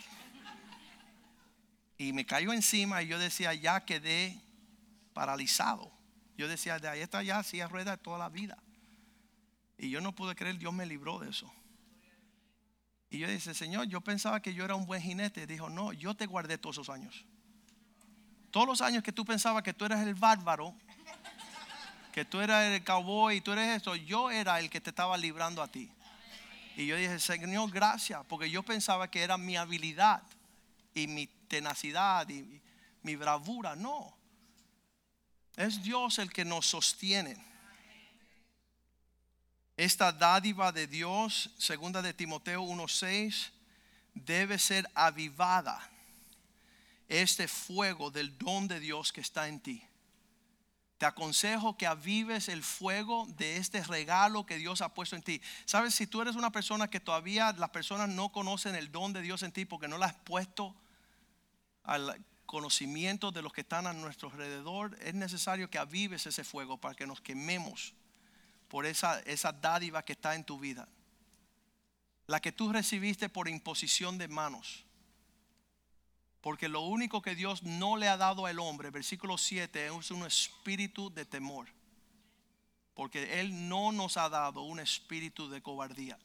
Y 1.99 2.13
me 2.13 2.25
cayó 2.25 2.53
encima 2.53 3.03
y 3.03 3.09
yo 3.09 3.19
decía, 3.19 3.53
ya 3.55 3.85
quedé 3.85 4.41
paralizado. 5.13 5.93
Yo 6.37 6.47
decía, 6.47 6.79
de 6.79 6.89
ahí 6.89 7.01
está 7.01 7.25
ya 7.25 7.41
así 7.41 7.61
a 7.61 7.67
rueda 7.67 7.97
toda 7.97 8.19
la 8.19 8.29
vida. 8.29 8.57
Y 9.77 9.91
yo 9.91 10.01
no 10.01 10.15
pude 10.15 10.37
creer, 10.37 10.59
Dios 10.59 10.73
me 10.73 10.87
libró 10.87 11.19
de 11.19 11.31
eso. 11.31 11.53
Y 13.11 13.19
yo 13.19 13.29
dije, 13.29 13.53
Señor, 13.53 13.87
yo 13.87 14.01
pensaba 14.01 14.41
que 14.41 14.55
yo 14.55 14.65
era 14.65 14.77
un 14.77 14.87
buen 14.87 15.03
jinete. 15.03 15.47
Dijo, 15.49 15.69
no, 15.69 15.93
yo 15.93 16.15
te 16.15 16.27
guardé 16.27 16.57
todos 16.57 16.77
esos 16.77 16.89
años. 16.89 17.25
Todos 18.53 18.67
los 18.69 18.81
años 18.81 19.03
que 19.03 19.13
tú 19.13 19.25
pensabas 19.25 19.65
que 19.65 19.75
tú 19.75 19.85
eras 19.85 20.07
el 20.07 20.15
bárbaro, 20.15 20.75
que 22.13 22.25
tú 22.25 22.41
eras 22.41 22.65
el 22.67 22.85
cowboy 22.85 23.37
y 23.37 23.41
tú 23.41 23.53
eres 23.53 23.77
esto, 23.77 23.97
yo 23.97 24.31
era 24.31 24.61
el 24.61 24.71
que 24.71 24.81
te 24.81 24.91
estaba 24.91 25.17
librando 25.17 25.63
a 25.63 25.69
ti. 25.69 25.91
Y 26.77 26.87
yo 26.87 26.97
dije, 26.97 27.19
Señor, 27.19 27.71
gracias, 27.73 28.25
porque 28.29 28.51
yo 28.51 28.63
pensaba 28.63 29.11
que 29.11 29.23
era 29.23 29.37
mi 29.37 29.57
habilidad 29.57 30.23
y 31.03 31.07
mi 31.07 31.27
tenacidad 31.27 32.29
y 32.29 32.61
mi 33.03 33.17
bravura. 33.17 33.77
No, 33.77 34.17
es 35.57 35.83
Dios 35.83 36.19
el 36.19 36.33
que 36.33 36.45
nos 36.45 36.67
sostiene. 36.67 37.37
Esta 39.77 40.11
dádiva 40.11 40.73
de 40.73 40.89
Dios, 40.89 41.51
segunda 41.57 42.03
de 42.03 42.13
Timoteo 42.13 42.63
1:6, 42.63 43.53
debe 44.15 44.59
ser 44.59 44.91
avivada. 44.95 45.89
Este 47.09 47.49
fuego 47.49 48.11
del 48.11 48.37
don 48.37 48.69
de 48.69 48.81
Dios 48.81 49.13
que 49.13 49.23
está 49.23 49.49
en 49.49 49.61
ti 49.61 49.83
Te 50.99 51.07
aconsejo 51.07 51.79
que 51.79 51.87
avives 51.87 52.51
el 52.51 52.63
fuego 52.63 53.27
de 53.39 53.57
este 53.57 53.83
regalo 53.83 54.45
que 54.45 54.59
Dios 54.59 54.83
ha 54.83 54.93
puesto 54.93 55.17
en 55.17 55.23
ti. 55.23 55.41
Sabes, 55.65 55.95
si 55.95 56.07
tú 56.07 56.21
eres 56.21 56.37
una 56.37 56.53
persona 56.53 56.89
que 56.89 57.01
todavía 57.01 57.53
las 57.53 57.71
personas 57.71 58.11
no 58.11 58.31
conocen 58.31 58.75
el 58.75 58.93
don 58.93 59.15
de 59.15 59.23
Dios 59.23 59.43
en 59.43 59.53
ti 59.53 59.65
porque 59.65 59.89
no 59.89 59.97
la 59.97 60.07
has 60.07 60.17
puesto 60.17 60.75
al 61.89 62.23
conocimiento 62.45 63.33
de 63.33 63.41
los 63.41 63.53
que 63.53 63.63
están 63.63 63.87
a 63.87 63.95
nuestro 63.95 64.31
alrededor, 64.31 64.97
es 65.01 65.15
necesario 65.15 65.71
que 65.71 65.79
avives 65.79 66.27
ese 66.27 66.45
fuego 66.45 66.79
para 66.79 66.95
que 66.95 67.07
nos 67.07 67.21
quememos 67.21 67.95
por 68.69 68.85
esa, 68.85 69.21
esa 69.21 69.53
dádiva 69.53 70.05
que 70.05 70.13
está 70.13 70.35
en 70.35 70.45
tu 70.45 70.59
vida. 70.59 70.87
La 72.27 72.41
que 72.41 72.53
tú 72.53 72.71
recibiste 72.71 73.31
por 73.31 73.49
imposición 73.49 74.19
de 74.19 74.29
manos. 74.29 74.85
Porque 76.43 76.69
lo 76.69 76.83
único 76.83 77.23
que 77.23 77.35
Dios 77.35 77.63
no 77.63 77.97
le 77.97 78.09
ha 78.09 78.19
dado 78.19 78.45
al 78.45 78.59
hombre, 78.59 78.91
versículo 78.91 79.39
7, 79.39 79.87
es 79.87 80.11
un 80.11 80.27
espíritu 80.27 81.11
de 81.11 81.25
temor. 81.25 81.69
Porque 82.95 83.41
Él 83.41 83.69
no 83.69 83.93
nos 83.93 84.19
ha 84.19 84.29
dado 84.29 84.61
un 84.63 84.79
espíritu 84.79 85.49
de 85.49 85.63
cobardía. 85.63 86.19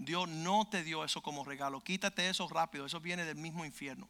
Dios 0.00 0.30
no 0.30 0.66
te 0.66 0.82
dio 0.82 1.04
eso 1.04 1.22
como 1.22 1.44
regalo. 1.44 1.84
Quítate 1.84 2.30
eso 2.30 2.48
rápido. 2.48 2.86
Eso 2.86 3.00
viene 3.00 3.26
del 3.26 3.36
mismo 3.36 3.66
infierno. 3.66 4.08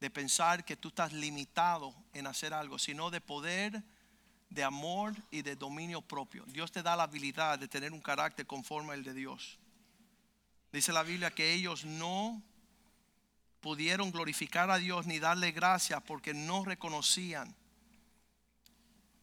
De 0.00 0.08
pensar 0.08 0.64
que 0.64 0.78
tú 0.78 0.88
estás 0.88 1.12
limitado 1.12 1.94
en 2.14 2.26
hacer 2.26 2.54
algo, 2.54 2.78
sino 2.78 3.10
de 3.10 3.20
poder, 3.20 3.82
de 4.48 4.64
amor 4.64 5.14
y 5.30 5.42
de 5.42 5.56
dominio 5.56 6.00
propio. 6.00 6.42
Dios 6.46 6.72
te 6.72 6.82
da 6.82 6.96
la 6.96 7.02
habilidad 7.02 7.58
de 7.58 7.68
tener 7.68 7.92
un 7.92 8.00
carácter 8.00 8.46
conforme 8.46 8.94
al 8.94 9.04
de 9.04 9.12
Dios. 9.12 9.58
Dice 10.72 10.90
la 10.90 11.02
Biblia 11.02 11.32
que 11.32 11.52
ellos 11.52 11.84
no 11.84 12.42
pudieron 13.60 14.10
glorificar 14.10 14.70
a 14.70 14.78
Dios 14.78 15.06
ni 15.06 15.18
darle 15.18 15.52
gracias 15.52 16.02
porque 16.02 16.32
no 16.32 16.64
reconocían 16.64 17.54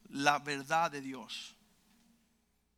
la 0.09 0.37
verdad 0.37 0.91
de 0.91 1.01
Dios. 1.01 1.54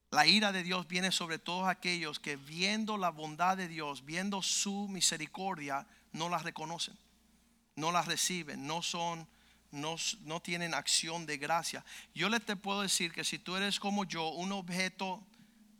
La 0.09 0.25
ira 0.25 0.51
de 0.51 0.63
Dios 0.63 0.87
viene 0.87 1.11
sobre 1.11 1.37
todos 1.37 1.67
aquellos 1.67 2.19
que 2.19 2.37
viendo 2.37 2.97
la 2.97 3.09
bondad 3.09 3.57
de 3.57 3.67
Dios, 3.67 4.05
viendo 4.05 4.41
su 4.41 4.87
misericordia, 4.87 5.85
no 6.13 6.29
la 6.29 6.37
reconocen, 6.37 6.97
no 7.75 7.91
la 7.91 8.01
reciben, 8.01 8.65
no 8.65 8.81
son, 8.81 9.27
no, 9.71 9.97
no 10.21 10.41
tienen 10.41 10.73
acción 10.73 11.25
de 11.25 11.37
gracia. 11.37 11.83
Yo 12.15 12.29
le 12.29 12.39
te 12.39 12.55
puedo 12.55 12.81
decir 12.81 13.11
que 13.11 13.25
si 13.25 13.37
tú 13.37 13.57
eres 13.57 13.79
como 13.79 14.05
yo, 14.05 14.29
un 14.29 14.53
objeto, 14.53 15.21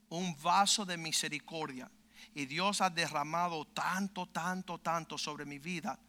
un 0.09 0.35
vaso 0.41 0.85
de 0.85 0.97
misericordia, 0.97 1.89
y 2.33 2.45
Dios 2.45 2.81
ha 2.81 2.89
derramado 2.89 3.65
tanto, 3.65 4.25
tanto, 4.27 4.77
tanto 4.77 5.17
sobre 5.17 5.45
mi 5.45 5.57
vida 5.57 5.99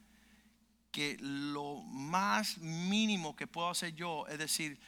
que 0.90 1.16
lo 1.20 1.82
más 1.82 2.58
mínimo 2.58 3.36
que 3.36 3.46
puedo 3.46 3.70
hacer 3.70 3.94
yo 3.94 4.26
es 4.26 4.38
decir, 4.38 4.80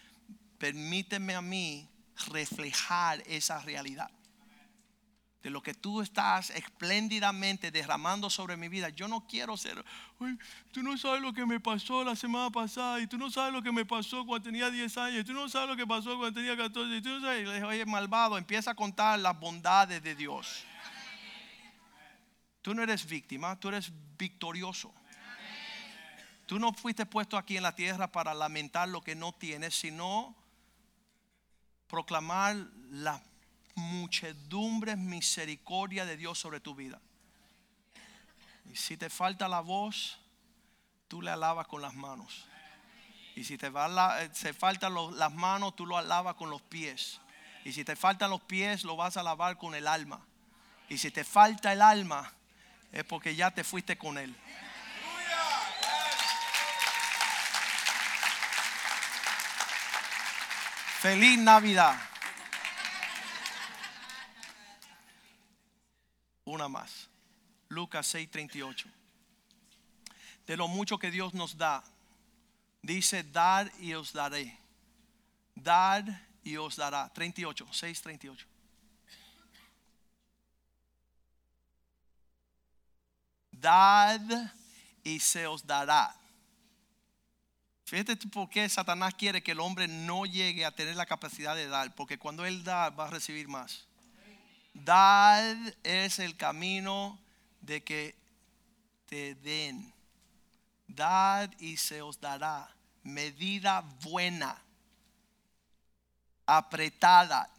permíteme 0.58 1.34
a 1.34 1.42
mí 1.42 1.88
reflejar 2.28 3.22
esa 3.26 3.60
realidad. 3.60 4.10
De 5.42 5.48
lo 5.48 5.62
que 5.62 5.72
tú 5.72 6.02
estás 6.02 6.50
espléndidamente 6.50 7.70
derramando 7.70 8.28
sobre 8.28 8.58
mi 8.58 8.68
vida. 8.68 8.90
Yo 8.90 9.08
no 9.08 9.26
quiero 9.26 9.56
ser, 9.56 9.82
tú 10.70 10.82
no 10.82 10.98
sabes 10.98 11.22
lo 11.22 11.32
que 11.32 11.46
me 11.46 11.58
pasó 11.58 12.04
la 12.04 12.14
semana 12.14 12.50
pasada 12.50 13.00
y 13.00 13.06
tú 13.06 13.16
no 13.16 13.30
sabes 13.30 13.52
lo 13.52 13.62
que 13.62 13.72
me 13.72 13.86
pasó 13.86 14.26
cuando 14.26 14.44
tenía 14.44 14.70
10 14.70 14.98
años 14.98 15.20
y 15.20 15.24
tú 15.24 15.32
no 15.32 15.48
sabes 15.48 15.70
lo 15.70 15.76
que 15.76 15.86
pasó 15.86 16.18
cuando 16.18 16.38
tenía 16.38 16.54
14 16.56 16.94
y 16.94 17.00
tú 17.00 17.08
no 17.08 17.20
sabes, 17.22 17.62
oye 17.62 17.86
malvado, 17.86 18.36
empieza 18.36 18.72
a 18.72 18.74
contar 18.74 19.18
las 19.18 19.38
bondades 19.40 20.02
de 20.02 20.14
Dios. 20.14 20.64
Tú 22.60 22.74
no 22.74 22.82
eres 22.82 23.06
víctima, 23.06 23.58
tú 23.58 23.68
eres 23.68 23.90
victorioso. 24.18 24.92
Tú 26.44 26.58
no 26.58 26.72
fuiste 26.72 27.06
puesto 27.06 27.38
aquí 27.38 27.56
en 27.56 27.62
la 27.62 27.74
tierra 27.74 28.10
para 28.10 28.34
lamentar 28.34 28.88
lo 28.88 29.00
que 29.00 29.14
no 29.14 29.32
tienes, 29.32 29.74
sino 29.74 30.34
proclamar 31.90 32.56
la 32.90 33.20
muchedumbre 33.74 34.96
misericordia 34.96 36.06
de 36.06 36.16
Dios 36.16 36.38
sobre 36.38 36.60
tu 36.60 36.74
vida. 36.74 37.00
Y 38.70 38.76
si 38.76 38.96
te 38.96 39.10
falta 39.10 39.48
la 39.48 39.60
voz, 39.60 40.18
tú 41.08 41.20
le 41.20 41.30
alabas 41.30 41.66
con 41.66 41.82
las 41.82 41.94
manos. 41.94 42.46
Y 43.34 43.44
si 43.44 43.58
te, 43.58 43.68
va 43.68 44.18
se 44.32 44.52
faltan 44.52 44.94
las 45.16 45.34
manos, 45.34 45.74
tú 45.74 45.84
lo 45.86 45.96
alabas 45.96 46.36
con 46.36 46.50
los 46.50 46.62
pies. 46.62 47.20
Y 47.64 47.72
si 47.72 47.84
te 47.84 47.96
faltan 47.96 48.30
los 48.30 48.42
pies, 48.42 48.84
lo 48.84 48.96
vas 48.96 49.16
a 49.16 49.20
alabar 49.20 49.58
con 49.58 49.74
el 49.74 49.88
alma. 49.88 50.24
Y 50.88 50.98
si 50.98 51.10
te 51.10 51.24
falta 51.24 51.72
el 51.72 51.82
alma, 51.82 52.32
es 52.92 53.04
porque 53.04 53.34
ya 53.34 53.50
te 53.50 53.64
fuiste 53.64 53.98
con 53.98 54.18
Él. 54.18 54.34
Feliz 61.00 61.38
Navidad. 61.38 61.98
Una 66.44 66.68
más. 66.68 67.08
Lucas 67.68 68.06
6:38. 68.14 68.86
De 70.46 70.56
lo 70.56 70.68
mucho 70.68 70.98
que 70.98 71.10
Dios 71.10 71.32
nos 71.32 71.56
da, 71.56 71.82
dice, 72.82 73.22
dar 73.22 73.70
y 73.78 73.94
os 73.94 74.12
daré. 74.12 74.58
Dar 75.54 76.04
y 76.42 76.56
os 76.56 76.76
dará. 76.76 77.08
38, 77.12 77.66
6:38. 77.72 78.46
dad 83.60 84.20
y 85.04 85.20
se 85.20 85.46
os 85.46 85.66
dará. 85.66 86.19
Fíjate 87.90 88.14
por 88.28 88.48
qué 88.48 88.68
Satanás 88.68 89.14
quiere 89.14 89.42
que 89.42 89.50
el 89.50 89.58
hombre 89.58 89.88
no 89.88 90.24
llegue 90.24 90.64
a 90.64 90.70
tener 90.70 90.94
la 90.94 91.06
capacidad 91.06 91.56
de 91.56 91.66
dar, 91.66 91.92
porque 91.96 92.20
cuando 92.20 92.46
él 92.46 92.62
da 92.62 92.90
va 92.90 93.08
a 93.08 93.10
recibir 93.10 93.48
más. 93.48 93.84
Dad 94.72 95.56
es 95.82 96.20
el 96.20 96.36
camino 96.36 97.18
de 97.60 97.82
que 97.82 98.14
te 99.06 99.34
den. 99.34 99.92
Dad 100.86 101.50
y 101.58 101.78
se 101.78 102.00
os 102.00 102.20
dará. 102.20 102.72
Medida 103.02 103.80
buena, 104.02 104.56
apretada, 106.46 107.50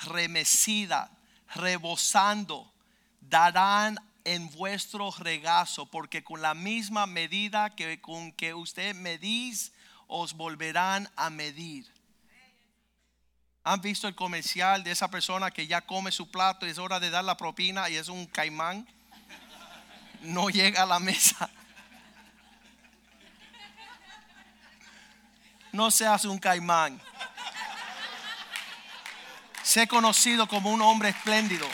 remecida, 0.00 1.16
rebosando, 1.54 2.72
darán 3.20 4.00
en 4.24 4.50
vuestro 4.50 5.12
regazo, 5.12 5.86
porque 5.86 6.24
con 6.24 6.42
la 6.42 6.54
misma 6.54 7.06
medida 7.06 7.76
que 7.76 8.00
con 8.00 8.32
que 8.32 8.52
usted 8.52 8.92
medís, 8.96 9.70
os 10.06 10.32
volverán 10.32 11.10
a 11.16 11.30
medir. 11.30 11.86
¿Han 13.64 13.80
visto 13.80 14.06
el 14.06 14.14
comercial 14.14 14.84
de 14.84 14.92
esa 14.92 15.10
persona 15.10 15.50
que 15.50 15.66
ya 15.66 15.80
come 15.80 16.12
su 16.12 16.30
plato 16.30 16.66
y 16.66 16.70
es 16.70 16.78
hora 16.78 17.00
de 17.00 17.10
dar 17.10 17.24
la 17.24 17.36
propina 17.36 17.88
y 17.88 17.96
es 17.96 18.08
un 18.08 18.26
caimán? 18.26 18.86
No 20.22 20.48
llega 20.48 20.82
a 20.82 20.86
la 20.86 20.98
mesa. 20.98 21.50
No 25.72 25.90
seas 25.90 26.24
un 26.24 26.38
caimán. 26.38 27.00
Sé 29.62 29.88
conocido 29.88 30.46
como 30.46 30.70
un 30.70 30.80
hombre 30.80 31.08
espléndido. 31.08 31.68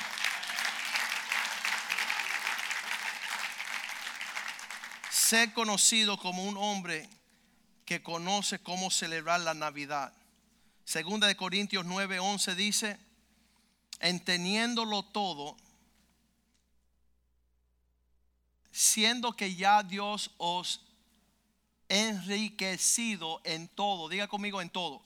ser 5.32 5.54
conocido 5.54 6.18
como 6.18 6.44
un 6.44 6.58
hombre 6.58 7.08
que 7.92 8.02
conoce 8.02 8.58
cómo 8.58 8.90
celebrar 8.90 9.40
la 9.40 9.52
Navidad. 9.52 10.14
Segunda 10.82 11.26
de 11.26 11.36
Corintios 11.36 11.84
9:11 11.84 12.54
dice, 12.54 12.98
entendiéndolo 14.00 15.02
todo, 15.02 15.58
siendo 18.70 19.36
que 19.36 19.54
ya 19.54 19.82
Dios 19.82 20.30
os 20.38 20.80
enriquecido 21.86 23.42
en 23.44 23.68
todo, 23.68 24.08
diga 24.08 24.26
conmigo 24.26 24.62
en 24.62 24.70
todo. 24.70 25.04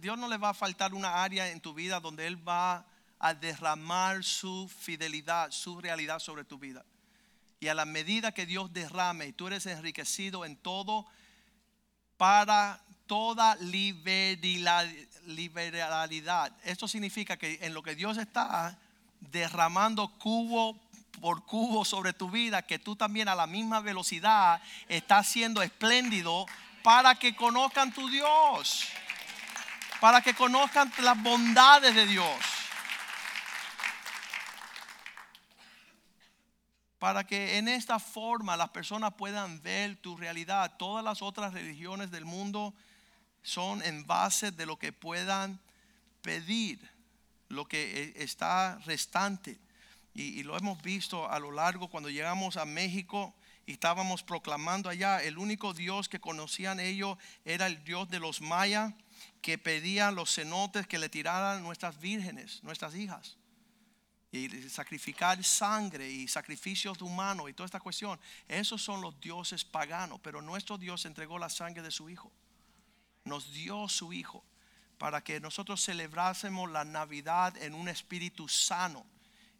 Dios 0.00 0.16
no 0.16 0.28
le 0.28 0.36
va 0.36 0.50
a 0.50 0.54
faltar 0.54 0.94
una 0.94 1.24
área 1.24 1.50
en 1.50 1.60
tu 1.60 1.74
vida 1.74 1.98
donde 1.98 2.28
Él 2.28 2.36
va 2.48 2.86
a 3.18 3.34
derramar 3.34 4.22
su 4.22 4.68
fidelidad, 4.68 5.50
su 5.50 5.80
realidad 5.80 6.20
sobre 6.20 6.44
tu 6.44 6.56
vida. 6.56 6.84
Y 7.58 7.66
a 7.66 7.74
la 7.74 7.84
medida 7.84 8.32
que 8.32 8.46
Dios 8.46 8.72
derrame 8.72 9.26
y 9.26 9.32
tú 9.32 9.48
eres 9.48 9.66
enriquecido 9.66 10.44
en 10.44 10.56
todo, 10.56 11.08
para 12.22 12.78
toda 13.08 13.56
liberalidad. 15.26 16.52
Esto 16.62 16.86
significa 16.86 17.36
que 17.36 17.58
en 17.62 17.74
lo 17.74 17.82
que 17.82 17.96
Dios 17.96 18.16
está 18.16 18.78
derramando 19.18 20.06
cubo 20.18 20.78
por 21.20 21.44
cubo 21.44 21.84
sobre 21.84 22.12
tu 22.12 22.30
vida, 22.30 22.62
que 22.62 22.78
tú 22.78 22.94
también 22.94 23.26
a 23.26 23.34
la 23.34 23.48
misma 23.48 23.80
velocidad 23.80 24.62
estás 24.88 25.26
siendo 25.26 25.62
espléndido 25.62 26.46
para 26.84 27.16
que 27.16 27.34
conozcan 27.34 27.92
tu 27.92 28.08
Dios, 28.08 28.84
para 30.00 30.20
que 30.20 30.32
conozcan 30.34 30.92
las 30.98 31.20
bondades 31.20 31.92
de 31.92 32.06
Dios. 32.06 32.36
Para 37.02 37.26
que 37.26 37.58
en 37.58 37.66
esta 37.66 37.98
forma 37.98 38.56
las 38.56 38.68
personas 38.68 39.14
puedan 39.14 39.60
ver 39.60 39.96
tu 39.96 40.16
realidad. 40.16 40.76
Todas 40.78 41.02
las 41.02 41.20
otras 41.20 41.52
religiones 41.52 42.12
del 42.12 42.24
mundo 42.24 42.72
son 43.42 43.82
en 43.82 44.06
base 44.06 44.52
de 44.52 44.66
lo 44.66 44.78
que 44.78 44.92
puedan 44.92 45.60
pedir, 46.20 46.78
lo 47.48 47.66
que 47.66 48.04
eh, 48.04 48.12
está 48.18 48.78
restante. 48.86 49.58
Y, 50.14 50.44
lo 50.44 50.56
hemos 50.56 50.80
visto 50.80 51.28
a 51.28 51.40
lo 51.40 51.50
largo 51.50 51.88
cuando 51.88 52.08
llegamos 52.08 52.56
a 52.56 52.64
México 52.64 53.34
y 53.66 53.72
estábamos 53.72 54.22
proclamando 54.22 54.88
allá, 54.88 55.24
el 55.24 55.38
único 55.38 55.74
Dios 55.74 56.08
que 56.08 56.20
conocían 56.20 56.78
ellos 56.78 57.18
era 57.44 57.66
el 57.66 57.82
Dios 57.82 58.10
de 58.10 58.20
los 58.20 58.40
mayas 58.40 58.94
que 59.40 59.58
pedían 59.58 60.14
los 60.14 60.32
cenotes 60.32 60.86
que 60.86 61.00
le 61.00 61.08
tiraran 61.08 61.64
nuestras 61.64 61.98
vírgenes, 61.98 62.62
nuestras 62.62 62.94
hijas. 62.94 63.38
Y 64.32 64.48
sacrificar 64.70 65.44
sangre 65.44 66.10
y 66.10 66.26
sacrificios 66.26 67.00
humanos 67.02 67.50
y 67.50 67.52
toda 67.52 67.66
esta 67.66 67.80
cuestión. 67.80 68.18
Esos 68.48 68.82
son 68.82 69.02
los 69.02 69.20
dioses 69.20 69.62
paganos, 69.62 70.20
pero 70.22 70.40
nuestro 70.40 70.78
Dios 70.78 71.04
entregó 71.04 71.38
la 71.38 71.50
sangre 71.50 71.82
de 71.82 71.90
su 71.90 72.08
Hijo. 72.08 72.32
Nos 73.24 73.52
dio 73.52 73.88
su 73.88 74.12
Hijo 74.12 74.42
para 74.96 75.22
que 75.22 75.38
nosotros 75.38 75.84
celebrásemos 75.84 76.70
la 76.70 76.84
Navidad 76.84 77.56
en 77.58 77.74
un 77.74 77.88
espíritu 77.88 78.48
sano 78.48 79.04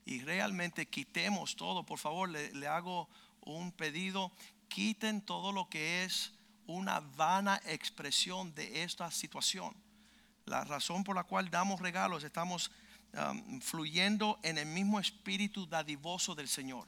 y 0.04 0.20
realmente 0.20 0.86
quitemos 0.86 1.56
todo. 1.56 1.84
Por 1.84 1.98
favor, 1.98 2.28
le, 2.28 2.66
hago 2.66 3.08
un 3.40 3.72
pedido. 3.72 4.32
Quiten 4.68 5.20
todo 5.20 5.52
lo 5.52 5.68
que 5.68 6.04
es 6.04 6.32
una 6.66 7.00
vana 7.00 7.60
expresión 7.66 8.54
de 8.54 8.82
esta 8.82 9.10
situación. 9.10 9.74
La 10.46 10.64
razón 10.64 11.04
por 11.04 11.14
la 11.14 11.24
cual 11.24 11.50
damos 11.50 11.80
regalos, 11.80 12.24
estamos 12.24 12.70
um, 13.14 13.60
fluyendo 13.60 14.38
en 14.42 14.58
el 14.58 14.66
mismo 14.66 14.98
espíritu 14.98 15.66
dadivoso 15.66 16.34
del 16.34 16.48
Señor. 16.48 16.86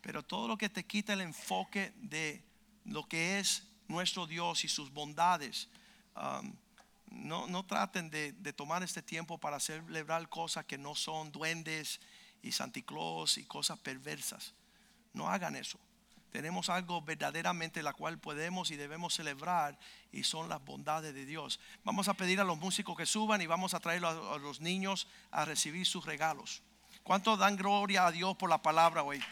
Pero 0.00 0.22
todo 0.22 0.48
lo 0.48 0.56
que 0.56 0.68
te 0.68 0.84
quita 0.84 1.12
el 1.12 1.20
enfoque 1.20 1.92
de 1.96 2.42
lo 2.84 3.06
que 3.06 3.38
es 3.38 3.64
nuestro 3.88 4.26
Dios 4.26 4.64
y 4.64 4.68
sus 4.68 4.92
bondades, 4.92 5.68
um, 6.16 6.52
no, 7.10 7.46
no, 7.46 7.64
traten 7.64 8.10
de, 8.10 8.32
de, 8.32 8.52
tomar 8.52 8.82
este 8.82 9.02
tiempo 9.02 9.38
para 9.38 9.60
celebrar 9.60 10.28
cosas 10.28 10.64
que 10.64 10.78
no 10.78 10.94
son 10.94 11.30
duendes 11.30 12.00
y 12.42 12.52
santiclos 12.52 13.36
y 13.36 13.44
cosas 13.44 13.78
perversas. 13.78 14.54
No 15.12 15.28
hagan 15.28 15.56
eso 15.56 15.78
tenemos 16.32 16.70
algo 16.70 17.02
verdaderamente 17.02 17.82
la 17.82 17.92
cual 17.92 18.18
podemos 18.18 18.70
y 18.70 18.76
debemos 18.76 19.14
celebrar 19.14 19.78
y 20.10 20.24
son 20.24 20.48
las 20.48 20.64
bondades 20.64 21.12
de 21.14 21.26
Dios. 21.26 21.60
Vamos 21.84 22.08
a 22.08 22.14
pedir 22.14 22.40
a 22.40 22.44
los 22.44 22.58
músicos 22.58 22.96
que 22.96 23.04
suban 23.04 23.42
y 23.42 23.46
vamos 23.46 23.74
a 23.74 23.80
traer 23.80 24.02
a, 24.06 24.12
los 24.38 24.60
niños 24.60 25.06
a 25.30 25.44
recibir 25.44 25.86
sus 25.86 26.06
regalos. 26.06 26.62
¿Cuántos 27.02 27.38
dan 27.38 27.56
gloria 27.56 28.06
a 28.06 28.10
Dios 28.10 28.34
por 28.36 28.48
la 28.48 28.62
palabra 28.62 29.02
hoy? 29.02 29.22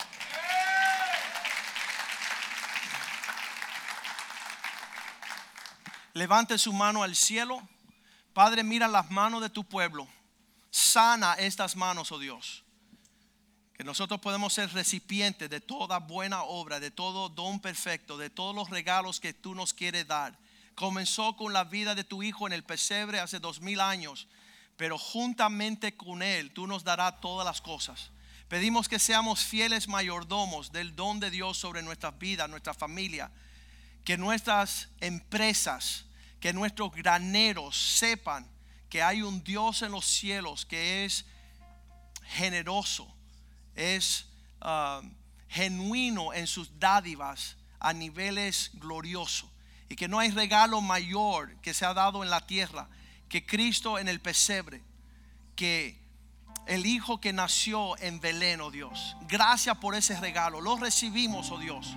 Levante 6.12 6.58
su 6.58 6.72
mano 6.74 7.02
al 7.02 7.16
cielo. 7.16 7.66
Padre, 8.34 8.62
mira 8.62 8.86
las 8.88 9.10
manos 9.10 9.40
de 9.40 9.48
tu 9.48 9.64
pueblo. 9.64 10.06
Sana 10.70 11.34
estas 11.34 11.76
manos, 11.76 12.12
oh 12.12 12.18
Dios 12.18 12.62
que 13.80 13.84
nosotros 13.84 14.20
podemos 14.20 14.52
ser 14.52 14.70
recipientes 14.74 15.48
de 15.48 15.58
toda 15.58 16.00
buena 16.00 16.42
obra, 16.42 16.80
de 16.80 16.90
todo 16.90 17.30
don 17.30 17.60
perfecto, 17.60 18.18
de 18.18 18.28
todos 18.28 18.54
los 18.54 18.68
regalos 18.68 19.20
que 19.20 19.32
tú 19.32 19.54
nos 19.54 19.72
quieres 19.72 20.06
dar. 20.06 20.38
Comenzó 20.74 21.34
con 21.34 21.54
la 21.54 21.64
vida 21.64 21.94
de 21.94 22.04
tu 22.04 22.22
Hijo 22.22 22.46
en 22.46 22.52
el 22.52 22.62
pesebre 22.62 23.20
hace 23.20 23.40
dos 23.40 23.62
mil 23.62 23.80
años, 23.80 24.28
pero 24.76 24.98
juntamente 24.98 25.96
con 25.96 26.22
Él 26.22 26.52
tú 26.52 26.66
nos 26.66 26.84
darás 26.84 27.22
todas 27.22 27.46
las 27.46 27.62
cosas. 27.62 28.10
Pedimos 28.48 28.86
que 28.86 28.98
seamos 28.98 29.40
fieles 29.40 29.88
mayordomos 29.88 30.72
del 30.72 30.94
don 30.94 31.18
de 31.18 31.30
Dios 31.30 31.56
sobre 31.56 31.80
nuestras 31.80 32.18
vidas, 32.18 32.50
nuestra 32.50 32.74
familia, 32.74 33.30
que 34.04 34.18
nuestras 34.18 34.90
empresas, 35.00 36.04
que 36.38 36.52
nuestros 36.52 36.92
graneros 36.92 37.78
sepan 37.78 38.46
que 38.90 39.02
hay 39.02 39.22
un 39.22 39.42
Dios 39.42 39.80
en 39.80 39.92
los 39.92 40.04
cielos 40.04 40.66
que 40.66 41.06
es 41.06 41.24
generoso 42.24 43.16
es 43.80 44.26
ah, 44.60 45.02
genuino 45.48 46.32
en 46.32 46.46
sus 46.46 46.78
dádivas 46.78 47.56
a 47.78 47.92
niveles 47.92 48.70
gloriosos 48.74 49.48
y 49.88 49.96
que 49.96 50.06
no 50.06 50.18
hay 50.18 50.30
regalo 50.30 50.80
mayor 50.80 51.56
que 51.56 51.74
se 51.74 51.84
ha 51.84 51.94
dado 51.94 52.22
en 52.22 52.30
la 52.30 52.46
tierra 52.46 52.88
que 53.28 53.46
Cristo 53.46 53.98
en 53.98 54.08
el 54.08 54.20
pesebre, 54.20 54.82
que 55.56 55.98
el 56.66 56.84
Hijo 56.84 57.20
que 57.20 57.32
nació 57.32 57.96
en 57.98 58.20
Belén, 58.20 58.60
oh 58.60 58.70
Dios. 58.70 59.16
Gracias 59.28 59.76
por 59.78 59.94
ese 59.94 60.18
regalo, 60.20 60.60
lo 60.60 60.76
recibimos, 60.76 61.50
oh 61.50 61.58
Dios. 61.58 61.96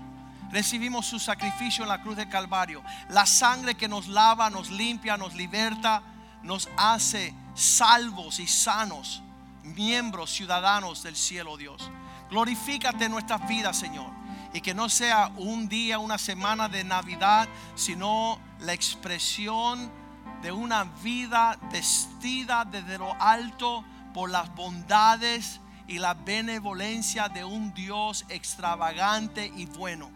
Recibimos 0.52 1.08
su 1.08 1.20
sacrificio 1.20 1.84
en 1.84 1.90
la 1.90 2.02
cruz 2.04 2.16
del 2.16 2.30
Calvario, 2.30 2.84
la 3.10 3.26
sangre 3.26 3.76
que 3.76 3.88
nos 3.88 4.08
lava, 4.08 4.52
nos 4.52 4.70
limpia, 4.70 5.18
nos 5.18 5.34
liberta, 5.34 6.04
nos 6.44 6.70
hace 6.78 7.34
salvos 7.56 8.40
y 8.40 8.46
sanos 8.46 9.24
miembros, 9.64 10.32
ciudadanos 10.32 11.04
del 11.04 11.16
cielo, 11.16 11.58
Dios. 11.58 11.90
Glorifícate 12.30 13.10
nuestras 13.10 13.48
vidas, 13.48 13.78
Señor. 13.78 14.12
Y 14.54 14.62
que 14.62 14.74
no 14.74 14.90
sea 14.90 15.32
un 15.38 15.68
día, 15.68 16.00
una 16.00 16.18
semana 16.18 16.70
de 16.70 16.84
Navidad, 16.84 17.48
sino 17.76 18.40
la 18.60 18.74
expresión 18.74 19.92
de 20.42 20.52
una 20.52 20.84
vida 20.84 21.58
vestida 21.72 22.66
desde 22.66 22.98
lo 22.98 23.14
alto 23.20 23.84
por 24.14 24.30
las 24.30 24.54
bondades 24.54 25.60
y 25.88 26.00
la 26.00 26.14
benevolencia 26.14 27.30
de 27.30 27.44
un 27.44 27.74
Dios 27.74 28.26
extravagante 28.30 29.52
y 29.56 29.66
bueno. 29.66 30.12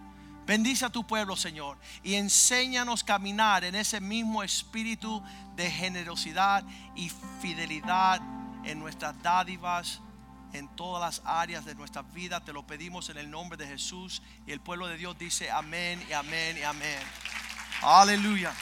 Bendice 0.45 0.85
a 0.85 0.89
tu 0.89 1.05
pueblo, 1.05 1.35
Señor, 1.35 1.77
y 2.03 2.15
enséñanos 2.15 3.03
caminar 3.03 3.65
en 3.65 3.75
ese 3.75 3.99
mismo 3.99 4.43
espíritu 4.43 5.21
de 5.55 5.69
generosidad 5.69 6.63
y 6.95 7.11
fidelidad 7.41 8.21
en 8.63 8.79
nuestras 8.79 9.21
dádivas, 9.21 10.01
en 10.53 10.67
todas 10.75 11.01
las 11.01 11.27
áreas 11.27 11.65
de 11.65 11.75
nuestra 11.75 12.01
vida. 12.01 12.43
Te 12.43 12.53
lo 12.53 12.65
pedimos 12.65 13.09
en 13.09 13.17
el 13.17 13.29
nombre 13.29 13.57
de 13.57 13.67
Jesús. 13.67 14.21
Y 14.45 14.51
el 14.51 14.61
pueblo 14.61 14.87
de 14.87 14.97
Dios 14.97 15.17
dice 15.17 15.51
amén 15.51 16.03
y 16.09 16.13
amén 16.13 16.57
y 16.57 16.63
amén. 16.63 16.99
Aleluya. 17.81 18.53